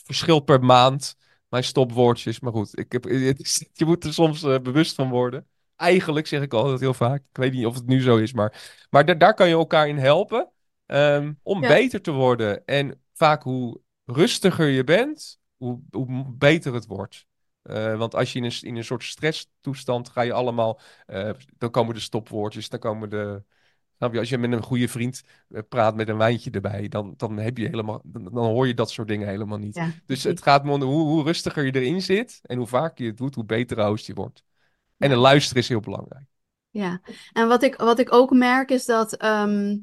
Verschilt 0.04 0.46
per 0.46 0.64
maand. 0.64 1.16
Mijn 1.50 1.64
stopwoordjes. 1.64 2.40
Maar 2.40 2.52
goed, 2.52 2.80
ik 2.80 2.92
heb, 2.92 3.04
het 3.30 3.40
is- 3.40 3.66
je 3.74 3.86
moet 3.86 4.04
er 4.04 4.14
soms 4.14 4.42
bewust 4.42 4.96
van 4.96 5.10
worden. 5.10 5.46
Eigenlijk 5.76 6.28
zeg 6.28 6.42
ik 6.42 6.54
altijd 6.54 6.80
heel 6.80 6.94
vaak. 6.94 7.20
Ik 7.20 7.38
weet 7.38 7.54
niet 7.54 7.66
of 7.66 7.76
het 7.76 7.86
nu 7.88 8.02
zo 8.02 8.18
is, 8.18 8.34
maar, 8.34 8.62
maar 8.90 9.06
da- 9.06 9.14
daar 9.14 9.34
kan 9.34 9.48
je 9.48 9.54
elkaar 9.54 9.88
in 9.88 9.98
helpen. 9.98 10.50
ehm, 10.86 11.34
om 11.44 11.62
Ja. 11.62 11.68
beter 11.68 12.02
te 12.02 12.12
worden. 12.12 12.66
En 12.66 13.02
vaak 13.22 13.44
hoe 13.44 13.80
rustiger 14.06 14.68
je 14.68 14.84
bent, 14.84 15.40
hoe, 15.58 15.80
hoe 15.92 16.26
beter 16.38 16.74
het 16.74 16.86
wordt. 16.86 17.26
Eh, 17.62 17.98
want 17.98 18.16
als 18.16 18.34
je 18.34 18.40
in 18.40 18.46
een, 18.46 18.62
in 18.62 18.76
een 18.76 18.84
soort 18.84 19.04
stresstoestand 19.04 20.10
ga 20.10 20.22
je 20.22 20.34
allemaal. 20.34 20.80
eh, 21.06 21.30
dan 21.58 21.72
komen 21.72 21.94
de 21.94 22.00
stopwoordjes, 22.02 22.70
dan 22.70 22.80
komen 22.80 23.10
de. 23.10 23.44
Snap 23.98 24.14
je, 24.14 24.20
als 24.20 24.30
je 24.30 24.38
met 24.38 24.52
een 24.52 24.64
goede 24.64 24.88
vriend 24.88 25.22
eh, 25.50 25.62
praat 25.70 25.96
met 25.96 26.08
een 26.10 26.18
wijntje 26.18 26.52
erbij, 26.52 26.88
dan, 26.88 27.14
dan, 27.18 27.38
heb 27.38 27.58
je 27.58 27.66
helemaal, 27.68 28.02
dan, 28.04 28.24
dan 28.24 28.46
hoor 28.46 28.68
je 28.68 28.74
dat 28.74 28.92
soort 28.92 29.08
dingen 29.08 29.28
helemaal 29.28 29.58
niet. 29.58 29.76
Ja, 29.76 29.92
Dus 30.06 30.24
het 30.24 30.42
gaat 30.42 30.64
me 30.64 30.72
om 30.72 30.82
hoe, 30.82 31.08
hoe 31.08 31.24
rustiger 31.24 31.66
je 31.66 31.72
erin 31.76 32.02
zit 32.02 32.40
en 32.44 32.58
hoe 32.58 32.68
vaker 32.68 33.04
je 33.04 33.10
het 33.10 33.18
doet, 33.18 33.36
hoe 33.36 33.46
beter 33.46 33.86
host 33.86 34.06
je 34.06 34.14
wordt. 34.14 34.44
En 34.98 35.10
Ja. 35.10 35.16
een 35.16 35.22
luisteren 35.22 35.62
is 35.62 35.70
heel 35.70 35.80
belangrijk. 35.80 36.26
Ja, 36.70 37.02
en 37.34 37.48
wat 37.48 37.64
ik, 37.64 37.76
wat 37.76 38.00
ik 38.00 38.14
ook 38.14 38.32
merk 38.32 38.72
is 38.72 38.86
dat 38.86 39.14
ehm, 39.14 39.78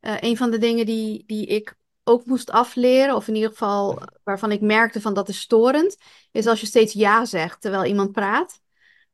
eh, 0.00 0.16
een 0.20 0.36
van 0.36 0.50
de 0.50 0.58
dingen 0.58 0.86
die, 0.86 1.24
die 1.26 1.46
ik 1.46 1.76
ook 2.08 2.24
moest 2.24 2.50
afleren, 2.50 3.14
of 3.14 3.28
in 3.28 3.34
ieder 3.34 3.50
geval 3.50 4.02
waarvan 4.24 4.52
ik 4.52 4.60
merkte 4.60 5.00
van 5.00 5.14
dat 5.14 5.28
is 5.28 5.40
storend, 5.40 5.96
is 6.32 6.46
als 6.46 6.60
je 6.60 6.66
steeds 6.66 6.92
ja 6.92 7.24
zegt 7.24 7.60
terwijl 7.60 7.84
iemand 7.84 8.12
praat. 8.12 8.60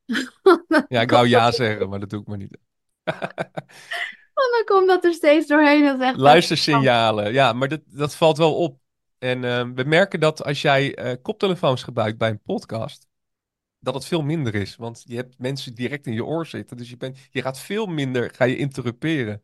Ja, 0.89 1.01
ik 1.01 1.11
wou 1.11 1.29
ja 1.29 1.53
zeggen, 1.53 1.89
maar 1.89 2.01
dat 2.01 2.11
doe 2.11 2.21
ik 2.21 2.27
maar 2.27 2.39
niet. 2.39 2.59
Dan 4.53 4.65
komt 4.65 4.89
dat 4.89 5.05
er 5.05 5.13
steeds 5.13 5.47
doorheen. 5.47 5.85
Dat 5.85 6.01
echt 6.01 6.17
Luistersignalen, 6.17 7.33
ja, 7.33 7.53
maar 7.53 7.69
dat, 7.69 7.81
dat 7.87 8.15
valt 8.15 8.39
wel 8.39 8.57
op. 8.57 8.81
En 9.19 9.45
ehm, 9.45 9.75
we 9.75 9.85
merken 9.85 10.21
dat 10.21 10.45
als 10.45 10.63
jij 10.63 10.95
eh, 10.95 11.17
koptelefoons 11.23 11.83
gebruikt 11.83 12.19
bij 12.19 12.31
een 12.31 12.43
podcast, 12.43 13.07
dat 13.79 13.95
het 13.95 14.05
veel 14.05 14.23
minder 14.23 14.55
is. 14.55 14.77
Want 14.77 15.03
je 15.07 15.17
hebt 15.17 15.39
mensen 15.39 15.75
direct 15.75 16.07
in 16.07 16.13
je 16.13 16.25
oor 16.25 16.47
zitten. 16.47 16.77
Dus 16.77 16.91
je, 16.91 16.97
bent, 16.97 17.19
je 17.31 17.43
gaat 17.43 17.59
veel 17.59 17.87
minder, 17.87 18.35
ga 18.35 18.45
je 18.45 18.57
interruperen. 18.57 19.43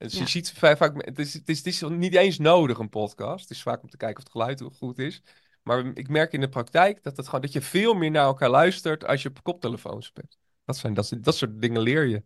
Dus 0.00 0.12
Ja. 0.14 0.20
je 0.20 0.28
ziet 0.28 0.52
vaak, 0.52 0.76
vaak 0.76 1.04
het, 1.04 1.18
is, 1.18 1.34
het, 1.34 1.48
is, 1.48 1.58
het 1.58 1.66
is 1.66 1.80
niet 1.80 2.14
eens 2.14 2.38
nodig 2.38 2.78
een 2.78 2.88
podcast. 2.88 3.40
Het 3.48 3.50
is 3.50 3.62
vaak 3.62 3.82
om 3.82 3.88
te 3.90 3.96
kijken 3.96 4.16
of 4.16 4.22
het 4.22 4.32
geluid 4.32 4.62
goed 4.78 4.98
is. 4.98 5.22
Maar 5.62 5.84
ik 5.94 6.08
merk 6.08 6.32
in 6.32 6.40
de 6.40 6.48
praktijk 6.48 7.02
dat, 7.02 7.16
het 7.16 7.26
gewoon, 7.26 7.40
dat 7.40 7.52
je 7.52 7.60
veel 7.60 7.94
meer 7.94 8.10
naar 8.10 8.24
elkaar 8.24 8.50
luistert 8.50 9.06
als 9.06 9.22
je 9.22 9.28
op 9.28 9.42
koptelefoons 9.42 10.12
bent. 10.12 10.38
Dat, 10.64 10.76
zijn, 10.76 10.94
dat, 10.94 11.12
dat 11.20 11.36
soort 11.36 11.60
dingen 11.60 11.80
leer 11.80 12.06
je. 12.06 12.22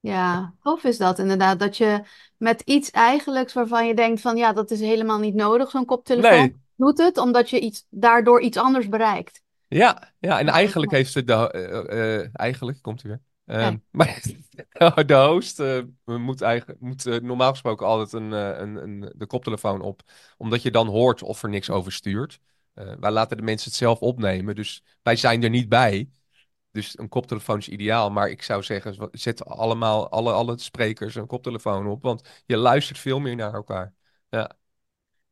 Ja, 0.00 0.54
tof 0.62 0.84
is 0.84 0.98
dat 0.98 1.18
inderdaad. 1.18 1.58
Dat 1.58 1.76
je 1.76 2.02
met 2.36 2.60
iets 2.60 2.90
eigenlijk 2.90 3.52
waarvan 3.52 3.86
je 3.86 3.94
denkt 3.94 4.20
van 4.20 4.36
ja, 4.36 4.52
dat 4.52 4.70
is 4.70 4.80
helemaal 4.80 5.18
niet 5.18 5.34
nodig, 5.34 5.70
zo'n 5.70 5.84
koptelefoon, 5.84 6.38
Nee. 6.38 6.56
doet 6.76 6.98
het 6.98 7.18
omdat 7.18 7.50
je 7.50 7.60
iets, 7.60 7.86
daardoor 7.90 8.40
iets 8.40 8.56
anders 8.56 8.88
bereikt. 8.88 9.42
Ja, 9.68 10.12
ja 10.18 10.38
en 10.38 10.48
eigenlijk 10.48 10.92
heeft 10.92 11.12
ze 11.12 11.24
de... 11.24 11.50
eh, 11.50 12.20
eh, 12.20 12.28
eigenlijk, 12.32 12.82
komt 12.82 13.02
hij 13.02 13.10
weer. 13.10 13.20
Ehm, 13.48 13.76
maar 13.90 15.06
de 15.06 15.14
host 15.14 15.60
eh, 15.60 15.82
moet, 16.04 16.40
eigenlijk, 16.40 16.80
moet 16.80 17.06
eh, 17.06 17.20
normaal 17.20 17.50
gesproken 17.50 17.86
altijd 17.86 18.12
een, 18.12 18.32
eh, 18.32 18.58
een, 18.58 18.76
een, 18.76 19.12
de 19.16 19.26
koptelefoon 19.26 19.80
op. 19.80 20.02
Omdat 20.36 20.62
je 20.62 20.70
dan 20.70 20.86
hoort 20.86 21.22
of 21.22 21.42
er 21.42 21.48
niks 21.48 21.70
over 21.70 21.92
stuurt. 21.92 22.40
Wij 23.00 23.10
laten 23.10 23.36
de 23.36 23.42
mensen 23.42 23.68
het 23.68 23.78
zelf 23.78 24.00
opnemen, 24.00 24.54
dus 24.54 24.82
wij 25.02 25.16
zijn 25.16 25.42
er 25.42 25.50
niet 25.50 25.68
bij. 25.68 26.08
Dus 26.70 26.98
een 26.98 27.08
koptelefoon 27.08 27.58
is 27.58 27.68
ideaal. 27.68 28.10
Maar 28.10 28.30
ik 28.30 28.42
zou 28.42 28.62
zeggen, 28.62 29.08
zet 29.12 29.44
allemaal, 29.44 30.08
alle, 30.10 30.32
alle 30.32 30.58
sprekers 30.58 31.14
een 31.14 31.26
koptelefoon 31.26 31.86
op. 31.86 32.02
Want 32.02 32.42
je 32.46 32.56
luistert 32.56 32.98
veel 32.98 33.20
meer 33.20 33.36
naar 33.36 33.54
elkaar. 33.54 33.94
Ja. 34.28 34.56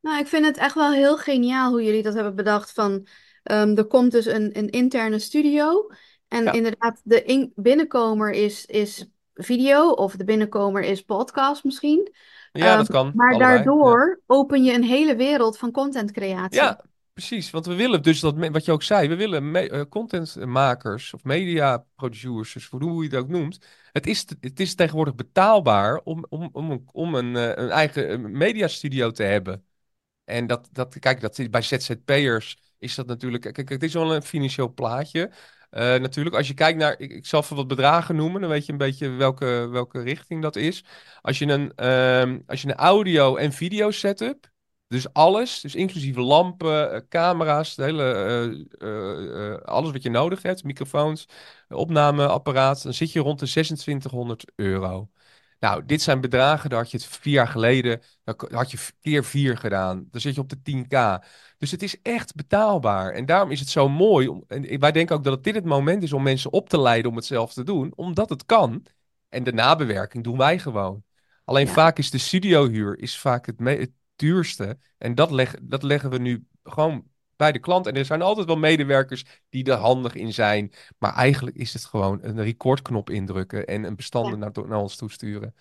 Nou, 0.00 0.18
ik 0.18 0.26
vind 0.26 0.44
het 0.44 0.56
echt 0.56 0.74
wel 0.74 0.92
heel 0.92 1.16
geniaal 1.18 1.70
hoe 1.70 1.84
jullie 1.84 2.02
dat 2.02 2.14
hebben 2.14 2.34
bedacht. 2.34 2.72
Van, 2.72 3.06
ehm, 3.42 3.76
er 3.76 3.84
komt 3.84 4.12
dus 4.12 4.26
een, 4.26 4.58
een 4.58 4.70
interne 4.70 5.18
studio. 5.18 5.86
En 6.28 6.52
inderdaad, 6.52 7.00
de 7.04 7.24
in 7.24 7.52
binnenkomer 7.54 8.30
is, 8.30 8.66
is 8.66 9.10
video 9.34 9.90
of 9.90 10.16
de 10.16 10.24
binnenkomer 10.24 10.82
is 10.82 11.02
podcast 11.02 11.64
misschien. 11.64 12.14
Ja, 12.52 12.76
dat 12.76 12.88
ehm, 12.88 12.96
kan. 12.96 13.12
Maar 13.14 13.38
daardoor 13.38 14.20
open 14.26 14.64
je 14.64 14.72
een 14.72 14.84
hele 14.84 15.16
wereld 15.16 15.58
van 15.58 15.70
contentcreatie. 15.70 16.60
Ja, 16.60 16.84
precies. 17.12 17.50
Want 17.50 17.66
we 17.66 17.74
willen 17.74 18.02
dus 18.02 18.20
dat, 18.20 18.48
wat 18.50 18.64
je 18.64 18.72
ook 18.72 18.82
zei, 18.82 19.08
we 19.08 19.16
willen 19.16 19.74
uh, 19.74 19.82
contentmakers 19.88 21.14
of 21.14 21.24
media 21.24 21.84
producers, 21.94 22.68
hoe 22.70 23.02
je 23.02 23.08
het 23.08 23.18
ook 23.18 23.28
noemt. 23.28 23.58
Het 23.92 24.06
is, 24.06 24.26
het 24.40 24.60
is 24.60 24.74
tegenwoordig 24.74 25.14
betaalbaar 25.14 26.00
om, 26.04 26.24
om, 26.28 26.48
om, 26.52 26.84
om 26.92 27.14
een, 27.14 27.36
eh, 27.36 27.64
een 27.64 27.70
eigen 27.70 28.30
mediastudio 28.30 29.10
te 29.10 29.22
hebben. 29.22 29.64
En 30.24 30.46
dat, 30.46 30.68
dat, 30.72 30.98
kijk, 30.98 31.20
dat 31.20 31.50
bij 31.50 31.62
ZZP'ers 31.62 32.58
is 32.78 32.94
dat 32.94 33.06
natuurlijk. 33.06 33.52
Kijk, 33.52 33.68
het 33.68 33.82
is 33.82 33.92
wel 33.92 34.14
een 34.14 34.22
financieel 34.22 34.72
plaatje. 34.74 35.30
Uh, 35.76 35.82
natuurlijk, 35.82 36.36
als 36.36 36.48
je 36.48 36.54
kijkt 36.54 36.78
naar. 36.78 37.00
Ik, 37.00 37.26
zal 37.26 37.40
even 37.42 37.56
wat 37.56 37.68
bedragen 37.68 38.16
noemen. 38.16 38.40
Dan 38.40 38.50
weet 38.50 38.66
je 38.66 38.72
een 38.72 38.78
beetje 38.78 39.08
welke, 39.08 39.68
welke 39.70 40.00
richting 40.00 40.42
dat 40.42 40.56
is. 40.56 40.84
Als 41.20 41.38
je 41.38 41.46
een, 41.46 41.72
uh, 42.30 42.38
als 42.46 42.62
je 42.62 42.68
een 42.68 42.74
audio- 42.74 43.36
en 43.36 43.52
video 43.52 43.90
setup. 43.90 44.54
Dus 44.88 45.12
alles, 45.12 45.60
dus 45.60 45.74
inclusief 45.74 46.16
lampen, 46.16 46.94
uh, 46.94 47.00
camera's, 47.08 47.74
de 47.74 47.82
hele, 47.82 48.66
uh, 48.78 49.56
alles 49.64 49.90
wat 49.92 50.02
je 50.02 50.10
nodig 50.10 50.42
hebt, 50.42 50.64
microfoons, 50.64 51.28
opnameapparaat, 51.68 52.82
dan 52.82 52.94
zit 52.94 53.12
je 53.12 53.20
rond 53.20 53.38
de 53.38 53.46
2600 53.46 54.52
euro. 54.54 55.10
Nou, 55.58 55.86
dit 55.86 56.02
zijn 56.02 56.20
bedragen, 56.20 56.70
daar 56.70 56.78
had 56.78 56.90
je 56.90 56.96
het 56.96 57.06
vier 57.06 57.32
jaar 57.32 57.48
geleden, 57.48 58.02
daar 58.24 58.34
had 58.50 58.70
je 58.70 58.78
keer 59.00 59.24
vier 59.24 59.56
gedaan. 59.56 60.08
Dan 60.10 60.20
zit 60.20 60.34
je 60.34 60.40
op 60.40 60.48
de 60.48 60.56
10k. 60.70 61.24
Dus 61.58 61.70
het 61.70 61.82
is 61.82 62.02
echt 62.02 62.34
betaalbaar. 62.34 63.12
En 63.12 63.26
daarom 63.26 63.50
is 63.50 63.60
het 63.60 63.68
zo 63.68 63.88
mooi. 63.88 64.28
Om, 64.28 64.44
en 64.48 64.80
wij 64.80 64.92
denken 64.92 65.16
ook 65.16 65.24
dat 65.24 65.34
het 65.34 65.44
dit 65.44 65.54
het 65.54 65.64
moment 65.64 66.02
is 66.02 66.12
om 66.12 66.22
mensen 66.22 66.52
op 66.52 66.68
te 66.68 66.80
leiden 66.80 67.10
om 67.10 67.16
het 67.16 67.24
zelf 67.24 67.52
te 67.52 67.62
doen. 67.62 67.92
Omdat 67.94 68.28
het 68.28 68.44
kan. 68.46 68.86
En 69.28 69.44
de 69.44 69.52
nabewerking 69.52 70.24
doen 70.24 70.38
wij 70.38 70.58
gewoon. 70.58 71.04
Alleen 71.44 71.68
vaak 71.68 71.98
is 71.98 72.10
de 72.10 72.18
studiohuur 72.18 72.98
is 72.98 73.18
vaak 73.18 73.46
het, 73.46 73.58
het 73.58 73.92
duurste. 74.16 74.78
En 74.98 75.14
dat, 75.14 75.30
leg, 75.30 75.54
dat 75.62 75.82
leggen 75.82 76.10
we 76.10 76.18
nu 76.18 76.46
gewoon 76.62 77.04
bij 77.36 77.52
de 77.52 77.58
klant. 77.58 77.86
En 77.86 77.94
er 77.94 78.04
zijn 78.04 78.22
altijd 78.22 78.46
wel 78.46 78.56
medewerkers 78.56 79.24
die 79.48 79.64
er 79.64 79.76
handig 79.76 80.14
in 80.14 80.32
zijn. 80.32 80.72
Maar 80.98 81.14
eigenlijk 81.14 81.56
is 81.56 81.72
het 81.72 81.84
gewoon 81.84 82.18
een 82.22 82.42
recordknop 82.42 83.10
indrukken 83.10 83.66
en 83.66 83.84
een 83.84 83.96
bestanden 83.96 84.38
naar, 84.38 84.50
naar, 84.66 84.78
ons 84.78 84.96
toesturen. 84.96 85.54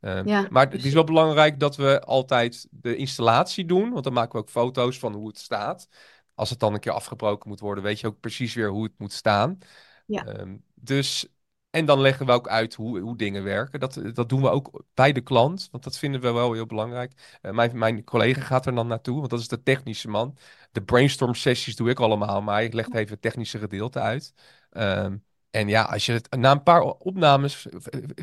Uh, 0.00 0.48
maar 0.48 0.70
het 0.70 0.84
is 0.84 0.92
wel 0.92 1.04
belangrijk 1.04 1.60
dat 1.60 1.76
we 1.76 2.00
altijd 2.00 2.66
de 2.70 2.96
installatie 2.96 3.64
doen. 3.64 3.90
Want 3.90 4.04
dan 4.04 4.12
maken 4.12 4.32
we 4.32 4.38
ook 4.38 4.50
foto's 4.50 4.98
van 4.98 5.14
hoe 5.14 5.28
het 5.28 5.38
staat. 5.38 5.88
Als 6.34 6.50
het 6.50 6.60
dan 6.60 6.74
een 6.74 6.80
keer 6.80 6.92
afgebroken 6.92 7.48
moet 7.48 7.60
worden, 7.60 7.84
weet 7.84 8.00
je 8.00 8.06
ook 8.06 8.20
precies 8.20 8.54
weer 8.54 8.70
hoe 8.70 8.82
het 8.82 8.98
moet 8.98 9.12
staan. 9.12 9.58
Ja. 10.06 10.26
Ehm, 10.26 10.56
dus 10.74 11.28
en 11.70 11.84
dan 11.84 12.00
leggen 12.00 12.26
we 12.26 12.32
ook 12.32 12.48
uit 12.48 12.74
hoe, 12.74 13.00
hoe 13.00 13.16
dingen 13.16 13.44
werken. 13.44 13.80
Dat, 13.80 14.00
dat 14.14 14.28
doen 14.28 14.40
we 14.42 14.50
ook 14.50 14.84
bij 14.94 15.12
de 15.12 15.20
klant, 15.20 15.68
want 15.70 15.84
dat 15.84 15.98
vinden 15.98 16.20
we 16.20 16.30
wel 16.32 16.52
heel 16.52 16.66
belangrijk. 16.66 17.38
Uh, 17.42 17.52
mijn, 17.52 17.78
mijn 17.78 18.04
collega 18.04 18.40
gaat 18.40 18.66
er 18.66 18.74
dan 18.74 18.86
naartoe, 18.86 19.18
want 19.18 19.30
dat 19.30 19.40
is 19.40 19.48
de 19.48 19.62
technische 19.62 20.08
man. 20.08 20.36
De 20.72 20.82
brainstorm 20.82 21.34
sessies 21.34 21.76
doe 21.76 21.90
ik 21.90 22.00
allemaal, 22.00 22.42
maar 22.42 22.54
hij 22.54 22.72
legt 22.72 22.94
even 22.94 23.12
het 23.12 23.22
technische 23.22 23.58
gedeelte 23.58 24.00
uit. 24.00 24.34
Ehm, 24.70 25.16
en 25.50 25.68
ja, 25.68 25.82
als 25.82 26.06
je 26.06 26.12
het, 26.12 26.36
na 26.36 26.50
een 26.50 26.62
paar 26.62 26.82
opnames 26.82 27.66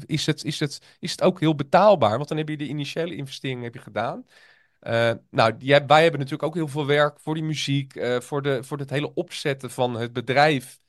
is 0.06 0.26
het, 0.26 0.44
is, 0.44 0.60
het, 0.60 0.82
is 1.00 1.12
het 1.12 1.22
ook 1.22 1.40
heel 1.40 1.56
betaalbaar, 1.56 2.18
want 2.18 2.28
dan 2.28 2.38
heb 2.38 2.50
je 2.50 2.58
de 2.58 2.68
initiële 2.68 3.16
investering 3.16 3.64
heb 3.64 3.74
je 3.74 3.80
gedaan. 3.80 4.26
Nou, 5.30 5.56
wij 5.88 6.02
hebben 6.02 6.20
natuurlijk 6.20 6.44
ook 6.44 6.54
heel 6.54 6.68
veel 6.68 6.86
werk 6.86 7.20
voor 7.20 7.34
die 7.34 7.44
muziek, 7.44 8.06
voor, 8.20 8.42
de, 8.42 8.64
voor 8.64 8.78
het 8.78 8.90
hele 8.90 9.14
opzetten 9.14 9.72
van 9.72 9.96
het 9.96 10.14
bedrijf. 10.14 10.80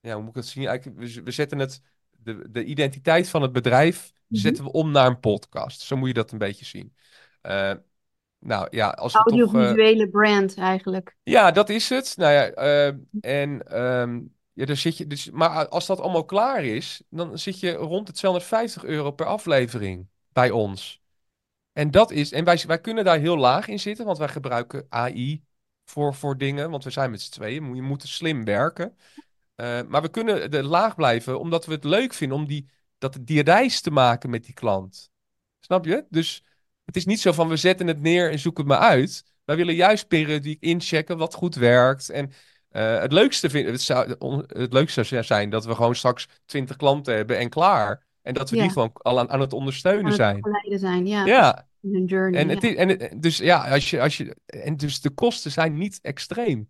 Ja, 0.00 0.14
hoe 0.14 0.20
moet 0.20 0.30
ik 0.30 0.36
het 0.36 0.46
zien? 0.46 0.66
Eigenlijk, 0.66 0.98
we, 0.98 1.22
we 1.22 1.30
zetten 1.30 1.58
het 1.58 1.80
de, 2.24 2.50
de 2.50 2.64
identiteit 2.64 3.28
van 3.28 3.42
het 3.42 3.52
bedrijf 3.52 4.12
mhm. 4.26 4.40
zetten 4.40 4.64
we 4.64 4.72
om 4.72 4.90
naar 4.90 5.06
een 5.06 5.20
podcast. 5.20 5.80
Zo 5.80 5.96
moet 5.96 6.08
je 6.08 6.14
dat 6.14 6.32
een 6.32 6.38
beetje 6.38 6.64
zien. 6.64 6.94
Uh, 7.42 7.72
nou 8.38 8.66
ja, 8.70 8.88
als 8.88 9.14
Audiovisuele 9.14 9.96
toch, 9.96 10.06
uh, 10.06 10.10
brand 10.10 10.56
eigenlijk. 10.56 11.16
Ja, 11.22 11.50
dat 11.50 11.68
is 11.68 11.88
het. 11.88 12.14
Nou 12.16 12.32
ja, 12.32 12.58
uh, 12.58 12.94
en 13.20 13.82
um, 13.82 14.34
ja, 14.52 14.64
daar 14.64 14.76
zit 14.76 14.96
je. 14.96 15.06
Dus, 15.06 15.30
maar 15.30 15.68
als 15.68 15.86
dat 15.86 16.00
allemaal 16.00 16.24
klaar 16.24 16.64
is, 16.64 17.02
dan 17.08 17.38
zit 17.38 17.60
je 17.60 17.72
rond 17.72 18.06
het 18.06 18.16
250 18.16 18.84
euro 18.84 19.10
per 19.10 19.26
aflevering 19.26 20.08
bij 20.32 20.50
ons. 20.50 21.02
En 21.72 21.90
dat 21.90 22.10
is. 22.10 22.32
En 22.32 22.44
wij, 22.44 22.62
wij 22.66 22.80
kunnen 22.80 23.04
daar 23.04 23.18
heel 23.18 23.36
laag 23.36 23.68
in 23.68 23.80
zitten, 23.80 24.04
want 24.04 24.18
wij 24.18 24.28
gebruiken 24.28 24.86
AI 24.88 25.44
voor, 25.84 26.14
voor 26.14 26.38
dingen. 26.38 26.70
Want 26.70 26.84
we 26.84 26.90
zijn 26.90 27.10
met 27.10 27.20
z'n 27.20 27.32
tweeën. 27.32 27.74
Je 27.74 27.82
moet 27.82 28.02
slim 28.02 28.44
werken. 28.44 28.96
Uh, 29.56 29.80
maar 29.88 30.02
we 30.02 30.08
kunnen 30.08 30.50
de 30.50 30.62
laag 30.62 30.94
blijven, 30.94 31.40
omdat 31.40 31.66
we 31.66 31.72
het 31.72 31.84
leuk 31.84 32.14
vinden 32.14 32.38
om 32.38 32.46
die, 32.46 32.68
dat, 32.98 33.18
die 33.20 33.42
reis 33.42 33.80
te 33.80 33.90
maken 33.90 34.30
met 34.30 34.44
die 34.44 34.54
klant. 34.54 35.10
Snap 35.60 35.84
je? 35.84 36.04
Dus 36.08 36.44
het 36.84 36.96
is 36.96 37.04
niet 37.04 37.20
zo 37.20 37.32
van 37.32 37.48
we 37.48 37.56
zetten 37.56 37.86
het 37.86 38.00
neer 38.00 38.30
en 38.30 38.38
zoeken 38.38 38.64
het 38.64 38.72
maar 38.72 38.88
uit. 38.88 39.24
Wij 39.44 39.56
willen 39.56 39.74
juist 39.74 40.08
periodiek 40.08 40.62
inchecken 40.62 41.18
wat 41.18 41.34
goed 41.34 41.54
werkt. 41.54 42.10
En 42.10 42.32
uh, 42.72 43.00
het, 43.00 43.12
leukste 43.12 43.50
vind, 43.50 43.68
het, 43.68 43.80
zou, 43.80 44.14
het 44.46 44.72
leukste 44.72 45.02
zou 45.02 45.22
zijn 45.22 45.50
dat 45.50 45.64
we 45.64 45.74
gewoon 45.74 45.94
straks 45.94 46.28
20 46.44 46.76
klanten 46.76 47.14
hebben 47.14 47.38
en 47.38 47.48
klaar. 47.48 48.06
En 48.22 48.34
dat 48.34 48.50
we 48.50 48.56
die 48.56 48.70
gewoon 48.70 48.90
al 48.92 49.18
aan, 49.18 49.30
aan 49.30 49.40
het 49.40 49.52
ondersteunen 49.52 50.04
aan 50.04 50.06
het 50.06 50.80
zijn. 50.80 51.06
ja. 51.06 51.24
ja. 51.24 51.68
Hun 51.80 52.04
journey. 52.04 52.40
En, 52.40 52.48
het, 52.48 52.64
en 52.64 53.20
dus 53.20 53.36
ja, 53.36 53.70
als 53.70 53.90
je, 53.90 54.00
als 54.00 54.16
je, 54.16 54.36
en 54.46 54.76
dus 54.76 55.00
de 55.00 55.10
kosten 55.10 55.50
zijn 55.50 55.74
niet 55.74 55.98
extreem. 56.02 56.68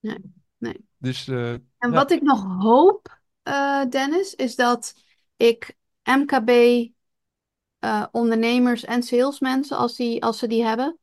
Nee, 0.00 0.18
nee. 0.60 0.88
Dus, 0.98 1.26
uh, 1.26 1.52
en 1.52 1.90
wat 1.90 2.10
ik 2.10 2.22
nog 2.22 2.44
hoop, 2.58 3.20
uh, 3.44 3.84
Dennis, 3.84 4.34
is 4.34 4.56
dat 4.56 4.94
ik 5.36 5.76
MKB 6.02 6.50
uh, 7.80 8.06
ondernemers 8.10 8.84
en 8.84 9.02
salesmensen, 9.02 9.76
als, 9.76 9.96
die, 9.96 10.22
als 10.22 10.38
ze 10.38 10.46
die 10.46 10.64
hebben, 10.64 10.98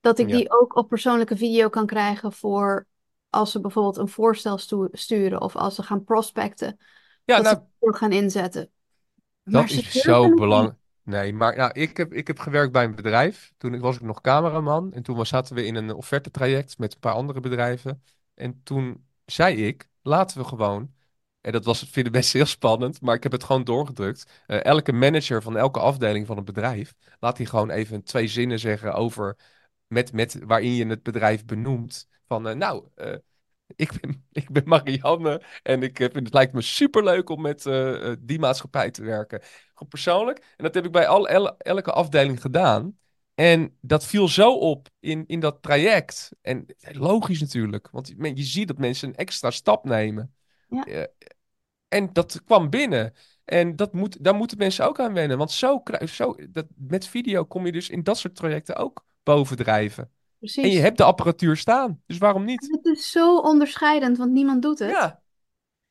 dat 0.00 0.18
ik 0.18 0.28
die 0.28 0.50
ook 0.50 0.76
op 0.76 0.88
persoonlijke 0.88 1.36
video 1.36 1.68
kan 1.68 1.86
krijgen 1.86 2.32
voor 2.32 2.86
als 3.30 3.52
ze 3.52 3.60
bijvoorbeeld 3.60 3.96
een 3.96 4.08
voorstel 4.08 4.58
sturen 4.92 5.40
of 5.40 5.56
als 5.56 5.74
ze 5.74 5.82
gaan 5.82 6.04
prospecten. 6.04 6.78
Ja, 7.24 7.36
dat 7.36 7.44
nou, 7.44 7.92
ze 7.92 7.98
gaan 7.98 8.12
inzetten. 8.12 8.70
Dat 9.44 9.70
is 9.70 9.90
zo 9.90 10.34
belangrijk. 10.34 10.76
Nee, 11.02 11.32
maar 11.32 11.56
nou, 11.56 11.70
ik, 11.72 11.96
heb, 11.96 12.12
ik 12.12 12.26
heb 12.26 12.38
gewerkt 12.38 12.72
bij 12.72 12.84
een 12.84 12.94
bedrijf. 12.94 13.52
Toen 13.56 13.80
was 13.80 13.96
ik 13.96 14.02
nog 14.02 14.20
cameraman. 14.20 14.92
En 14.92 15.02
toen 15.02 15.26
zaten 15.26 15.54
we 15.54 15.64
in 15.64 15.74
een 15.74 15.94
offertetraject 15.94 16.78
met 16.78 16.94
een 16.94 17.00
paar 17.00 17.14
andere 17.14 17.40
bedrijven. 17.40 18.02
En 18.38 18.62
toen 18.62 19.06
zei 19.24 19.66
ik, 19.66 19.88
laten 20.02 20.38
we 20.38 20.44
gewoon 20.44 20.92
en 21.40 21.52
dat 21.52 21.64
was, 21.64 21.78
vind 21.78 22.06
ik 22.06 22.12
best 22.12 22.32
heel 22.32 22.46
spannend, 22.46 23.00
maar 23.00 23.14
ik 23.14 23.22
heb 23.22 23.32
het 23.32 23.44
gewoon 23.44 23.64
doorgedrukt. 23.64 24.42
Uh, 24.46 24.64
elke 24.64 24.92
manager 24.92 25.42
van 25.42 25.56
elke 25.56 25.80
afdeling 25.80 26.26
van 26.26 26.36
het 26.36 26.44
bedrijf, 26.44 26.94
laat 27.20 27.36
hij 27.36 27.46
gewoon 27.46 27.70
even 27.70 28.02
twee 28.02 28.28
zinnen 28.28 28.58
zeggen 28.58 28.94
over, 28.94 29.36
met, 29.86 30.12
met, 30.12 30.38
waarin 30.44 30.74
je 30.74 30.86
het 30.86 31.02
bedrijf 31.02 31.44
benoemt. 31.44 32.08
Van, 32.26 32.48
uh, 32.48 32.54
nou, 32.54 32.88
uh, 32.96 33.14
ik, 33.76 34.00
ben, 34.00 34.26
ik 34.42 34.50
ben 34.50 34.62
Marianne 34.66 35.42
en 35.62 35.82
ik 35.82 35.96
vind, 35.96 36.14
het 36.14 36.32
lijkt 36.32 36.52
me 36.52 36.62
superleuk 36.62 37.28
om 37.28 37.40
met 37.40 37.62
die 38.20 38.38
maatschappij 38.38 38.90
te 38.90 39.02
werken. 39.02 39.40
Gewoon 39.42 39.88
persoonlijk. 39.88 40.38
En 40.38 40.64
dat 40.64 40.74
heb 40.74 40.84
ik 40.84 40.92
bij 40.92 41.06
al, 41.06 41.28
elke 41.58 41.92
afdeling 41.92 42.40
gedaan. 42.40 42.97
En 43.38 43.76
dat 43.80 44.06
viel 44.06 44.28
zo 44.28 44.52
op 44.52 44.88
in, 45.00 45.24
in 45.26 45.40
dat 45.40 45.62
traject. 45.62 46.30
En 46.40 46.66
logisch 46.80 47.40
natuurlijk, 47.40 47.88
want 47.90 48.08
je, 48.08 48.36
je 48.36 48.42
ziet 48.42 48.68
dat 48.68 48.78
mensen 48.78 49.08
een 49.08 49.14
extra 49.14 49.50
stap 49.50 49.84
nemen. 49.84 50.34
Ja. 50.68 51.06
En 51.88 52.12
dat 52.12 52.42
kwam 52.44 52.70
binnen. 52.70 53.14
En 53.44 53.76
dat 53.76 53.92
moet, 53.92 54.24
daar 54.24 54.34
moeten 54.34 54.58
mensen 54.58 54.86
ook 54.86 55.00
aan 55.00 55.12
wennen. 55.12 55.38
Want 55.38 55.50
zo, 55.50 55.82
zo, 56.04 56.36
dat, 56.50 56.66
met 56.76 57.06
video 57.06 57.44
kom 57.44 57.66
je 57.66 57.72
dus 57.72 57.88
in 57.88 58.02
dat 58.02 58.18
soort 58.18 58.34
trajecten 58.34 58.76
ook 58.76 59.04
bovendrijven. 59.22 60.10
Precies. 60.38 60.64
En 60.64 60.70
je 60.70 60.80
hebt 60.80 60.96
de 60.96 61.04
apparatuur 61.04 61.56
staan. 61.56 62.02
Dus 62.06 62.18
waarom 62.18 62.44
niet? 62.44 62.80
Het 62.82 62.96
is 62.96 63.10
zo 63.10 63.38
onderscheidend, 63.38 64.18
want 64.18 64.32
niemand 64.32 64.62
doet 64.62 64.78
het. 64.78 64.90
Ja. 64.90 65.22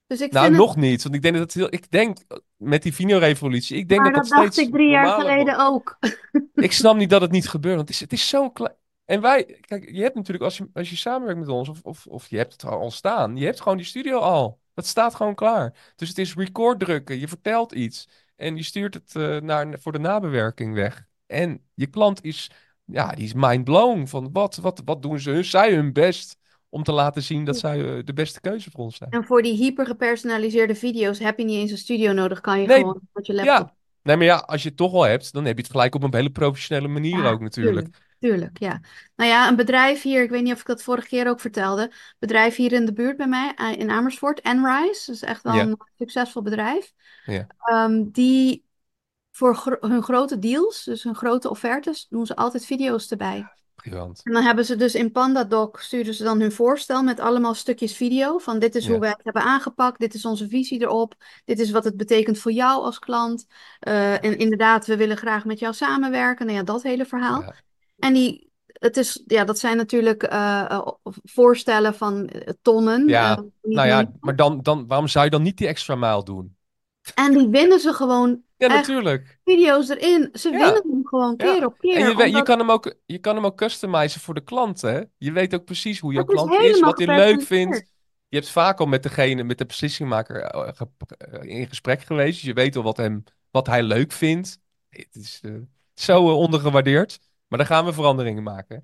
Dus 0.07 0.21
ik 0.21 0.31
nou, 0.31 0.51
nog 0.51 0.75
niet. 0.75 1.03
Want 1.03 1.15
ik 1.15 1.21
denk 1.21 1.37
dat 1.37 1.53
heel. 1.53 1.73
Ik 1.73 1.91
denk 1.91 2.17
met 2.55 2.83
die 2.83 2.93
videorevolutie. 2.93 3.77
Ik 3.77 3.89
denk 3.89 4.01
maar 4.01 4.13
dat 4.13 4.21
dat, 4.21 4.31
dat 4.31 4.43
dacht 4.43 4.57
ik 4.57 4.71
drie 4.71 4.89
jaar 4.89 5.19
geleden 5.19 5.59
ook. 5.59 5.97
ik 6.53 6.71
snap 6.71 6.95
niet 6.95 7.09
dat 7.09 7.21
het 7.21 7.31
niet 7.31 7.49
gebeurt. 7.49 7.75
Want 7.75 7.87
het 7.87 7.95
is, 7.95 8.03
het 8.03 8.13
is 8.13 8.29
zo 8.29 8.49
klein. 8.49 8.75
En 9.05 9.21
wij, 9.21 9.59
kijk, 9.61 9.89
je 9.91 10.01
hebt 10.01 10.15
natuurlijk 10.15 10.43
als 10.43 10.57
je, 10.57 10.69
als 10.73 10.89
je 10.89 10.95
samenwerkt 10.95 11.39
met 11.39 11.49
ons, 11.49 11.69
of, 11.69 11.81
of, 11.81 12.07
of 12.07 12.29
je 12.29 12.37
hebt 12.37 12.51
het 12.51 12.65
al 12.65 12.91
staan, 12.91 13.37
je 13.37 13.45
hebt 13.45 13.61
gewoon 13.61 13.77
die 13.77 13.85
studio 13.85 14.19
al. 14.19 14.59
Dat 14.73 14.85
staat 14.85 15.15
gewoon 15.15 15.35
klaar. 15.35 15.93
Dus 15.95 16.09
het 16.09 16.17
is 16.17 16.35
record 16.35 16.79
drukken. 16.79 17.19
Je 17.19 17.27
vertelt 17.27 17.71
iets. 17.71 18.09
En 18.35 18.55
je 18.55 18.63
stuurt 18.63 18.93
het 18.93 19.13
uh, 19.17 19.41
naar, 19.41 19.79
voor 19.79 19.91
de 19.91 19.99
nabewerking 19.99 20.73
weg. 20.73 21.07
En 21.25 21.61
je 21.73 21.87
klant 21.87 22.23
is, 22.23 22.51
ja, 22.85 23.11
die 23.11 23.25
is 23.25 23.33
mind 23.33 23.63
blown. 23.63 24.05
Van 24.05 24.31
wat, 24.31 24.55
wat, 24.55 24.81
wat 24.85 25.01
doen 25.01 25.19
ze? 25.19 25.43
Zij 25.43 25.73
hun 25.73 25.93
best 25.93 26.37
om 26.69 26.83
te 26.83 26.91
laten 26.91 27.21
zien 27.23 27.45
dat 27.45 27.57
zij 27.57 27.97
eh, 27.97 28.03
de 28.05 28.13
beste 28.13 28.41
keuze 28.41 28.71
voor 28.71 28.83
ons 28.83 28.97
zijn. 28.97 29.09
En 29.11 29.23
voor 29.25 29.41
die 29.41 29.53
hyper 29.55 29.85
gepersonaliseerde 29.85 30.75
video's 30.75 31.19
heb 31.19 31.37
je 31.37 31.45
niet 31.45 31.59
eens 31.59 31.71
een 31.71 31.77
studio 31.77 32.11
nodig. 32.11 32.41
Kan 32.41 32.61
je 32.61 32.67
Nee, 32.67 32.77
gewoon 32.79 32.99
met 33.13 33.25
je 33.25 33.33
laptop. 33.33 33.55
Ja, 33.67 33.73
nee, 34.03 34.15
maar 34.15 34.25
ja, 34.25 34.35
als 34.35 34.61
je 34.63 34.67
het 34.67 34.77
toch 34.77 34.93
al 34.93 35.03
hebt, 35.03 35.33
dan 35.33 35.45
heb 35.45 35.55
je 35.57 35.61
het 35.61 35.71
gelijk 35.71 35.95
op 35.95 36.03
een 36.03 36.15
hele 36.15 36.29
professionele 36.29 36.87
manier 36.87 37.17
Ja, 37.23 37.29
ook 37.29 37.41
natuurlijk. 37.41 37.75
Tuurlijk, 37.75 37.97
tuurlijk, 38.19 38.59
ja. 38.59 38.81
Nou 39.15 39.29
ja, 39.29 39.47
een 39.47 39.55
bedrijf 39.55 40.01
hier, 40.01 40.23
ik 40.23 40.29
weet 40.29 40.43
niet 40.43 40.53
of 40.53 40.59
ik 40.59 40.65
dat 40.65 40.83
vorige 40.83 41.07
keer 41.07 41.27
ook 41.27 41.39
vertelde. 41.39 41.91
Bedrijf 42.19 42.55
hier 42.55 42.71
in 42.71 42.85
de 42.85 42.93
buurt 42.93 43.17
bij 43.17 43.27
mij, 43.27 43.53
eh, 43.55 43.71
in 43.77 43.89
Amersfoort, 43.89 44.43
Enrise. 44.45 45.03
Dat 45.05 45.15
is 45.15 45.21
echt 45.23 45.43
wel 45.43 45.53
Ja. 45.53 45.61
een 45.61 45.77
succesvol 45.97 46.41
bedrijf. 46.41 46.91
Ja. 47.25 47.47
Ehm, 47.59 48.03
die 48.11 48.65
voor 49.31 49.55
gro- 49.55 49.77
hun 49.89 50.03
grote 50.03 50.39
deals, 50.39 50.83
dus 50.83 51.03
hun 51.03 51.15
grote 51.15 51.49
offertes, 51.49 52.07
doen 52.09 52.25
ze 52.25 52.35
altijd 52.35 52.65
video's 52.65 53.11
erbij. 53.11 53.47
Briljant. 53.89 54.21
En 54.23 54.33
dan 54.33 54.43
hebben 54.43 54.65
ze 54.65 54.75
dus 54.75 54.95
in 54.95 55.11
PandaDoc, 55.11 55.79
sturen 55.79 56.13
ze 56.13 56.23
dan 56.23 56.39
hun 56.39 56.51
voorstel 56.51 57.03
met 57.03 57.19
allemaal 57.19 57.53
stukjes 57.53 57.95
video. 57.95 58.37
Van 58.37 58.59
dit 58.59 58.75
is 58.75 58.87
hoe 58.87 58.99
wij 58.99 59.09
het 59.09 59.23
hebben 59.23 59.41
aangepakt, 59.41 59.99
dit 59.99 60.13
is 60.13 60.25
onze 60.25 60.47
visie 60.47 60.81
erop, 60.81 61.15
dit 61.45 61.59
is 61.59 61.71
wat 61.71 61.83
het 61.83 61.97
betekent 61.97 62.37
voor 62.37 62.51
jou 62.51 62.83
als 62.83 62.99
klant. 62.99 63.45
Eh, 63.79 64.23
en 64.23 64.37
inderdaad, 64.37 64.85
we 64.85 64.97
willen 64.97 65.17
graag 65.17 65.45
met 65.45 65.59
jou 65.59 65.73
samenwerken. 65.73 66.45
Nou 66.45 66.57
ja, 66.57 66.63
dat 66.63 66.83
hele 66.83 67.05
verhaal. 67.05 67.41
Ja. 67.41 67.53
En 67.99 68.13
die, 68.13 68.51
het 68.65 68.97
is, 68.97 69.23
ja, 69.25 69.43
dat 69.43 69.59
zijn 69.59 69.77
natuurlijk 69.77 70.23
eh, 70.23 70.65
eh, 70.69 70.87
voorstellen 71.23 71.93
van 71.93 72.29
tonnen. 72.61 73.07
Ja, 73.07 73.43
Nou 73.61 73.87
ja, 73.87 74.11
maar 74.19 74.35
dan, 74.35 74.61
dan, 74.61 74.87
waarom 74.87 75.07
zou 75.07 75.25
je 75.25 75.31
dan 75.31 75.41
niet 75.41 75.57
die 75.57 75.67
extra 75.67 75.95
mijl 75.95 76.23
doen? 76.23 76.55
En 77.15 77.37
die 77.37 77.47
winnen 77.47 77.79
ze 77.79 77.93
gewoon 77.93 78.41
Ja, 78.57 78.67
natuurlijk. 78.67 79.39
video's 79.43 79.89
erin. 79.89 80.29
Ze 80.33 80.49
Ja. 80.49 80.57
winnen 80.57 80.91
hem 80.91 81.07
gewoon 81.07 81.33
Ja. 81.37 81.53
keer 81.53 81.65
op 81.65 81.77
keer. 81.79 81.95
En 81.95 82.17
je, 82.27 82.35
je, 82.37 82.43
kan 82.43 82.59
hem 82.59 82.71
ook, 82.71 82.95
je 83.05 83.17
kan 83.19 83.35
hem 83.35 83.45
ook 83.45 83.57
customizen 83.57 84.21
voor 84.21 84.33
de 84.33 84.43
klant, 84.43 84.81
hè? 84.81 85.01
Je 85.17 85.31
weet 85.31 85.55
ook 85.55 85.65
precies 85.65 85.99
hoe 85.99 86.13
jouw 86.13 86.23
is 86.25 86.33
klant 86.33 86.53
is, 86.61 86.79
wat 86.79 86.97
hij 86.97 87.07
leuk 87.15 87.41
vindt. 87.41 87.91
Je 88.27 88.37
hebt 88.37 88.49
vaak 88.49 88.79
al 88.79 88.85
met 88.85 89.03
degene, 89.03 89.43
met 89.43 89.57
de 89.57 89.65
beslissingmaker 89.65 90.41
eh, 90.41 90.67
ge- 90.75 90.87
eh, 91.17 91.59
in 91.59 91.67
gesprek 91.67 92.01
geweest. 92.01 92.33
Dus 92.33 92.41
je 92.47 92.53
weet 92.53 92.75
al 92.75 92.83
wat, 92.83 92.97
hem, 92.97 93.23
wat 93.51 93.67
hij 93.67 93.83
leuk 93.83 94.11
vindt. 94.11 94.59
Het 94.89 95.07
is 95.15 95.39
eh, 95.43 95.51
zo 95.93 96.27
eh, 96.29 96.35
ondergewaardeerd. 96.37 97.19
Maar 97.47 97.57
daar 97.57 97.67
gaan 97.67 97.85
we 97.85 97.93
veranderingen 97.93 98.43
maken. 98.43 98.75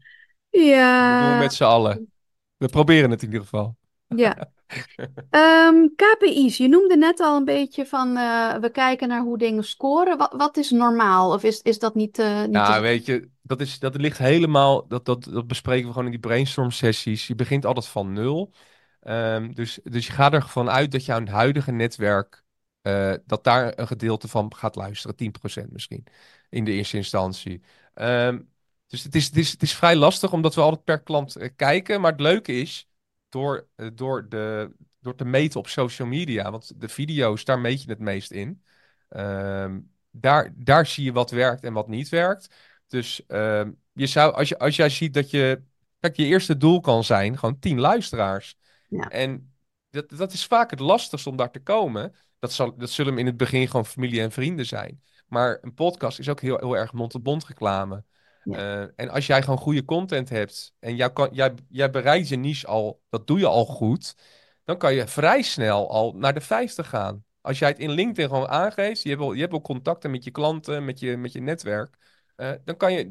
Dat 0.50 0.62
doen 0.62 0.62
we 0.62 0.68
Ja, 0.68 1.38
met 1.40 1.54
z'n 1.54 1.64
allen. 1.64 2.12
We 2.58 2.68
proberen 2.68 3.12
het 3.12 3.22
in 3.22 3.28
ieder 3.28 3.42
geval. 3.44 3.76
ja. 4.08 4.52
Ehm, 5.30 5.88
KPI's, 5.96 6.58
je 6.58 6.68
noemde 6.68 6.98
net 6.98 7.20
al 7.20 7.38
een 7.38 7.46
beetje 7.46 7.86
van 7.86 8.18
eh, 8.18 8.56
we 8.58 8.70
kijken 8.72 9.08
naar 9.08 9.22
hoe 9.22 9.38
dingen 9.38 9.64
scoren. 9.64 10.18
Wat, 10.18 10.34
wat 10.38 10.58
is 10.58 10.70
normaal? 10.72 11.34
Of 11.34 11.44
is, 11.44 11.62
is 11.62 11.80
dat 11.80 11.96
niet, 11.96 12.20
eh 12.20 12.44
niet 12.46 12.52
Nou, 12.52 12.66
te- 12.66 12.82
weet 12.82 13.06
je, 13.06 13.30
dat, 13.42 13.62
is, 13.62 13.80
dat 13.80 13.96
ligt 13.96 14.18
helemaal. 14.18 14.88
Dat, 14.88 15.06
dat, 15.06 15.24
dat 15.24 15.48
bespreken 15.48 15.86
we 15.86 15.90
gewoon 15.92 16.06
in 16.06 16.12
die 16.12 16.20
brainstorm 16.20 16.72
sessies. 16.72 17.28
Je 17.28 17.36
begint 17.36 17.66
altijd 17.66 17.88
van 17.88 18.14
nul. 18.14 18.54
Ehm, 19.02 19.52
dus, 19.54 19.80
dus 19.84 20.08
je 20.08 20.12
gaat 20.14 20.34
ervan 20.34 20.70
uit 20.70 20.92
dat 20.92 21.06
je 21.06 21.14
aan 21.14 21.22
het 21.24 21.32
huidige 21.32 21.72
netwerk. 21.72 22.42
eh, 22.82 23.14
dat 23.26 23.44
daar 23.44 23.80
een 23.80 23.88
gedeelte 23.88 24.28
van 24.28 24.56
gaat 24.56 24.76
luisteren, 24.76 25.16
10% 25.16 25.72
misschien. 25.72 26.04
In 26.50 26.64
de 26.66 26.72
eerste 26.72 26.98
instantie. 26.98 27.62
Ehm, 27.94 28.42
dus 28.88 29.04
het 29.04 29.16
is, 29.16 29.26
het, 29.26 29.38
is, 29.38 29.52
het 29.52 29.62
is 29.62 29.76
vrij 29.76 29.96
lastig, 29.96 30.32
omdat 30.34 30.56
we 30.56 30.62
altijd 30.62 30.84
per 30.84 31.02
klant 31.04 31.38
kijken. 31.56 32.02
Maar 32.02 32.12
het 32.12 32.20
leuke 32.22 32.54
is, 32.54 32.88
door, 33.34 33.68
eh, 33.76 33.88
door, 33.94 34.30
de, 34.30 34.72
door 35.00 35.16
te 35.16 35.26
meten 35.26 35.60
op 35.60 35.68
social 35.68 36.08
media, 36.08 36.52
want 36.52 36.82
de 36.82 36.90
video's, 36.90 37.44
daar 37.44 37.60
meet 37.60 37.84
je 37.84 37.90
het 37.90 38.00
meest 38.00 38.32
in. 38.32 38.64
Ehm, 39.10 39.80
daar, 40.12 40.54
daar 40.56 40.86
zie 40.86 41.04
je 41.04 41.12
wat 41.12 41.32
werkt 41.32 41.64
en 41.64 41.74
wat 41.74 41.88
niet 41.88 42.10
werkt. 42.10 42.56
Dus 42.88 43.26
ehm, 43.26 43.72
je 43.94 44.08
zou, 44.08 44.34
als, 44.34 44.50
je, 44.50 44.58
als 44.58 44.76
jij 44.76 44.90
ziet 44.90 45.14
dat 45.14 45.30
je. 45.30 45.62
Kijk, 46.00 46.16
je 46.16 46.26
eerste 46.26 46.58
doel 46.58 46.80
kan 46.80 47.04
zijn 47.04 47.38
gewoon 47.38 47.60
10 47.60 47.80
luisteraars. 47.80 48.56
Ja. 48.90 49.10
En 49.10 49.54
dat, 49.90 50.10
dat 50.10 50.34
is 50.34 50.46
vaak 50.46 50.70
het 50.70 50.80
lastigste 50.80 51.30
om 51.30 51.36
daar 51.36 51.52
te 51.52 51.60
komen. 51.60 52.16
Dat, 52.40 52.52
zal, 52.52 52.78
dat 52.78 52.90
zullen 52.90 53.18
in 53.18 53.26
het 53.26 53.38
begin 53.38 53.68
gewoon 53.68 53.86
familie 53.86 54.22
en 54.22 54.32
vrienden 54.32 54.66
zijn. 54.66 55.02
Maar 55.28 55.58
een 55.62 55.74
podcast 55.74 56.20
is 56.20 56.30
ook 56.30 56.42
heel, 56.42 56.58
heel 56.58 56.78
erg 56.78 56.94
mond-tot-mond 56.94 57.46
reclame. 57.46 58.04
Eh, 58.44 58.82
en 58.82 59.10
als 59.10 59.28
jij 59.28 59.42
gewoon 59.42 59.58
goede 59.58 59.86
content 59.86 60.30
hebt 60.30 60.74
en 60.80 60.96
jij, 60.96 61.12
kan, 61.12 61.30
jij, 61.32 61.54
jij 61.70 61.90
bereidt 61.90 62.28
je 62.28 62.36
niche 62.36 62.68
al, 62.68 63.02
dat 63.10 63.28
doe 63.28 63.40
je 63.40 63.48
al 63.48 63.66
goed, 63.66 64.16
dan 64.64 64.78
kan 64.78 64.94
je 64.94 65.08
vrij 65.08 65.42
snel 65.42 65.90
al 65.90 66.14
naar 66.14 66.34
de 66.34 66.42
50 66.42 66.90
gaan. 66.90 67.26
Als 67.42 67.60
jij 67.60 67.70
het 67.70 67.80
in 67.80 67.92
LinkedIn 67.92 68.28
gewoon 68.28 68.48
aangeeft, 68.48 69.02
je 69.02 69.10
hebt 69.10 69.22
al, 69.22 69.34
je 69.34 69.42
hebt 69.42 69.54
al 69.54 69.62
contacten 69.62 70.12
met 70.12 70.24
je 70.24 70.32
klanten, 70.32 70.86
met 70.86 71.00
je, 71.00 71.18
met 71.18 71.32
je 71.32 71.42
netwerk, 71.42 71.98
eh, 72.36 72.52
dan, 72.66 72.78
kan 72.78 72.94
je, 72.94 73.10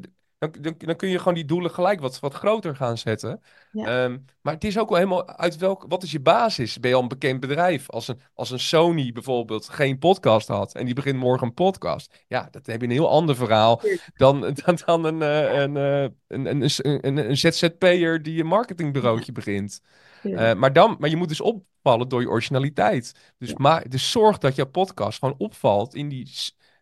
dan, 0.51 0.61
dan, 0.61 0.75
dan 0.77 0.95
kun 0.95 1.09
je 1.09 1.17
gewoon 1.17 1.33
die 1.33 1.45
doelen 1.45 1.71
gelijk 1.71 1.99
wat, 1.99 2.19
wat 2.19 2.33
groter 2.33 2.75
gaan 2.75 2.97
zetten. 2.97 3.41
Ja. 3.71 3.85
Ehm, 3.85 4.17
maar 4.41 4.53
het 4.53 4.63
is 4.63 4.77
ook 4.77 4.89
wel 4.89 4.97
helemaal 4.97 5.27
uit 5.27 5.57
welk, 5.57 5.85
wat 5.87 6.03
is 6.03 6.11
je 6.11 6.19
basis? 6.19 6.79
Ben 6.79 6.89
je 6.89 6.95
al 6.95 7.01
een 7.01 7.07
bekend 7.07 7.39
bedrijf? 7.39 7.89
Als 7.89 8.07
een, 8.07 8.19
als 8.33 8.51
een 8.51 8.59
Sony 8.59 9.11
bijvoorbeeld 9.11 9.69
geen 9.69 9.97
podcast 9.97 10.47
had 10.47 10.75
en 10.75 10.85
die 10.85 10.93
begint 10.93 11.19
morgen 11.19 11.47
een 11.47 11.53
podcast, 11.53 12.23
ja, 12.27 12.47
dat 12.51 12.65
heb 12.65 12.81
je 12.81 12.87
een 12.87 12.93
heel 12.93 13.09
ander 13.09 13.35
verhaal 13.35 13.81
dan, 14.15 14.41
dan, 14.65 14.77
dan 14.85 15.03
een, 15.05 15.21
eh, 15.21 15.61
een, 15.61 15.77
eh, 15.77 16.01
een, 16.27 16.45
een, 16.45 16.61
een, 16.61 17.07
een, 17.07 17.29
een 17.29 17.37
ZZP'er 17.37 18.21
die 18.21 18.39
een 18.39 18.47
marketingbureautje 18.47 19.31
begint. 19.31 19.81
Eh, 20.23 20.53
maar, 20.53 20.73
dan, 20.73 20.95
maar 20.99 21.09
je 21.09 21.15
moet 21.15 21.27
dus 21.27 21.41
opvallen 21.41 22.09
door 22.09 22.21
je 22.21 22.29
originaliteit. 22.29 23.33
Dus, 23.37 23.53
maar, 23.53 23.89
dus 23.89 24.11
zorg 24.11 24.37
dat 24.37 24.55
jouw 24.55 24.65
podcast 24.65 25.19
gewoon 25.19 25.35
opvalt 25.37 25.95
in 25.95 26.09
die 26.09 26.31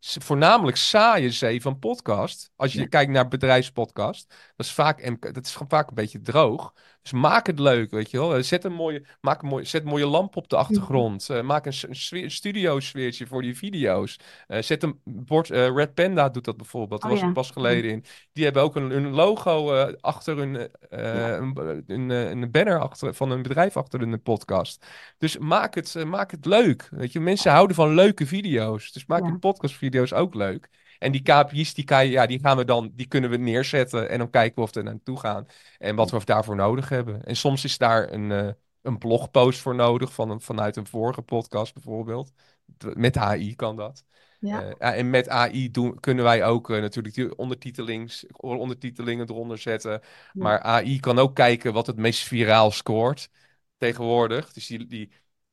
voornamelijk 0.01 0.77
saaie 0.77 1.31
zee 1.31 1.61
van 1.61 1.79
podcast. 1.79 2.51
Als 2.55 2.73
je 2.73 2.79
Ja. 2.79 2.87
kijkt 2.87 3.11
naar 3.11 3.27
bedrijfspodcast, 3.27 4.29
dat 4.55 4.65
is 4.65 4.71
vaak, 4.71 5.21
dat 5.33 5.45
is 5.45 5.51
gewoon 5.51 5.69
vaak 5.69 5.87
een 5.89 5.95
beetje 5.95 6.21
droog. 6.21 6.73
Dus 7.01 7.11
maak 7.11 7.47
het 7.47 7.59
leuk, 7.59 7.91
weet 7.91 8.11
je 8.11 8.17
wel. 8.17 8.35
Eh, 8.35 8.41
Zet 8.43 8.63
een 8.63 8.73
mooie, 8.73 9.05
maak 9.21 9.41
een 9.41 9.47
mooie, 9.47 9.63
zet 9.65 9.81
een 9.83 9.87
mooie 9.89 10.05
lamp 10.07 10.35
op 10.35 10.49
de 10.49 10.55
achtergrond. 10.55 11.29
Eh, 11.29 11.41
maak 11.41 11.65
een, 11.65 12.29
studio-sfeertje 12.31 13.27
voor 13.27 13.41
die 13.41 13.57
video's. 13.57 14.19
Eh, 14.47 14.61
zet 14.61 14.83
een 14.83 14.99
bord, 15.03 15.47
Red 15.49 15.93
Panda 15.93 16.29
doet 16.29 16.45
dat 16.45 16.57
bijvoorbeeld. 16.57 17.01
Daar 17.01 17.11
Oh 17.11 17.15
was 17.17 17.25
ik 17.27 17.35
ja. 17.35 17.41
pas 17.41 17.51
geleden 17.51 17.91
in. 17.91 18.03
Die 18.33 18.43
hebben 18.43 18.63
ook 18.63 18.75
een, 18.75 18.91
een 18.95 19.09
logo 19.09 19.85
achter 20.01 20.37
hun, 20.37 20.69
Ja. 20.89 21.37
een, 21.37 21.83
een, 21.87 22.09
een 22.09 22.51
banner 22.51 22.79
achter, 22.79 23.13
van 23.13 23.31
een 23.31 23.41
bedrijf 23.41 23.77
achter 23.77 23.99
hun 23.99 24.21
podcast. 24.21 24.85
Dus 25.17 25.37
maak 25.37 25.75
het, 25.75 26.05
maak 26.05 26.31
het 26.31 26.45
leuk. 26.45 26.87
Weet 26.91 27.11
je, 27.11 27.19
mensen 27.19 27.51
houden 27.51 27.75
van 27.75 27.93
leuke 27.93 28.25
video's. 28.27 28.91
Dus 28.91 29.05
maak 29.05 29.21
Ja. 29.23 29.27
je 29.27 29.39
podcastvideo's 29.39 30.13
ook 30.13 30.33
leuk. 30.33 30.69
En 31.01 31.11
die 31.11 31.21
KPI's, 31.21 31.73
die, 31.73 31.83
kan 31.83 32.07
ja, 32.07 32.25
die 32.25 32.39
gaan 32.39 32.57
we 32.57 32.65
dan, 32.65 32.91
die 32.95 33.07
kunnen 33.07 33.29
we 33.29 33.37
neerzetten. 33.37 34.09
En 34.09 34.17
dan 34.17 34.29
kijken 34.29 34.55
we 34.55 34.61
of 34.61 34.73
we 34.73 34.79
er 34.79 34.85
naartoe 34.85 35.19
gaan. 35.19 35.45
En 35.77 35.95
wat 35.95 36.11
we 36.11 36.25
daarvoor 36.25 36.55
nodig 36.55 36.89
hebben. 36.89 37.23
En 37.23 37.35
soms 37.35 37.63
is 37.63 37.77
daar 37.77 38.11
een, 38.11 38.31
eh, 38.31 38.49
een 38.81 38.97
blogpost 38.97 39.59
voor 39.59 39.75
nodig. 39.75 40.13
Van 40.13 40.29
een, 40.29 40.41
vanuit 40.41 40.75
een 40.75 40.87
vorige 40.87 41.21
podcast 41.21 41.73
bijvoorbeeld. 41.73 42.31
Met 42.93 43.17
AI 43.17 43.55
kan 43.55 43.75
dat. 43.75 44.03
Ja. 44.39 44.73
Eh, 44.77 44.97
en 44.97 45.09
met 45.09 45.29
AI 45.29 45.71
doen, 45.71 45.99
kunnen 45.99 46.23
wij 46.23 46.45
ook 46.45 46.69
eh, 46.69 46.81
natuurlijk 46.81 47.15
die 47.15 47.35
ondertitelings, 47.35 48.25
ondertitelingen 48.31 49.29
eronder 49.29 49.57
zetten. 49.57 49.91
Ja. 49.91 49.99
Maar 50.33 50.59
AI 50.61 50.99
kan 50.99 51.19
ook 51.19 51.35
kijken 51.35 51.73
wat 51.73 51.87
het 51.87 51.97
meest 51.97 52.23
viraal 52.23 52.71
scoort 52.71 53.29
tegenwoordig. 53.77 54.53
Dus, 54.53 54.67
die, 54.67 54.87
die, 54.87 55.11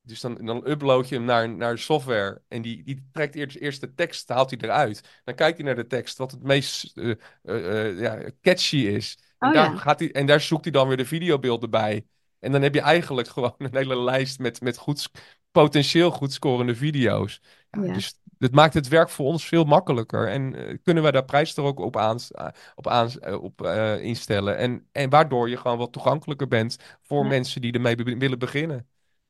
dus 0.08 0.20
dan, 0.20 0.34
dan 0.34 0.68
upload 0.68 1.08
je 1.08 1.14
hem 1.14 1.24
naar, 1.24 1.48
naar 1.48 1.78
software. 1.78 2.42
En 2.48 2.62
die, 2.62 2.82
die 2.82 3.08
trekt 3.12 3.34
eerst, 3.34 3.56
eerst 3.56 3.80
de 3.80 3.94
tekst, 3.94 4.28
haalt 4.28 4.50
hij 4.50 4.58
eruit. 4.60 5.20
Dan 5.24 5.34
kijkt 5.34 5.56
hij 5.56 5.66
naar 5.66 5.74
de 5.74 5.86
tekst 5.86 6.18
wat 6.18 6.30
het 6.30 6.42
meest 6.42 6.96
eh, 6.96 7.10
eh, 7.42 7.88
eh, 7.88 8.00
ja, 8.00 8.30
catchy 8.42 8.76
is. 8.76 9.18
En, 9.38 9.48
Oh 9.48 9.54
daar 9.54 9.72
ja. 9.72 9.78
gaat 9.78 9.98
hij, 9.98 10.12
en 10.12 10.26
daar 10.26 10.40
zoekt 10.40 10.64
hij 10.64 10.72
dan 10.72 10.88
weer 10.88 10.96
de 10.96 11.04
videobeelden 11.04 11.70
bij. 11.70 12.06
En 12.38 12.52
dan 12.52 12.62
heb 12.62 12.74
je 12.74 12.80
eigenlijk 12.80 13.28
gewoon 13.38 13.54
een 13.58 13.76
hele 13.76 14.00
lijst 14.02 14.38
met, 14.38 14.60
met 14.60 14.76
goed, 14.76 15.10
potentieel 15.50 16.10
goed 16.10 16.32
scorende 16.32 16.74
video's. 16.74 17.40
Ja, 17.70 17.84
Ja. 17.84 17.92
Dus 17.92 18.18
het 18.38 18.52
maakt 18.52 18.74
het 18.74 18.88
werk 18.88 19.08
voor 19.08 19.26
ons 19.26 19.44
veel 19.44 19.64
makkelijker. 19.64 20.28
En 20.28 20.80
kunnen 20.82 21.02
wij 21.02 21.12
daar 21.12 21.24
prijs 21.24 21.56
er 21.56 21.62
ook 21.64 21.78
op, 21.80 21.96
aans, 21.96 22.30
op, 22.74 22.86
aans, 22.86 23.18
op 23.18 23.62
instellen. 24.00 24.56
En, 24.56 24.86
en 24.92 25.10
waardoor 25.10 25.48
je 25.48 25.56
gewoon 25.56 25.78
wat 25.78 25.92
toegankelijker 25.92 26.48
bent 26.48 26.76
voor 27.02 27.26
mensen 27.26 27.60
die 27.60 27.72
ermee 27.72 27.94
be- 27.94 28.16
willen 28.16 28.38
beginnen. 28.38 28.88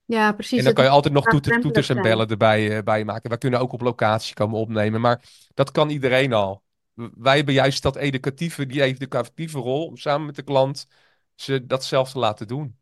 Ja, 0.08 0.32
precies. 0.32 0.58
En 0.58 0.64
dan 0.64 0.72
kan 0.74 0.84
je 0.84 0.90
altijd 0.90 1.14
nog 1.14 1.24
toeters, 1.24 1.88
en 1.88 2.02
bellen 2.02 2.28
erbij 2.28 2.76
eh, 2.76 2.82
bij 2.82 3.04
maken. 3.04 3.28
Wij 3.28 3.38
kunnen 3.38 3.60
ook 3.60 3.72
op 3.72 3.80
locatie 3.80 4.34
komen 4.34 4.58
opnemen. 4.58 5.00
Maar 5.00 5.22
dat 5.54 5.70
kan 5.70 5.90
iedereen 5.90 6.32
al. 6.32 6.62
Wij 6.94 7.36
hebben 7.36 7.54
juist 7.54 7.82
dat 7.82 7.96
educatieve, 7.96 8.66
die 8.66 8.82
educatieve 8.82 9.58
rol 9.58 9.86
om 9.86 9.96
samen 9.96 10.26
met 10.26 10.36
de 10.36 10.42
klant 10.42 10.86
ze 11.34 11.66
dat 11.66 11.84
zelf 11.84 12.12
te 12.12 12.18
laten 12.18 12.48
doen. 12.48 12.76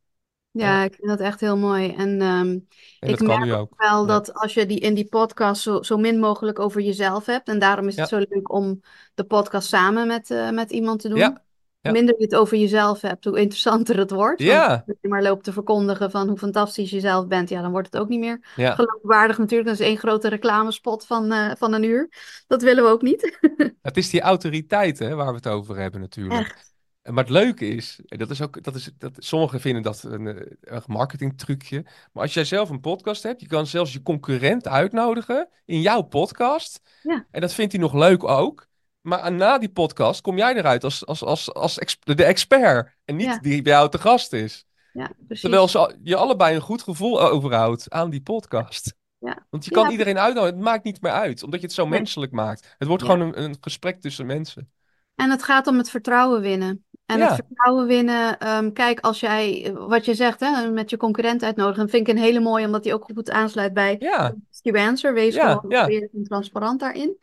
Ja, 0.51 0.85
ik 0.85 0.95
vind 0.95 1.09
dat 1.09 1.21
echt 1.21 1.41
heel 1.41 1.57
mooi. 1.57 1.95
En 1.95 2.21
ehm, 2.21 2.59
En 3.01 3.09
ik 3.09 3.21
merk 3.21 3.53
ook 3.53 3.73
wel 3.77 4.01
Ja. 4.01 4.07
dat 4.07 4.35
als 4.35 4.55
je 4.55 4.67
die 4.67 4.81
in 4.81 4.95
die 4.95 5.09
podcast 5.09 5.63
zo, 5.63 5.83
zo 5.83 5.97
min 5.97 6.19
mogelijk 6.19 6.59
over 6.59 6.81
jezelf 6.81 7.27
hebt. 7.27 7.49
En 7.49 7.59
daarom 7.59 7.89
is 7.89 7.97
het 7.97 8.09
zo 8.09 8.19
leuk 8.29 8.53
om 8.53 8.81
de 9.15 9.25
podcast 9.25 9.69
samen 9.69 10.07
met, 10.07 10.31
eh, 10.31 10.51
met 10.51 10.71
iemand 10.71 11.01
te 11.01 11.09
doen. 11.09 11.19
Ja, 11.19 11.45
ja. 11.87 11.93
minder 11.93 12.15
je 12.19 12.25
het 12.25 12.35
over 12.35 12.57
jezelf 12.57 13.01
hebt, 13.01 13.25
hoe 13.25 13.39
interessanter 13.39 13.99
het 13.99 14.11
wordt. 14.11 14.43
Ja, 14.43 14.85
als 14.87 14.97
je 15.01 15.09
maar 15.09 15.23
loopt 15.23 15.45
te 15.45 15.53
verkondigen 15.53 16.11
van 16.11 16.29
hoe 16.29 16.39
fantastisch 16.39 16.91
je 16.91 17.01
zelf 17.01 17.27
bent, 17.27 17.49
ja, 17.49 17.63
dan 17.63 17.71
wordt 17.71 17.93
het 17.93 18.01
ook 18.03 18.09
niet 18.09 18.21
meer 18.21 18.53
ja. 18.57 18.75
geloofwaardig 18.75 19.39
natuurlijk. 19.39 19.69
Dat 19.69 19.81
is 19.81 19.87
één 19.87 19.97
grote 19.97 20.29
reclamespot 20.29 21.07
van, 21.07 21.33
eh, 21.33 21.51
van 21.59 21.73
een 21.73 21.83
uur. 21.83 22.09
Dat 22.47 22.63
willen 22.63 22.85
we 22.85 22.91
ook 22.91 23.03
niet. 23.03 23.39
Het 23.83 23.97
is 23.97 24.11
die 24.11 24.21
autoriteit 24.21 24.99
hè, 24.99 25.15
waar 25.15 25.29
we 25.29 25.37
het 25.37 25.49
over 25.49 25.77
hebben 25.77 26.01
natuurlijk. 26.01 26.41
Echt. 26.41 26.75
Maar 27.13 27.25
het 27.25 27.33
leuke 27.33 27.67
is, 27.67 28.01
en 28.07 28.19
dat 28.19 28.31
is 28.31 28.43
ook, 28.43 28.63
dat 28.63 28.75
is, 28.75 28.91
dat, 28.99 29.13
sommigen 29.19 29.61
vinden 29.61 29.83
dat 29.83 30.03
een, 30.03 30.27
eh, 30.27 30.57
een 30.61 30.83
marketingtrucje. 30.87 31.83
Maar 32.13 32.23
als 32.23 32.35
jij 32.35 32.45
zelf 32.45 32.69
een 32.71 32.81
podcast 32.81 33.23
hebt, 33.23 33.41
je 33.41 33.47
kan 33.47 33.67
zelfs 33.67 33.93
je 33.93 34.03
concurrent 34.03 34.69
uitnodigen 34.69 35.49
in 35.65 35.81
jouw 35.81 36.03
podcast. 36.03 36.81
Ja. 37.03 37.27
En 37.31 37.41
dat 37.41 37.53
vindt 37.53 37.73
hij 37.73 37.81
nog 37.81 37.95
leuk 37.95 38.25
ook. 38.25 38.67
Maar 39.07 39.33
na 39.33 39.59
die 39.59 39.69
podcast 39.69 40.21
kom 40.21 40.37
jij 40.37 40.55
eruit 40.55 40.85
als, 40.85 41.07
als, 41.07 41.25
als, 41.25 41.55
als 41.55 41.79
ex- 41.79 41.99
de 42.01 42.25
expert. 42.25 42.97
En 43.05 43.17
niet 43.17 43.27
Ja. 43.27 43.39
die 43.39 43.63
bij 43.63 43.73
jou 43.73 43.91
te 43.91 43.99
gast 43.99 44.33
is. 44.33 44.67
Ja, 44.93 45.11
precies. 45.27 45.41
Terwijl 45.41 45.69
ze, 45.69 45.97
je 46.03 46.17
allebei 46.17 46.55
een 46.55 46.61
goed 46.61 46.83
gevoel 46.83 47.23
overhoudt 47.23 47.91
aan 47.91 48.11
die 48.11 48.23
podcast. 48.23 48.95
Ja. 49.19 49.47
Want 49.51 49.65
je 49.65 49.71
kan 49.71 49.91
iedereen 49.91 50.19
uitnodigen. 50.19 50.57
Het 50.57 50.65
maakt 50.65 50.85
niet 50.85 51.01
meer 51.01 51.13
uit. 51.13 51.43
Omdat 51.43 51.61
je 51.61 51.67
het 51.67 51.75
zo 51.75 51.87
menselijk 51.87 52.33
maakt. 52.33 52.75
Het 52.79 52.89
wordt 52.89 53.03
gewoon 53.03 53.21
een, 53.21 53.43
een 53.43 53.57
gesprek 53.61 54.01
tussen 54.01 54.27
mensen. 54.27 54.71
En 55.15 55.31
het 55.31 55.43
gaat 55.43 55.67
om 55.67 55.79
het 55.79 55.91
vertrouwen 55.91 56.41
winnen. 56.41 56.85
En 57.07 57.21
het 57.21 57.35
vertrouwen 57.35 57.87
winnen, 57.87 58.39
ehm, 58.39 58.73
kijk, 58.73 59.01
als 59.01 59.21
jij, 59.21 59.65
eh, 59.65 59.87
wat 59.87 60.05
je 60.05 60.15
zegt, 60.15 60.41
hè, 60.41 60.71
met 60.71 60.91
je 60.91 60.97
concurrent 60.97 61.43
uitnodigen, 61.43 61.81
dat 61.81 61.91
vind 61.91 62.09
ik 62.09 62.15
een 62.15 62.23
hele 62.23 62.41
mooie, 62.41 62.67
omdat 62.67 62.83
die 62.83 62.95
ook 62.95 63.05
goed 63.15 63.31
aansluit 63.31 63.73
bij 63.73 63.97
Ja, 63.99 64.35
Answer. 64.73 65.15
Wees 65.15 65.35
Ja, 65.35 65.55
gewoon 65.55 66.11
transparant 66.23 66.81
daarin. 66.81 67.19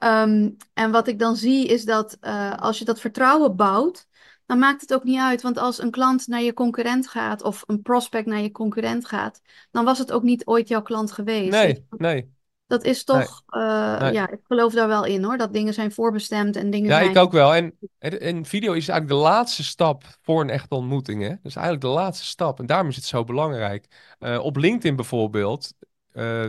Ehm, 0.00 0.50
en 0.74 0.90
wat 0.90 1.08
ik 1.08 1.18
dan 1.18 1.36
zie 1.36 1.66
is 1.66 1.84
dat 1.84 2.16
eh, 2.20 2.56
als 2.56 2.78
je 2.78 2.84
dat 2.84 3.00
vertrouwen 3.00 3.56
bouwt, 3.56 4.06
dan 4.46 4.58
maakt 4.58 4.80
het 4.80 4.94
ook 4.94 5.04
niet 5.04 5.18
uit. 5.18 5.42
Want 5.42 5.58
als 5.58 5.82
een 5.82 5.90
klant 5.90 6.26
naar 6.26 6.42
je 6.42 6.54
concurrent 6.54 7.08
gaat 7.08 7.42
of 7.42 7.62
een 7.66 7.82
prospect 7.82 8.26
naar 8.26 8.40
je 8.40 8.50
concurrent 8.50 9.06
gaat, 9.06 9.40
dan 9.70 9.84
was 9.84 9.98
het 9.98 10.12
ook 10.12 10.22
niet 10.22 10.46
ooit 10.46 10.68
jouw 10.68 10.82
klant 10.82 11.12
geweest. 11.12 11.50
Nee, 11.50 11.66
je? 11.66 11.82
nee. 11.96 12.32
Dat 12.66 12.84
is 12.84 13.04
toch, 13.04 13.42
eh, 13.46 14.00
Nee. 14.00 14.12
ja, 14.12 14.30
ik 14.30 14.40
geloof 14.42 14.72
daar 14.72 14.88
wel 14.88 15.04
in 15.04 15.22
hoor, 15.24 15.36
dat 15.36 15.52
dingen 15.52 15.74
zijn 15.74 15.92
voorbestemd 15.92 16.56
en 16.56 16.70
dingen 16.70 16.90
Ja, 16.90 16.98
zijn... 16.98 17.10
ik 17.10 17.16
ook 17.16 17.32
wel. 17.32 17.54
En, 17.54 17.78
en, 17.98 18.44
video 18.44 18.72
is 18.72 18.88
eigenlijk 18.88 19.08
de 19.08 19.28
laatste 19.28 19.64
stap 19.64 20.04
voor 20.22 20.40
een 20.40 20.50
echte 20.50 20.74
ontmoeting. 20.74 21.22
Hè? 21.22 21.34
Dus 21.42 21.54
eigenlijk 21.54 21.84
de 21.84 22.00
laatste 22.00 22.24
stap. 22.26 22.58
En 22.58 22.66
daarom 22.66 22.88
is 22.88 22.96
het 22.96 23.04
zo 23.04 23.24
belangrijk. 23.24 23.86
Eh, 24.18 24.44
op 24.44 24.56
LinkedIn 24.56 24.96
bijvoorbeeld, 24.96 25.72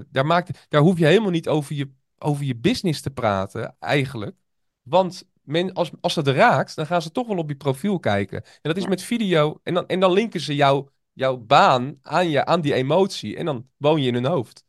daar, 0.10 0.26
maakt, 0.26 0.66
daar 0.70 0.82
hoef 0.82 0.97
je 0.97 1.06
helemaal 1.06 1.32
niet 1.32 1.47
over 1.47 1.76
je, 1.76 1.89
over 2.22 2.43
je 2.43 2.55
business 2.55 3.01
te 3.01 3.11
praten, 3.11 3.76
eigenlijk. 3.80 4.36
Want 4.82 5.30
men, 5.41 5.74
als, 5.74 5.91
als 6.01 6.15
het 6.15 6.28
raakt, 6.28 6.76
dan 6.76 6.86
gaan 6.86 7.01
ze 7.01 7.11
toch 7.11 7.28
wel 7.28 7.38
op 7.38 7.49
je 7.49 7.55
profiel 7.55 7.99
kijken. 7.99 8.43
En 8.43 8.59
dat 8.61 8.78
is 8.78 8.84
Ja. 8.84 8.89
met 8.89 9.01
video. 9.03 9.59
En 9.63 9.74
dan, 9.74 9.88
en 9.88 9.99
dan 9.99 10.13
linken 10.13 10.39
ze 10.39 10.55
jou, 10.55 10.88
jouw 11.13 11.38
baan 11.38 11.97
aan, 12.01 12.30
je, 12.30 12.45
aan 12.45 12.61
die 12.61 12.74
emotie. 12.74 13.38
En 13.38 13.45
dan 13.45 13.69
woon 13.78 14.01
je 14.01 14.07
in 14.07 14.13
hun 14.13 14.26
hoofd. 14.26 14.65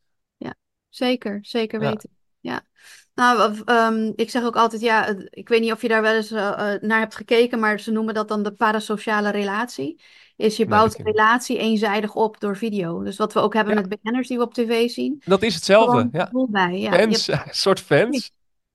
Zeker, 0.88 1.38
zeker 1.42 1.82
Ja. 1.82 1.90
weten. 1.90 2.11
Ja. 2.40 2.66
Nou, 3.14 3.62
ehm, 3.64 4.12
ik 4.16 4.30
zeg 4.30 4.44
ook 4.44 4.57
altijd, 4.57 4.82
ja, 4.82 5.07
ik 5.30 5.48
weet 5.48 5.61
niet 5.61 5.72
of 5.72 5.82
je 5.82 5.88
daar 5.88 6.03
wel 6.03 6.14
eens 6.14 6.30
eh, 6.30 6.74
eh, 6.74 6.82
naar 6.82 6.98
hebt 6.98 7.14
gekeken, 7.14 7.59
maar 7.61 7.80
ze 7.80 7.90
noemen 7.90 8.14
dat 8.14 8.28
dan 8.28 8.42
de 8.42 8.53
parasociale 8.53 9.30
relatie. 9.30 10.00
Is 10.37 10.57
je 10.57 10.66
bouwt 10.66 10.99
een 10.99 11.05
relatie 11.05 11.59
eenzijdig 11.59 12.14
op 12.14 12.41
door 12.41 12.57
video. 12.57 13.03
Dus 13.03 13.16
wat 13.16 13.33
we 13.33 13.41
ook 13.41 13.55
hebben 13.55 13.74
Ja. 13.74 13.80
met 13.89 14.03
banners 14.03 14.28
die 14.28 14.37
we 14.37 14.43
op 14.45 14.55
tv 14.55 14.91
zien. 14.91 15.22
Dat 15.24 15.43
is 15.43 15.55
hetzelfde. 15.55 16.09
Ja. 16.12 16.30
bij. 16.49 16.89
Fans, 16.91 17.26
hebt- 17.26 17.47
een 17.49 17.55
soort 17.55 17.80
fans. 17.80 18.24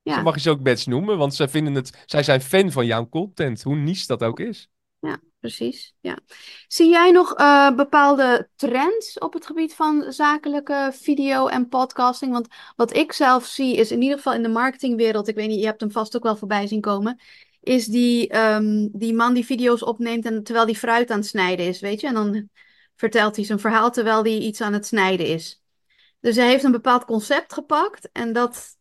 Zo 0.03 0.13
ja, 0.13 0.21
mag 0.21 0.33
je 0.35 0.39
ze 0.41 0.49
ook 0.49 0.61
best 0.61 0.87
noemen, 0.87 1.17
want 1.17 1.35
zij 1.35 1.47
vinden 1.47 1.73
het, 1.73 2.03
zij 2.05 2.23
zijn 2.23 2.41
fan 2.41 2.71
van 2.71 2.85
jouw 2.85 3.09
content, 3.09 3.63
hoe 3.63 3.75
niche 3.75 4.07
dat 4.07 4.23
ook 4.23 4.39
is. 4.39 4.67
ja, 4.99 5.17
precies. 5.39 5.93
Ja. 5.99 6.17
Zie 6.67 6.89
jij 6.89 7.11
nog 7.11 7.33
eh, 7.33 7.75
bepaalde 7.75 8.49
trends 8.55 9.17
op 9.19 9.33
het 9.33 9.45
gebied 9.45 9.73
van 9.73 10.05
zakelijke 10.09 10.89
video 10.93 11.47
en 11.47 11.67
podcasting? 11.67 12.31
Want 12.31 12.47
wat 12.75 12.95
ik 12.95 13.11
zelf 13.13 13.45
zie 13.45 13.75
is 13.75 13.91
in 13.91 14.01
ieder 14.01 14.17
geval 14.17 14.33
in 14.33 14.41
de 14.43 14.49
marketingwereld, 14.49 15.27
ik 15.27 15.35
weet 15.35 15.47
niet, 15.47 15.59
je 15.59 15.65
hebt 15.65 15.81
hem 15.81 15.91
vast 15.91 16.15
ook 16.15 16.23
wel 16.23 16.35
voorbij 16.35 16.67
zien 16.67 16.81
komen, 16.81 17.19
is 17.67 17.85
die, 17.85 18.27
ehm, 18.27 18.87
die 18.91 19.13
man 19.13 19.33
die 19.33 19.45
video's 19.45 19.83
opneemt 19.83 20.25
en 20.25 20.43
terwijl 20.43 20.65
die 20.65 20.77
fruit 20.77 21.09
aan 21.11 21.17
het 21.17 21.27
snijden 21.27 21.65
is, 21.65 21.79
weet 21.79 22.01
je? 22.01 22.07
En 22.07 22.13
dan 22.13 22.49
vertelt 22.95 23.35
hij 23.35 23.45
zijn 23.45 23.59
verhaal 23.59 23.91
terwijl 23.91 24.23
hij 24.23 24.37
iets 24.37 24.61
aan 24.61 24.73
het 24.73 24.85
snijden 24.85 25.27
is. 25.27 25.61
Dus 26.19 26.35
hij 26.35 26.47
heeft 26.47 26.63
een 26.63 26.71
bepaald 26.71 27.05
concept 27.05 27.53
gepakt 27.53 28.09
en 28.11 28.33
dat 28.33 28.75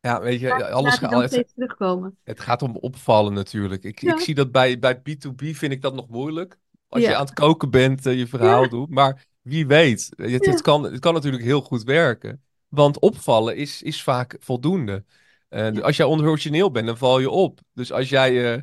Ja, 0.00 0.20
weet 0.20 0.40
je, 0.40 0.48
laat 0.48 0.62
alles 0.62 0.94
gaat, 0.98 1.30
terugkomen. 1.54 2.16
het 2.24 2.40
gaat 2.40 2.62
om 2.62 2.76
opvallen 2.76 3.32
natuurlijk. 3.32 3.84
Ik, 3.84 4.00
Ja. 4.00 4.14
ik 4.14 4.20
zie 4.20 4.34
dat 4.34 4.52
bij, 4.52 4.78
bij 4.78 4.96
B2B 4.98 5.54
vind 5.54 5.72
ik 5.72 5.82
dat 5.82 5.94
nog 5.94 6.08
moeilijk. 6.08 6.58
Als 6.88 7.02
je 7.02 7.14
aan 7.14 7.24
het 7.24 7.34
koken 7.34 7.70
bent, 7.70 8.06
eh, 8.06 8.18
je 8.18 8.26
verhaal 8.26 8.62
Ja. 8.62 8.68
doet. 8.68 8.90
Maar 8.90 9.26
wie 9.42 9.66
weet, 9.66 10.08
het, 10.16 10.46
het, 10.46 10.60
kan, 10.60 10.82
het 10.82 10.98
kan 10.98 11.14
natuurlijk 11.14 11.42
heel 11.42 11.60
goed 11.60 11.82
werken. 11.82 12.42
Want 12.68 12.98
opvallen 12.98 13.56
is, 13.56 13.82
is 13.82 14.02
vaak 14.02 14.36
voldoende. 14.40 15.04
Ja. 15.52 15.80
Als 15.80 15.96
jij 15.96 16.06
onorigineel 16.06 16.70
bent, 16.70 16.86
dan 16.86 16.96
val 16.96 17.18
je 17.18 17.30
op. 17.30 17.60
Dus 17.72 17.92
als 17.92 18.08
jij, 18.08 18.54
eh, 18.54 18.60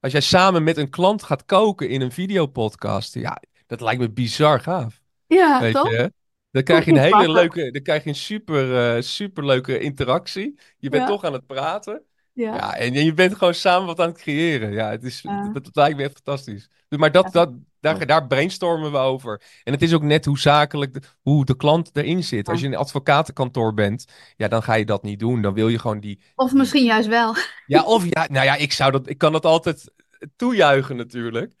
als 0.00 0.12
jij 0.12 0.20
samen 0.20 0.64
met 0.64 0.76
een 0.76 0.90
klant 0.90 1.22
gaat 1.22 1.44
koken 1.44 1.88
in 1.88 2.00
een 2.00 2.12
videopodcast, 2.12 3.14
ja, 3.14 3.42
dat 3.66 3.80
lijkt 3.80 4.00
me 4.00 4.10
bizar 4.10 4.60
gaaf. 4.60 5.00
Ja, 5.26 5.60
Weet 5.60 5.74
toch? 5.74 5.90
je? 5.90 6.12
Dan 6.50 6.62
krijg 6.62 6.84
je 6.84 6.90
een 6.90 6.98
hele 6.98 7.32
leuke, 7.32 7.70
dan 7.70 7.82
krijg 7.82 8.02
je 8.02 8.08
een 8.08 8.14
super, 8.14 8.94
eh, 8.96 9.02
super 9.02 9.46
leuke 9.46 9.78
interactie. 9.78 10.58
Je 10.78 10.88
bent 10.88 11.02
Ja. 11.02 11.08
toch 11.08 11.24
aan 11.24 11.32
het 11.32 11.46
praten. 11.46 12.02
Ja. 12.32 12.54
Ja, 12.54 12.76
en 12.76 12.92
je 12.92 13.14
bent 13.14 13.34
gewoon 13.34 13.54
samen 13.54 13.86
wat 13.86 14.00
aan 14.00 14.08
het 14.08 14.18
creëren. 14.18 14.72
Ja, 14.72 14.90
het 14.90 15.02
is, 15.02 15.20
dat, 15.52 15.64
dat 15.64 15.76
lijkt 15.76 15.96
me 15.96 16.02
echt 16.02 16.12
fantastisch. 16.12 16.68
Dus, 16.88 16.98
Maar 16.98 17.12
dat, 17.12 17.32
dat, 17.32 17.50
daar, 17.94 18.06
daar 18.06 18.26
brainstormen 18.26 18.92
we 18.92 18.98
over. 18.98 19.42
En 19.64 19.72
het 19.72 19.82
is 19.82 19.94
ook 19.94 20.02
net 20.02 20.24
hoe 20.24 20.38
zakelijk, 20.38 20.94
de, 20.94 21.00
hoe 21.22 21.44
de 21.44 21.56
klant 21.56 21.90
erin 21.92 22.24
zit. 22.24 22.46
Ja. 22.46 22.52
Als 22.52 22.60
je 22.60 22.66
in 22.66 22.72
een 22.72 22.78
advocatenkantoor 22.78 23.74
bent, 23.74 24.04
ja, 24.36 24.48
dan 24.48 24.62
ga 24.62 24.74
je 24.74 24.84
dat 24.84 25.02
niet 25.02 25.18
doen. 25.18 25.42
Dan 25.42 25.54
wil 25.54 25.68
je 25.68 25.78
gewoon 25.78 26.00
die... 26.00 26.20
Of 26.34 26.52
misschien 26.52 26.84
juist 26.84 27.08
wel. 27.08 27.34
Ja, 27.66 27.84
of 27.84 28.04
ja, 28.08 28.26
nou 28.30 28.44
ja, 28.44 28.54
ik 28.54 28.72
zou 28.72 28.92
dat, 28.92 29.08
ik 29.08 29.18
kan 29.18 29.32
dat 29.32 29.44
altijd 29.44 29.92
toejuichen 30.36 30.96
natuurlijk. 30.96 31.54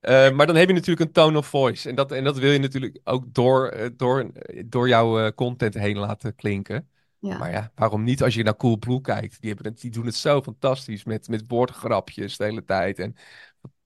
Eh, 0.00 0.30
maar 0.30 0.46
dan 0.46 0.56
heb 0.56 0.68
je 0.68 0.74
natuurlijk 0.74 1.06
een 1.06 1.12
tone 1.12 1.38
of 1.38 1.46
voice. 1.46 1.88
En 1.88 1.94
dat, 1.94 2.12
en 2.12 2.24
dat 2.24 2.38
wil 2.38 2.50
je 2.50 2.58
natuurlijk 2.58 2.98
ook 3.04 3.34
door, 3.34 3.68
eh, 3.68 3.90
door, 3.96 4.30
door 4.66 4.88
jouw 4.88 5.20
eh, 5.20 5.32
content 5.34 5.74
heen 5.74 5.98
laten 5.98 6.34
klinken. 6.34 6.88
Ja. 7.18 7.38
Maar 7.38 7.50
ja, 7.50 7.70
waarom 7.74 8.02
niet 8.02 8.22
als 8.22 8.34
je 8.34 8.42
naar 8.42 8.56
Coolblue 8.56 9.00
kijkt? 9.00 9.40
Die, 9.40 9.52
hebben 9.52 9.72
het, 9.72 9.80
die 9.80 9.90
doen 9.90 10.06
het 10.06 10.14
zo 10.14 10.42
fantastisch 10.42 11.04
met, 11.04 11.28
met 11.28 11.44
woordgrapjes 11.46 12.36
de 12.36 12.44
hele 12.44 12.64
tijd. 12.64 12.98
En 12.98 13.16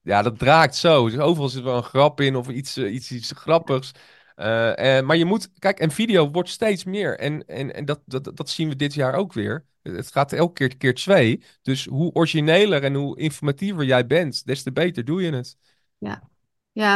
ja, 0.07 0.21
dat 0.21 0.39
draakt 0.39 0.75
zo. 0.75 1.09
Dus 1.09 1.19
overal 1.19 1.49
zit 1.49 1.63
wel 1.63 1.77
een 1.77 1.83
grap 1.83 2.21
in 2.21 2.35
of 2.35 2.49
iets, 2.49 2.77
eh, 2.77 2.93
iets, 2.93 3.11
iets 3.11 3.31
grappigs. 3.35 3.91
Eh, 4.35 4.97
eh, 4.97 5.05
maar 5.05 5.17
je 5.17 5.25
moet, 5.25 5.51
kijk, 5.59 5.79
en 5.79 5.91
video 5.91 6.31
wordt 6.31 6.49
steeds 6.49 6.83
meer. 6.83 7.19
En, 7.19 7.47
en, 7.47 7.73
en 7.73 7.85
dat, 7.85 8.01
dat, 8.05 8.31
dat 8.37 8.49
zien 8.49 8.69
we 8.69 8.75
dit 8.75 8.93
jaar 8.93 9.13
ook 9.13 9.33
weer. 9.33 9.65
Het 9.81 10.11
gaat 10.11 10.33
elke 10.33 10.53
keer 10.53 10.77
keer 10.77 10.95
twee. 10.95 11.43
Dus 11.61 11.85
hoe 11.85 12.13
origineler 12.13 12.83
en 12.83 12.93
hoe 12.93 13.19
informatiever 13.19 13.83
jij 13.85 14.05
bent, 14.05 14.45
des 14.45 14.63
te 14.63 14.71
beter 14.71 15.05
doe 15.05 15.21
je 15.21 15.31
het. 15.31 15.57
Ja, 15.97 16.29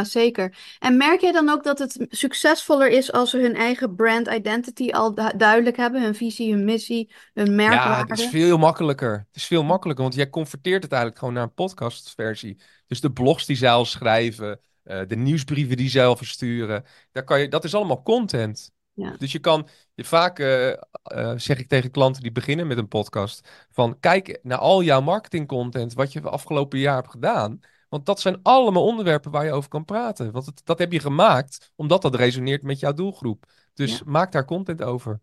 zeker. 0.03 0.57
En 0.79 0.97
merk 0.97 1.21
jij 1.21 1.31
dan 1.31 1.49
ook 1.49 1.63
dat 1.63 1.79
het 1.79 2.05
succesvoller 2.09 2.87
is 2.89 3.11
als 3.11 3.29
ze 3.29 3.37
hun 3.37 3.55
eigen 3.55 3.95
brand 3.95 4.27
identity 4.27 4.89
al 4.89 5.15
du- 5.15 5.37
duidelijk 5.37 5.77
hebben, 5.77 6.01
hun 6.01 6.15
visie, 6.15 6.53
hun 6.53 6.63
missie, 6.65 7.11
hun 7.33 7.45
Ja, 7.45 7.51
merkwaarde? 7.51 8.11
het 8.11 8.19
is 8.19 8.27
veel 8.29 8.57
makkelijker. 8.57 9.11
Het 9.11 9.35
is 9.35 9.45
veel 9.45 9.63
makkelijker, 9.63 10.03
want 10.03 10.15
jij 10.15 10.29
converteert 10.29 10.83
het 10.83 10.91
eigenlijk 10.91 11.19
gewoon 11.21 11.35
naar 11.35 11.43
een 11.43 11.53
podcastversie. 11.53 12.57
Dus 12.87 13.01
de 13.01 13.11
blogs 13.11 13.45
die 13.45 13.55
zij 13.55 13.71
al 13.71 13.85
schrijven, 13.85 14.59
eh, 14.83 15.01
de 15.07 15.15
nieuwsbrieven 15.15 15.77
die 15.77 15.89
zij 15.89 16.05
al 16.05 16.15
versturen, 16.15 16.85
daar 17.11 17.23
kan 17.23 17.39
je, 17.39 17.47
dat 17.47 17.63
is 17.63 17.75
allemaal 17.75 18.03
content. 18.03 18.71
Ja. 18.93 19.15
Dus 19.17 19.31
je 19.31 19.39
kan, 19.39 19.67
je 19.93 20.03
vaak 20.03 20.39
eh, 20.39 20.69
eh, 20.69 20.77
zeg 21.35 21.59
ik 21.59 21.67
tegen 21.67 21.91
klanten 21.91 22.21
die 22.21 22.31
beginnen 22.31 22.67
met 22.67 22.77
een 22.77 22.87
podcast, 22.87 23.49
van 23.71 23.99
kijk 23.99 24.39
naar 24.43 24.57
al 24.57 24.83
jouw 24.83 25.01
marketingcontent, 25.01 25.93
wat 25.93 26.13
je 26.13 26.21
afgelopen 26.21 26.79
jaar 26.79 26.95
hebt 26.95 27.09
gedaan. 27.11 27.59
Want 27.91 28.05
dat 28.05 28.19
zijn 28.19 28.39
allemaal 28.43 28.85
onderwerpen 28.85 29.31
waar 29.31 29.45
je 29.45 29.51
over 29.51 29.69
kan 29.69 29.85
praten. 29.85 30.31
Want 30.31 30.45
het, 30.45 30.61
dat 30.65 30.79
heb 30.79 30.91
je 30.91 30.99
gemaakt 30.99 31.71
omdat 31.75 32.01
dat 32.01 32.15
resoneert 32.15 32.63
met 32.63 32.79
jouw 32.79 32.93
doelgroep. 32.93 33.45
Dus 33.73 33.97
Ja. 33.97 34.03
maak 34.05 34.31
daar 34.31 34.45
content 34.45 34.81
over. 34.81 35.19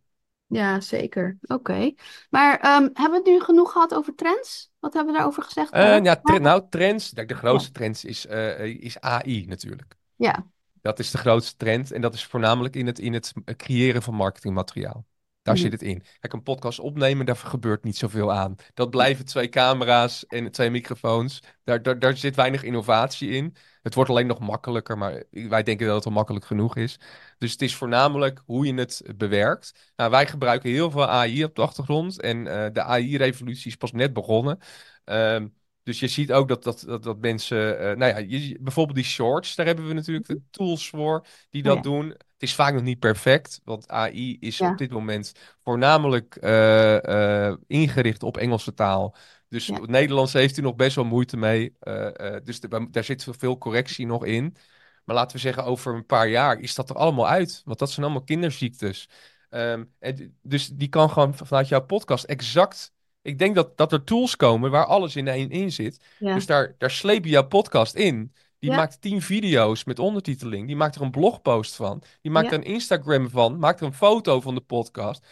Ja, 0.47 0.81
zeker. 0.81 1.39
Oké. 1.43 1.93
Maar 2.31 2.59
ehm, 2.61 2.83
hebben 2.83 3.11
we 3.11 3.17
het 3.17 3.27
nu 3.27 3.41
genoeg 3.41 3.73
gehad 3.73 3.95
over 3.95 4.15
trends? 4.15 4.71
Wat 4.79 4.93
hebben 4.95 5.13
we 5.13 5.19
daarover 5.19 5.43
gezegd? 5.43 5.73
Eh, 5.73 6.03
ja, 6.03 6.17
tre- 6.17 6.39
nou, 6.39 6.63
trends. 6.71 7.11
De 7.11 7.35
grootste 7.35 7.71
trend 7.71 8.05
is, 8.05 8.27
eh, 8.27 8.65
is 8.65 9.01
AI 9.01 9.47
natuurlijk. 9.47 9.95
Ja, 10.17 10.47
Dat 10.83 10.99
is 10.99 11.11
de 11.11 11.19
grootste 11.19 11.57
trend. 11.57 11.93
En 11.93 12.01
dat 12.01 12.15
is 12.15 12.25
voornamelijk 12.25 12.77
in 12.77 12.87
het, 12.87 12.99
in 12.99 13.13
het 13.13 13.33
creëren 13.57 14.03
van 14.03 14.15
marketingmateriaal. 14.15 15.05
Daar 15.49 15.57
Mhm. 15.57 15.63
zit 15.67 15.73
het 15.73 15.83
in. 15.83 16.03
Kijk, 16.21 16.33
een 16.33 16.43
podcast 16.43 16.79
opnemen, 16.81 17.27
daar 17.27 17.37
gebeurt 17.37 17.85
niet 17.85 17.97
zoveel 17.97 18.33
aan. 18.33 18.55
Dat 18.75 18.91
blijven 18.91 19.25
twee 19.25 19.49
camera's 19.49 20.27
en 20.27 20.51
twee 20.51 20.71
microfoons. 20.71 21.43
Daar, 21.65 21.83
daar, 21.83 21.99
daar 21.99 22.17
zit 22.17 22.37
weinig 22.37 22.63
innovatie 22.63 23.31
in. 23.31 23.55
Het 23.83 23.95
wordt 23.95 24.11
alleen 24.11 24.27
nog 24.27 24.39
makkelijker, 24.39 24.99
maar 24.99 25.25
wij 25.31 25.63
denken 25.63 25.87
dat 25.87 25.95
het 25.97 26.05
al 26.05 26.11
makkelijk 26.13 26.45
genoeg 26.45 26.77
is. 26.77 26.99
Dus 27.39 27.53
het 27.53 27.63
is 27.63 27.75
voornamelijk 27.77 28.43
hoe 28.47 28.67
je 28.67 28.75
het 28.75 29.03
bewerkt. 29.17 29.93
Nou, 29.97 30.11
wij 30.11 30.27
gebruiken 30.27 30.71
heel 30.71 30.91
veel 30.91 31.09
AI 31.09 31.45
op 31.45 31.55
de 31.55 31.63
achtergrond. 31.63 32.21
En 32.21 32.47
eh, 32.47 32.73
de 32.73 32.83
AI-revolutie 32.83 33.67
is 33.71 33.77
pas 33.77 33.93
net 33.93 34.13
begonnen. 34.13 34.59
Ehm, 35.05 35.49
dus 35.83 36.01
je 36.01 36.09
ziet 36.09 36.33
ook 36.33 36.49
dat, 36.49 36.63
dat, 36.63 36.85
dat, 36.87 37.03
dat 37.03 37.19
mensen, 37.21 37.79
eh, 37.79 37.97
nou 37.97 38.13
ja, 38.13 38.19
je, 38.19 38.59
bijvoorbeeld 38.61 38.97
die 38.97 39.05
shorts, 39.07 39.55
daar 39.55 39.67
hebben 39.67 39.89
we 39.89 39.95
natuurlijk 39.95 40.27
de 40.27 40.41
tools 40.51 40.89
voor 40.89 41.27
die 41.51 41.63
dat 41.63 41.77
Ja. 41.77 41.83
doen. 41.83 42.17
Het 42.39 42.49
is 42.49 42.55
vaak 42.55 42.75
nog 42.75 42.83
niet 42.83 42.99
perfect, 42.99 43.61
want 43.65 43.89
AI 43.89 44.37
is 44.41 44.59
Ja. 44.59 44.71
op 44.71 44.79
dit 44.79 44.91
moment 44.91 45.33
voornamelijk 45.65 46.37
eh, 46.37 47.47
eh, 47.49 47.57
ingericht 47.67 48.23
op 48.23 48.37
Engelse 48.37 48.75
taal. 48.75 49.15
Dus 49.49 49.67
Ja. 49.67 49.75
het 49.81 49.91
Nederlands 49.91 50.33
heeft 50.33 50.55
hij 50.57 50.65
nog 50.65 50.75
best 50.75 50.97
wel 50.97 51.05
moeite 51.05 51.37
mee. 51.37 51.77
Eh, 51.81 52.37
dus 52.45 52.61
de- 52.61 52.87
daar 52.91 53.05
zit 53.05 53.27
veel 53.31 53.59
correctie 53.59 54.07
nog 54.07 54.25
in. 54.25 54.57
Maar 55.05 55.17
laten 55.17 55.37
we 55.37 55.43
zeggen, 55.43 55.65
over 55.65 55.95
een 55.95 56.07
paar 56.07 56.29
jaar 56.29 56.59
is 56.61 56.75
dat 56.75 56.91
er 56.91 56.97
allemaal 56.97 57.29
uit. 57.29 57.63
Want 57.65 57.79
dat 57.79 57.91
zijn 57.91 58.05
allemaal 58.07 58.25
kinderziektes. 58.25 59.09
Ehm, 59.51 59.85
en, 59.99 60.39
dus 60.43 60.69
die 60.69 60.89
kan 60.89 61.11
gewoon 61.11 61.35
vanuit 61.35 61.69
jouw 61.69 61.85
podcast 61.85 62.25
exact. 62.25 62.93
Ik 63.23 63.39
denk 63.39 63.55
dat, 63.55 63.77
dat 63.77 63.93
er 63.93 64.05
tools 64.05 64.37
komen 64.37 64.71
waar 64.71 64.85
alles 64.87 65.17
in 65.17 65.29
één 65.29 65.51
in 65.51 65.73
zit. 65.73 66.05
Ja. 66.19 66.35
Dus 66.35 66.47
daar, 66.47 66.75
daar 66.79 66.91
sleep 66.91 67.25
je 67.25 67.31
jouw 67.31 67.47
podcast 67.47 67.95
in. 67.95 68.33
Die 68.59 68.71
Ja. 68.71 68.77
maakt 68.77 69.01
tien 69.01 69.23
video's 69.23 69.85
met 69.85 69.99
ondertiteling. 69.99 70.67
Die 70.67 70.77
maakt 70.77 70.95
er 70.95 71.03
een 71.03 71.11
blogpost 71.11 71.75
van. 71.77 72.03
Die 72.21 72.31
maakt 72.33 72.47
Ja. 72.47 72.53
er 72.53 72.59
een 72.59 72.65
Instagram 72.73 73.31
van. 73.31 73.59
Maakt 73.59 73.81
er 73.81 73.87
een 73.87 73.93
foto 73.95 74.41
van 74.41 74.55
de 74.55 74.61
podcast. 74.61 75.27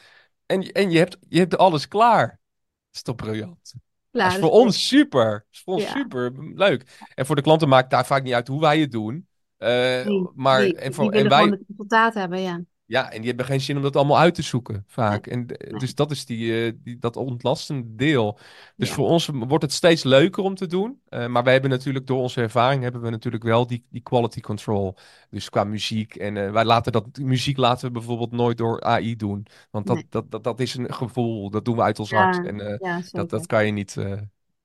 En, 0.47 0.73
en 0.73 0.91
je, 0.91 0.99
hebt, 0.99 1.17
je 1.29 1.39
hebt 1.39 1.59
alles 1.59 1.89
klaar. 1.89 2.27
Dat 2.29 2.95
is 2.95 3.03
toch 3.03 3.15
briljant? 3.15 3.75
Klaar, 4.11 4.25
dat 4.25 4.35
is 4.37 4.41
dus 4.41 4.51
voor 4.51 4.61
ons 4.61 4.87
super. 4.89 5.31
Dat 5.31 5.45
is 5.51 5.61
voor 5.61 5.75
ons 5.75 5.83
Ja. 5.85 5.91
super 5.93 6.33
leuk. 6.55 7.07
En 7.15 7.27
voor 7.27 7.37
de 7.37 7.43
klanten 7.43 7.69
maakt 7.69 7.91
daar 7.91 8.07
vaak 8.07 8.23
niet 8.23 8.33
uit 8.35 8.49
hoe 8.49 8.61
wij 8.61 8.81
het 8.81 8.93
doen. 8.93 9.27
Die- 9.59 10.31
maar 10.35 10.65
en, 10.65 10.95
voor, 10.95 11.13
en 11.13 11.29
wij, 11.29 11.39
gewoon 11.39 11.51
het 11.51 11.63
resultaat 11.69 12.15
hebben, 12.15 12.41
ja. 12.41 12.61
Ja, 12.87 13.11
en 13.11 13.19
die 13.19 13.27
hebben 13.29 13.47
geen 13.47 13.61
zin 13.61 13.77
om 13.77 13.83
dat 13.83 13.97
allemaal 13.97 14.19
uit 14.19 14.35
te 14.35 14.43
zoeken, 14.43 14.85
vaak. 14.87 15.27
En, 15.27 15.47
Dus 15.79 15.95
dat 15.95 16.11
is 16.11 16.25
die, 16.25 16.67
eh, 16.67 16.73
die, 16.83 16.99
dat 16.99 17.17
ontlastende 17.17 17.95
deel. 17.95 18.39
Dus 18.77 18.89
Ja. 18.89 18.95
voor 18.95 19.09
ons 19.09 19.31
wordt 19.33 19.65
het 19.65 19.73
steeds 19.73 20.03
leuker 20.03 20.43
om 20.43 20.55
te 20.55 20.67
doen. 20.67 21.01
Eh, 21.09 21.27
maar 21.27 21.43
wij 21.43 21.53
hebben 21.53 21.71
natuurlijk, 21.71 22.07
door 22.07 22.21
onze 22.21 22.41
ervaring, 22.41 22.83
hebben 22.83 23.01
we 23.01 23.11
natuurlijk 23.11 23.43
wel 23.45 23.67
die, 23.67 23.85
die 23.91 24.01
quality 24.01 24.41
control. 24.41 24.97
Dus 25.31 25.51
qua 25.51 25.65
muziek. 25.65 26.15
En 26.15 26.37
eh, 26.37 26.51
wij 26.53 26.65
laten 26.65 26.93
dat, 26.93 27.19
muziek 27.19 27.57
laten 27.57 27.87
we 27.87 27.93
bijvoorbeeld 27.93 28.33
nooit 28.33 28.59
door 28.59 28.83
AI 28.83 29.17
doen. 29.17 29.47
Want 29.71 29.87
dat, 29.87 29.97
Nee. 29.97 30.07
dat, 30.09 30.31
dat, 30.31 30.45
dat 30.45 30.61
is 30.61 30.75
een 30.75 30.95
gevoel, 30.95 31.51
dat 31.51 31.65
doen 31.65 31.77
we 31.77 31.83
uit 31.83 31.99
ons 31.99 32.11
Ja, 32.11 32.23
hart. 32.23 32.47
En 32.47 32.79
Ja, 32.81 33.01
dat, 33.11 33.31
dat 33.31 33.47
kan 33.47 33.67
je 33.67 33.73
niet, 33.73 33.97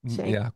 ja, 0.02 0.52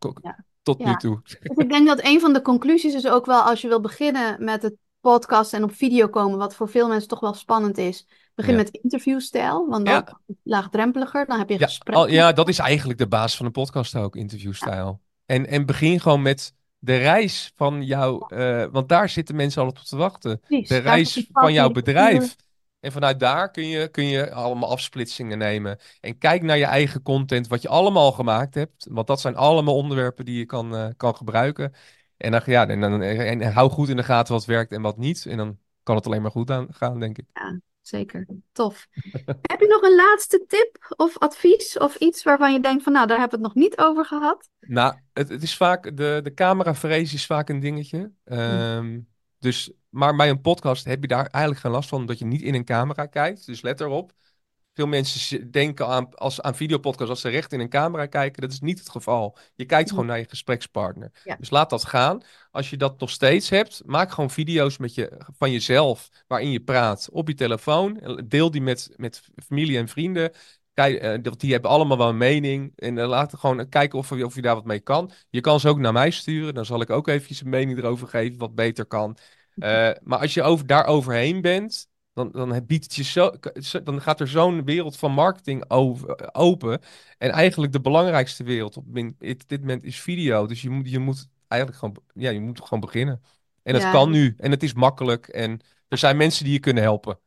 tot 0.63 0.85
nu 0.85 0.95
toe. 0.95 1.19
Dus 1.23 1.57
ik 1.57 1.69
denk 1.69 1.87
dat 1.87 2.03
een 2.03 2.19
van 2.19 2.33
de 2.33 2.41
conclusies 2.41 2.93
is 2.93 3.07
ook 3.07 3.25
wel 3.25 3.41
als 3.41 3.61
je 3.61 3.67
wil 3.67 3.81
beginnen 3.81 4.43
met 4.43 4.61
het 4.61 4.75
podcast 5.11 5.53
en 5.53 5.63
op 5.63 5.73
video 5.75 6.07
komen, 6.07 6.37
wat 6.37 6.55
voor 6.55 6.69
veel 6.69 6.87
mensen 6.87 7.07
toch 7.07 7.19
wel 7.19 7.33
spannend 7.33 7.77
is. 7.77 8.07
Begin 8.35 8.51
Ja. 8.53 8.57
met 8.57 8.69
interviewstijl, 8.81 9.67
want 9.69 9.87
Ja. 9.87 10.01
dan 10.01 10.17
laagdrempeliger, 10.43 11.25
dan 11.25 11.37
heb 11.39 11.49
je 11.49 11.59
Ja, 11.59 11.65
gesprek. 11.65 11.95
al- 11.95 12.07
ja, 12.09 12.31
dat 12.31 12.49
is 12.49 12.59
eigenlijk 12.59 12.99
de 12.99 13.07
basis 13.07 13.37
van 13.37 13.45
een 13.45 13.51
podcast 13.51 13.95
ook, 13.95 14.15
interviewstijl. 14.15 15.01
En, 15.25 15.47
en 15.47 15.65
begin 15.65 15.99
gewoon 15.99 16.21
met 16.21 16.53
de 16.79 16.97
reis 16.97 17.51
van 17.55 17.83
jou, 17.83 18.35
eh, 18.35 18.65
want 18.71 18.89
daar 18.89 19.09
zitten 19.09 19.35
mensen 19.35 19.61
al 19.61 19.67
op 19.67 19.77
te 19.77 19.95
wachten. 19.97 20.39
Precies, 20.39 20.67
De 20.69 20.77
reis 20.77 21.27
van 21.31 21.53
jouw 21.53 21.69
bedrijf. 21.69 22.35
En 22.79 22.91
vanuit 22.91 23.19
daar 23.19 23.51
kun 23.51 23.67
je, 23.67 23.87
kun 23.87 24.05
je 24.05 24.31
allemaal 24.31 24.69
afsplitsingen 24.69 25.37
nemen. 25.37 25.79
En 26.01 26.17
kijk 26.17 26.41
naar 26.41 26.57
je 26.57 26.65
eigen 26.65 27.01
content, 27.01 27.47
wat 27.47 27.61
je 27.61 27.67
allemaal 27.67 28.11
gemaakt 28.11 28.55
hebt. 28.55 28.87
Want 28.89 29.07
dat 29.07 29.21
zijn 29.21 29.35
allemaal 29.35 29.75
onderwerpen 29.75 30.25
die 30.25 30.37
je 30.37 30.45
kan, 30.45 30.75
eh, 30.75 30.87
kan 30.97 31.15
gebruiken. 31.15 31.73
En, 32.17 32.31
dan, 32.31 32.41
ja, 32.45 32.67
en, 32.67 32.81
dan, 32.81 33.01
en, 33.01 33.53
hou 33.53 33.69
goed 33.69 33.89
in 33.89 33.95
de 33.95 34.03
gaten 34.03 34.33
wat 34.33 34.45
werkt 34.45 34.71
en 34.71 34.81
wat 34.81 34.97
niet. 34.97 35.25
En 35.25 35.37
dan 35.37 35.57
kan 35.83 35.95
het 35.95 36.05
alleen 36.05 36.21
maar 36.21 36.31
goed 36.31 36.51
aan, 36.51 36.67
gaan, 36.69 36.99
denk 36.99 37.17
ik. 37.17 37.25
Zeker, 37.81 38.27
tof. 38.51 38.87
Heb 39.51 39.59
je 39.59 39.67
nog 39.67 39.81
een 39.81 39.95
laatste 39.95 40.45
tip 40.47 40.93
of 40.97 41.17
advies 41.17 41.77
of 41.77 41.95
iets 41.95 42.23
waarvan 42.23 42.53
je 42.53 42.59
denkt 42.59 42.83
van 42.83 42.93
nou, 42.93 43.07
daar 43.07 43.19
hebben 43.19 43.39
we 43.39 43.45
het 43.45 43.55
nog 43.55 43.63
niet 43.63 43.77
over 43.77 44.05
gehad? 44.05 44.49
Nou, 44.59 44.95
het, 45.13 45.29
het 45.29 45.43
is 45.43 45.57
vaak, 45.57 45.97
de, 45.97 46.19
de 46.23 46.33
cameravrees 46.33 47.13
is 47.13 47.25
vaak 47.25 47.49
een 47.49 47.59
dingetje. 47.59 48.11
Ehm, 48.23 48.99
dus, 49.39 49.71
maar 49.89 50.15
bij 50.15 50.29
een 50.29 50.41
podcast 50.41 50.85
heb 50.85 51.01
je 51.01 51.07
daar 51.07 51.25
eigenlijk 51.25 51.63
geen 51.63 51.71
last 51.71 51.89
van, 51.89 51.99
omdat 51.99 52.19
je 52.19 52.25
niet 52.25 52.41
in 52.41 52.53
een 52.53 52.65
camera 52.65 53.05
kijkt. 53.05 53.45
Dus 53.45 53.61
let 53.61 53.81
erop. 53.81 54.13
Veel 54.75 54.87
mensen 54.87 55.51
denken 55.51 55.87
aan, 55.87 56.15
als, 56.15 56.41
aan 56.41 56.55
videopodcasts 56.55 57.09
als 57.09 57.21
ze 57.21 57.29
recht 57.29 57.53
in 57.53 57.59
een 57.59 57.69
camera 57.69 58.05
kijken. 58.05 58.41
Dat 58.41 58.51
is 58.51 58.59
niet 58.59 58.79
het 58.79 58.89
geval. 58.89 59.37
Je 59.55 59.65
kijkt 59.65 59.89
gewoon 59.89 60.05
naar 60.05 60.17
je 60.17 60.25
gesprekspartner. 60.29 61.11
Ja. 61.23 61.35
Dus 61.39 61.49
laat 61.49 61.69
dat 61.69 61.85
gaan. 61.85 62.21
Als 62.51 62.69
je 62.69 62.77
dat 62.77 62.99
nog 62.99 63.09
steeds 63.09 63.49
hebt, 63.49 63.81
maak 63.85 64.11
gewoon 64.11 64.29
video's 64.29 64.77
met 64.77 64.95
je, 64.95 65.17
van 65.37 65.51
jezelf 65.51 66.09
waarin 66.27 66.51
je 66.51 66.59
praat 66.59 67.09
op 67.11 67.27
je 67.27 67.33
telefoon. 67.33 68.21
Deel 68.25 68.51
die 68.51 68.61
met, 68.61 68.89
met 68.95 69.21
familie 69.45 69.77
en 69.77 69.87
vrienden. 69.87 70.31
Kijk, 70.73 70.95
eh, 71.01 71.31
die 71.37 71.51
hebben 71.51 71.71
allemaal 71.71 71.97
wel 71.97 72.09
een 72.09 72.17
mening. 72.17 72.73
En 72.75 72.97
eh, 72.97 73.07
laat 73.07 73.33
gewoon 73.37 73.69
kijken 73.69 73.99
of, 73.99 74.09
je- 74.09 74.25
of 74.25 74.35
je 74.35 74.41
daar 74.41 74.55
wat 74.55 74.65
mee 74.65 74.79
kan. 74.79 75.11
Je 75.29 75.41
kan 75.41 75.59
ze 75.59 75.69
ook 75.69 75.79
naar 75.79 75.93
mij 75.93 76.11
sturen. 76.11 76.53
Dan 76.53 76.65
zal 76.65 76.81
ik 76.81 76.89
ook 76.89 77.07
eventjes 77.07 77.41
een 77.41 77.49
mening 77.49 77.77
erover 77.77 78.07
geven 78.07 78.37
wat 78.39 78.55
beter 78.55 78.85
kan. 78.85 79.17
Eh, 79.57 79.89
maar 80.03 80.19
als 80.19 80.33
je 80.33 80.43
over, 80.43 80.65
daar 80.67 80.85
overheen 80.85 81.41
bent, 81.41 81.87
dan, 82.15 82.31
dan, 82.31 82.65
biedt 82.65 82.83
het 82.83 82.95
je 82.95 83.03
zo, 83.03 83.31
dan 83.83 84.01
gaat 84.01 84.19
er 84.19 84.27
zo'n 84.27 84.63
wereld 84.65 84.97
van 84.97 85.11
marketing 85.11 85.69
over, 85.69 86.33
open. 86.33 86.81
En 87.17 87.29
eigenlijk 87.29 87.71
de 87.73 87.81
belangrijkste 87.81 88.43
wereld 88.43 88.77
op 88.77 88.85
dit, 89.19 89.49
dit 89.49 89.59
moment 89.59 89.83
is 89.83 90.01
video. 90.01 90.45
Dus 90.47 90.61
je 90.61 90.69
moet, 90.69 90.89
je 90.89 90.99
moet 90.99 91.27
eigenlijk 91.47 91.81
gewoon, 91.81 91.97
ja, 92.13 92.29
je 92.29 92.39
moet 92.41 92.61
gewoon 92.61 92.79
beginnen. 92.79 93.21
En 93.63 93.73
dat 93.73 93.81
Ja. 93.81 93.91
kan 93.91 94.11
nu. 94.11 94.33
En 94.37 94.51
het 94.51 94.63
is 94.63 94.73
makkelijk. 94.73 95.27
En 95.27 95.59
er 95.87 95.97
zijn 95.97 96.17
mensen 96.17 96.43
die 96.43 96.53
je 96.53 96.59
kunnen 96.59 96.83
helpen. 96.83 97.19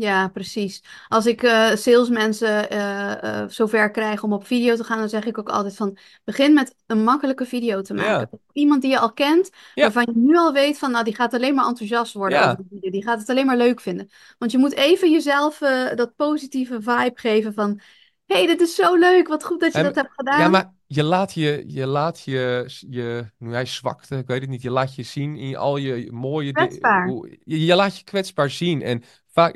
Ja, 0.00 0.28
precies. 0.28 0.82
Als 1.08 1.26
ik 1.26 1.42
eh 1.42 1.70
salesmensen 1.74 2.70
eh 2.70 3.22
eh, 3.42 3.48
zover 3.48 3.90
krijg 3.90 4.22
om 4.22 4.32
op 4.32 4.46
video 4.46 4.76
te 4.76 4.84
gaan, 4.84 4.98
dan 4.98 5.08
zeg 5.08 5.24
ik 5.24 5.38
ook 5.38 5.48
altijd 5.48 5.76
van 5.76 5.96
begin 6.24 6.54
met 6.54 6.74
een 6.86 7.04
makkelijke 7.04 7.44
video 7.44 7.80
te 7.80 7.94
maken. 7.94 8.40
Iemand 8.52 8.82
die 8.82 8.90
je 8.90 8.98
al 8.98 9.12
kent, 9.12 9.50
Ja. 9.74 9.82
waarvan 9.82 10.06
je 10.12 10.20
nu 10.20 10.36
al 10.36 10.52
weet 10.52 10.78
van 10.78 10.90
nou, 10.90 11.04
die 11.04 11.14
gaat 11.14 11.34
alleen 11.34 11.54
maar 11.54 11.66
enthousiast 11.66 12.12
worden 12.12 12.38
Ja. 12.38 12.44
over 12.50 12.56
de 12.56 12.64
video. 12.70 12.90
Die 12.90 13.02
gaat 13.02 13.18
het 13.18 13.28
alleen 13.28 13.46
maar 13.46 13.56
leuk 13.56 13.80
vinden. 13.80 14.10
Want 14.38 14.50
je 14.52 14.58
moet 14.58 14.74
even 14.74 15.10
jezelf 15.12 15.60
eh, 15.60 15.94
dat 15.96 16.16
positieve 16.16 16.74
vibe 16.82 17.12
geven 17.14 17.54
van 17.54 17.80
hé, 18.26 18.36
hey, 18.36 18.46
dit 18.46 18.60
is 18.60 18.74
zo 18.74 18.94
leuk, 18.96 19.28
wat 19.28 19.44
goed 19.44 19.60
dat 19.60 19.72
je 19.72 19.78
En- 19.78 19.84
dat 19.84 19.94
hebt 19.94 20.12
gedaan. 20.14 20.40
Ja, 20.40 20.48
maar 20.48 20.72
je 20.86 21.02
laat 21.02 21.32
je, 21.34 21.64
je, 21.66 21.86
laat 21.86 22.20
je, 22.24 22.64
je, 22.88 23.24
nu 23.38 23.52
hij 23.52 23.66
zwakte, 23.66 24.16
ik 24.16 24.26
weet 24.26 24.40
het 24.40 24.50
niet, 24.50 24.62
je 24.62 24.70
laat 24.70 24.94
je 24.94 25.02
zien 25.02 25.36
in 25.36 25.56
al 25.56 25.76
je 25.76 26.12
mooie 26.12 26.46
di- 26.52 26.52
Kwetsbaar. 26.52 27.08
hoe- 27.08 27.38
Je, 27.44 27.64
je 27.64 27.74
laat 27.74 27.96
je 27.98 28.04
kwetsbaar 28.04 28.50
zien. 28.50 28.82
En 28.82 29.02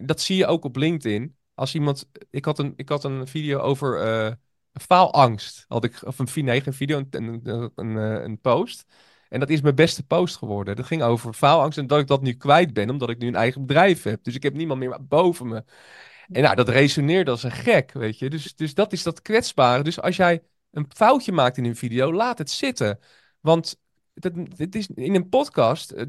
dat 0.05 0.21
zie 0.21 0.37
je 0.37 0.47
ook 0.47 0.65
op 0.65 0.77
LinkedIn. 0.77 1.37
Als 1.55 1.75
iemand, 1.75 2.09
ik 2.31 2.45
had 2.45 2.59
een, 2.59 2.73
ik 2.77 2.89
had 2.89 3.05
een 3.05 3.27
video 3.27 3.59
over 3.59 4.01
eh, 4.01 4.33
faalangst. 4.73 5.65
Had 5.69 5.85
ik, 5.85 6.03
of 6.05 6.19
een, 6.19 6.45
nee, 6.45 6.61
geen 6.61 6.73
video, 6.73 7.05
een, 7.11 7.71
een, 7.75 7.97
eh, 7.99 8.23
een 8.23 8.41
post. 8.41 8.85
En 9.29 9.41
dat 9.41 9.51
is 9.51 9.61
mijn 9.61 9.75
beste 9.75 10.03
post 10.03 10.37
geworden. 10.37 10.77
Dat 10.77 10.87
ging 10.87 11.03
over 11.03 11.33
faalangst 11.33 11.79
en 11.79 11.87
dat 11.87 11.99
ik 12.01 12.07
dat 12.07 12.23
nu 12.23 12.33
kwijt 12.33 12.73
ben, 12.73 12.91
omdat 12.91 13.11
ik 13.11 13.19
nu 13.19 13.27
een 13.27 13.35
eigen 13.35 13.67
bedrijf 13.67 14.03
heb. 14.03 14.25
Dus 14.25 14.35
ik 14.35 14.43
heb 14.43 14.55
niemand 14.55 14.81
meer 14.81 15.07
boven 15.07 15.49
me. 15.49 15.65
En 16.29 16.43
nou, 16.43 16.55
dat 16.55 16.69
resoneerde 16.69 17.31
als 17.31 17.43
een 17.43 17.51
gek, 17.51 17.93
weet 17.93 18.19
je. 18.19 18.31
Dus, 18.31 18.55
dus 18.55 18.75
dat 18.75 18.93
is 18.93 19.03
dat 19.03 19.23
kwetsbare. 19.23 19.83
Dus 19.83 20.01
als 20.01 20.17
jij 20.17 20.43
een 20.71 20.87
foutje 20.95 21.33
maakt 21.33 21.57
in 21.57 21.65
een 21.65 21.77
video, 21.77 22.13
laat 22.13 22.39
het 22.39 22.51
zitten. 22.51 22.99
Want 23.41 23.77
dat, 24.15 24.33
het 24.57 24.75
is, 24.75 24.89
in 24.95 25.15
een 25.15 25.29
podcast 25.29 25.91
eh, 25.91 26.07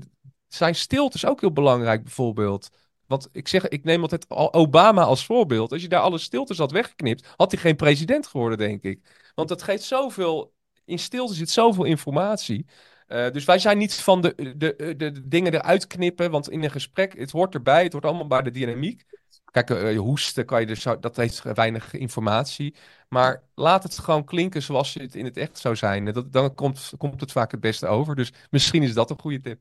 zijn 0.48 0.76
stiltes 0.76 1.26
ook 1.26 1.42
heel 1.42 1.52
belangrijk, 1.54 2.04
bijvoorbeeld. 2.04 2.70
Want 3.14 3.30
ik 3.32 3.48
zeg, 3.48 3.68
ik 3.68 3.84
neem 3.84 4.02
altijd 4.02 4.30
al- 4.30 4.54
Obama 4.54 5.02
als 5.04 5.26
voorbeeld. 5.26 5.72
Als 5.72 5.82
je 5.82 5.88
daar 5.88 6.02
alle 6.02 6.18
stiltes 6.18 6.58
had 6.58 6.72
weggeknipt, 6.72 7.28
had 7.36 7.52
hij 7.52 7.62
geen 7.62 7.76
president 7.76 8.28
geworden, 8.28 8.58
denk 8.58 8.84
ik. 8.84 9.32
Want 9.36 9.50
dat 9.50 9.64
geeft 9.64 9.84
zoveel, 9.84 10.54
in 10.86 11.00
stilte 11.00 11.34
zit 11.34 11.50
zoveel 11.50 11.84
informatie. 11.84 12.66
Eh, 13.08 13.32
dus 13.32 13.46
wij 13.46 13.60
zijn 13.60 13.78
niet 13.78 13.94
van 13.94 14.22
de, 14.22 14.56
de, 14.58 14.96
de, 14.98 15.28
dingen 15.28 15.54
eruit 15.54 15.88
knippen, 15.88 16.32
want 16.32 16.50
in 16.50 16.64
een 16.64 16.72
gesprek, 16.72 17.18
het 17.18 17.32
hoort 17.32 17.54
erbij, 17.54 17.84
het 17.84 17.92
hoort 17.94 18.06
allemaal 18.06 18.28
bij 18.28 18.42
de 18.42 18.52
dynamiek. 18.52 19.04
Kijk, 19.52 19.70
eh, 19.70 19.92
je 19.92 20.00
hoesten 20.00 20.46
kan 20.46 20.60
je 20.60 20.66
dus, 20.66 20.84
dat 21.00 21.16
heeft 21.16 21.44
weinig 21.54 21.94
informatie. 21.94 22.76
Maar 23.10 23.44
laat 23.56 23.84
het 23.84 24.00
gewoon 24.00 24.24
klinken 24.26 24.62
zoals 24.62 24.94
het 24.94 25.16
in 25.16 25.26
het 25.26 25.38
echt 25.38 25.58
zou 25.58 25.76
zijn. 25.76 26.26
Dan 26.32 26.56
komt, 26.56 26.94
komt 26.98 27.22
het 27.22 27.32
vaak 27.32 27.52
het 27.52 27.60
beste 27.60 27.88
over. 27.88 28.16
Dus 28.16 28.32
misschien 28.50 28.84
is 28.84 28.94
dat 28.94 29.10
een 29.10 29.20
goede 29.20 29.42
tip. 29.42 29.60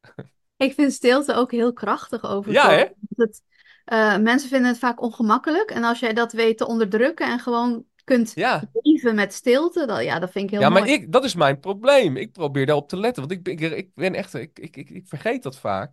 Ik 0.62 0.74
vind 0.74 0.92
stilte 0.92 1.34
ook 1.34 1.50
heel 1.50 1.72
krachtig 1.72 2.24
over. 2.24 2.52
Ja, 2.52 2.70
hè? 2.70 2.84
Het, 3.16 3.42
eh, 3.84 4.18
mensen 4.18 4.48
vinden 4.48 4.68
het 4.68 4.78
vaak 4.78 5.02
ongemakkelijk. 5.02 5.70
En 5.70 5.84
als 5.84 5.98
jij 5.98 6.12
dat 6.12 6.32
weet 6.32 6.58
te 6.58 6.66
onderdrukken 6.66 7.26
en 7.26 7.38
gewoon 7.38 7.84
kunt 8.04 8.32
Ja, 8.34 8.70
leven 8.82 9.14
met 9.14 9.32
stilte, 9.32 9.86
dan, 9.86 10.04
ja, 10.04 10.18
dat 10.18 10.30
vind 10.30 10.44
ik 10.44 10.50
heel 10.50 10.60
ja 10.60 10.68
maar 10.68 10.82
mooi. 10.82 10.92
ik, 10.92 11.12
dat 11.12 11.24
is 11.24 11.34
mijn 11.34 11.60
probleem. 11.60 12.16
Ik 12.16 12.32
probeer 12.32 12.66
daarop 12.66 12.88
te 12.88 12.96
letten. 12.96 13.22
Want 13.28 13.34
ik, 13.34 13.42
ben- 13.42 13.52
ik, 13.52 13.76
ik 13.76 13.94
ben 13.94 14.14
echt, 14.14 14.34
ik, 14.34 14.58
ik, 14.58 14.76
ik, 14.76 14.90
ik 14.90 15.06
vergeet 15.06 15.42
dat 15.42 15.58
vaak. 15.58 15.92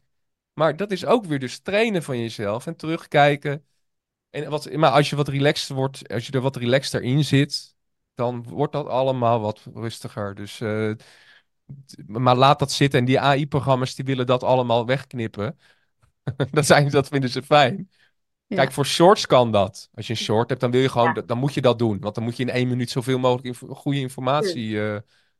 Maar 0.53 0.75
dat 0.77 0.91
is 0.91 1.05
ook 1.05 1.25
weer 1.25 1.39
dus 1.39 1.59
trainen 1.59 2.03
van 2.03 2.19
jezelf 2.19 2.65
en 2.67 2.75
terugkijken. 2.75 3.65
En 4.29 4.49
wat, 4.49 4.71
maar 4.73 4.91
als 4.91 5.09
je 5.09 5.15
wat 5.15 5.27
relaxed 5.27 5.69
wordt, 5.69 6.09
als 6.13 6.25
je 6.27 6.31
er 6.31 6.41
wat 6.41 6.55
relaxter 6.55 7.01
in 7.01 7.23
zit, 7.23 7.75
dan 8.13 8.43
wordt 8.43 8.73
dat 8.73 8.87
allemaal 8.87 9.39
wat 9.39 9.65
rustiger. 9.73 10.35
Dus, 10.35 10.61
eh, 10.61 10.91
maar 12.07 12.35
laat 12.35 12.59
dat 12.59 12.71
zitten. 12.71 12.99
En 12.99 13.05
die 13.05 13.19
AI-programma's 13.19 13.95
die 13.95 14.05
willen 14.05 14.25
dat 14.25 14.43
allemaal 14.43 14.85
wegknippen. 14.85 15.57
dat, 16.51 16.65
zijn, 16.65 16.89
dat 16.89 17.07
vinden 17.07 17.29
ze 17.29 17.43
fijn. 17.43 17.89
Ja. 18.47 18.55
Kijk, 18.55 18.71
voor 18.71 18.85
shorts 18.85 19.25
kan 19.25 19.51
dat. 19.51 19.89
Als 19.93 20.07
je 20.07 20.13
een 20.13 20.19
short 20.19 20.49
hebt, 20.49 20.61
dan 20.61 20.71
wil 20.71 20.81
je 20.81 20.89
gewoon, 20.89 21.11
Ja. 21.13 21.21
dan 21.21 21.37
moet 21.37 21.53
je 21.53 21.61
dat 21.61 21.79
doen. 21.79 21.99
Want 21.99 22.15
dan 22.15 22.23
moet 22.23 22.37
je 22.37 22.43
in 22.43 22.49
één 22.49 22.67
minuut 22.67 22.89
zoveel 22.89 23.19
mogelijk 23.19 23.45
inf- 23.47 23.77
goede 23.77 23.99
informatie, 23.99 24.79
eh, 24.79 24.95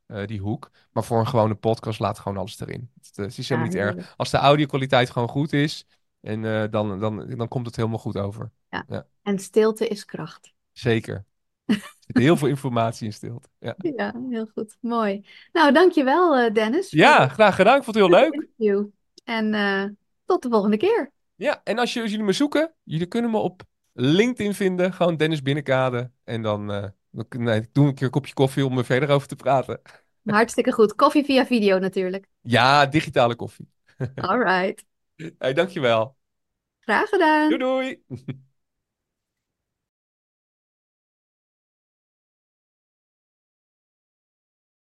eh, 0.06 0.28
die 0.28 0.40
hoek. 0.40 0.72
Maar 0.92 1.04
voor 1.04 1.20
een 1.20 1.28
gewone 1.28 1.56
podcast, 1.56 2.00
laat 2.00 2.20
gewoon 2.20 2.38
alles 2.38 2.60
erin. 2.60 2.92
Het, 3.02 3.18
eh, 3.18 3.26
het 3.26 3.38
is 3.38 3.50
helemaal 3.50 3.72
Ja, 3.72 3.86
niet 3.86 3.98
erg. 3.98 4.14
Als 4.18 4.30
de 4.30 4.38
audio-kwaliteit 4.38 5.10
gewoon 5.10 5.28
goed 5.30 5.54
is, 5.54 5.86
en, 6.22 6.42
dan, 6.72 7.00
dan, 7.00 7.30
dan 7.38 7.48
komt 7.48 7.66
het 7.66 7.76
helemaal 7.76 7.98
goed 8.00 8.18
over. 8.18 8.52
En 9.24 9.40
stilte 9.40 9.88
is 9.88 10.06
kracht. 10.06 10.54
Zeker. 10.72 11.26
Er 12.10 12.16
zit 12.16 12.24
heel 12.24 12.38
veel 12.38 12.48
informatie 12.48 13.06
in 13.06 13.14
stilte. 13.14 13.48
Ja, 13.60 13.76
Ja, 13.78 14.14
heel 14.30 14.48
goed. 14.54 14.78
Mooi. 14.82 15.26
Nou, 15.52 15.72
dankjewel 15.74 16.38
eh 16.38 16.54
Dennis 16.54 16.90
ja 16.90 17.28
graag 17.28 17.56
gedaan. 17.56 17.78
Ik 17.78 17.84
vond 17.84 17.96
het 17.96 18.06
heel 18.06 18.20
leuk. 18.20 18.34
interview. 18.34 18.86
En 19.24 19.54
eh, 19.54 19.84
tot 20.26 20.42
de 20.42 20.50
volgende 20.50 20.78
keer. 20.78 21.12
Ja, 21.36 21.62
en 21.64 21.80
als, 21.80 21.94
je, 21.94 22.02
als 22.02 22.10
jullie 22.10 22.26
me 22.26 22.32
zoeken, 22.32 22.74
jullie 22.84 23.06
kunnen 23.08 23.32
me 23.32 23.38
op 23.38 23.62
LinkedIn 23.94 24.54
vinden. 24.54 24.94
Gewoon 24.94 25.18
Dennis 25.18 25.42
Binnenkade. 25.42 26.12
En 26.24 26.42
dan, 26.42 26.68
dan 27.12 27.26
nee, 27.38 27.68
doe 27.72 27.84
ik 27.84 27.90
een 27.90 27.96
keer 27.96 28.06
een 28.06 28.12
kopje 28.12 28.34
koffie 28.34 28.66
om 28.66 28.78
er 28.78 28.86
verder 28.86 29.10
over 29.10 29.28
te 29.28 29.36
praten. 29.36 29.82
Hartstikke 30.24 30.72
goed. 30.72 30.96
Koffie 30.96 31.24
via 31.24 31.46
video 31.46 31.80
natuurlijk. 31.80 32.28
Ja, 32.42 32.86
digitale 32.86 33.36
koffie. 33.36 33.68
All 34.16 34.38
right. 34.38 34.88
Hey, 35.38 35.54
dankjewel. 35.54 36.18
Graag 36.80 37.10
gedaan. 37.10 37.50
Doei 37.50 37.60
doei. 37.60 38.04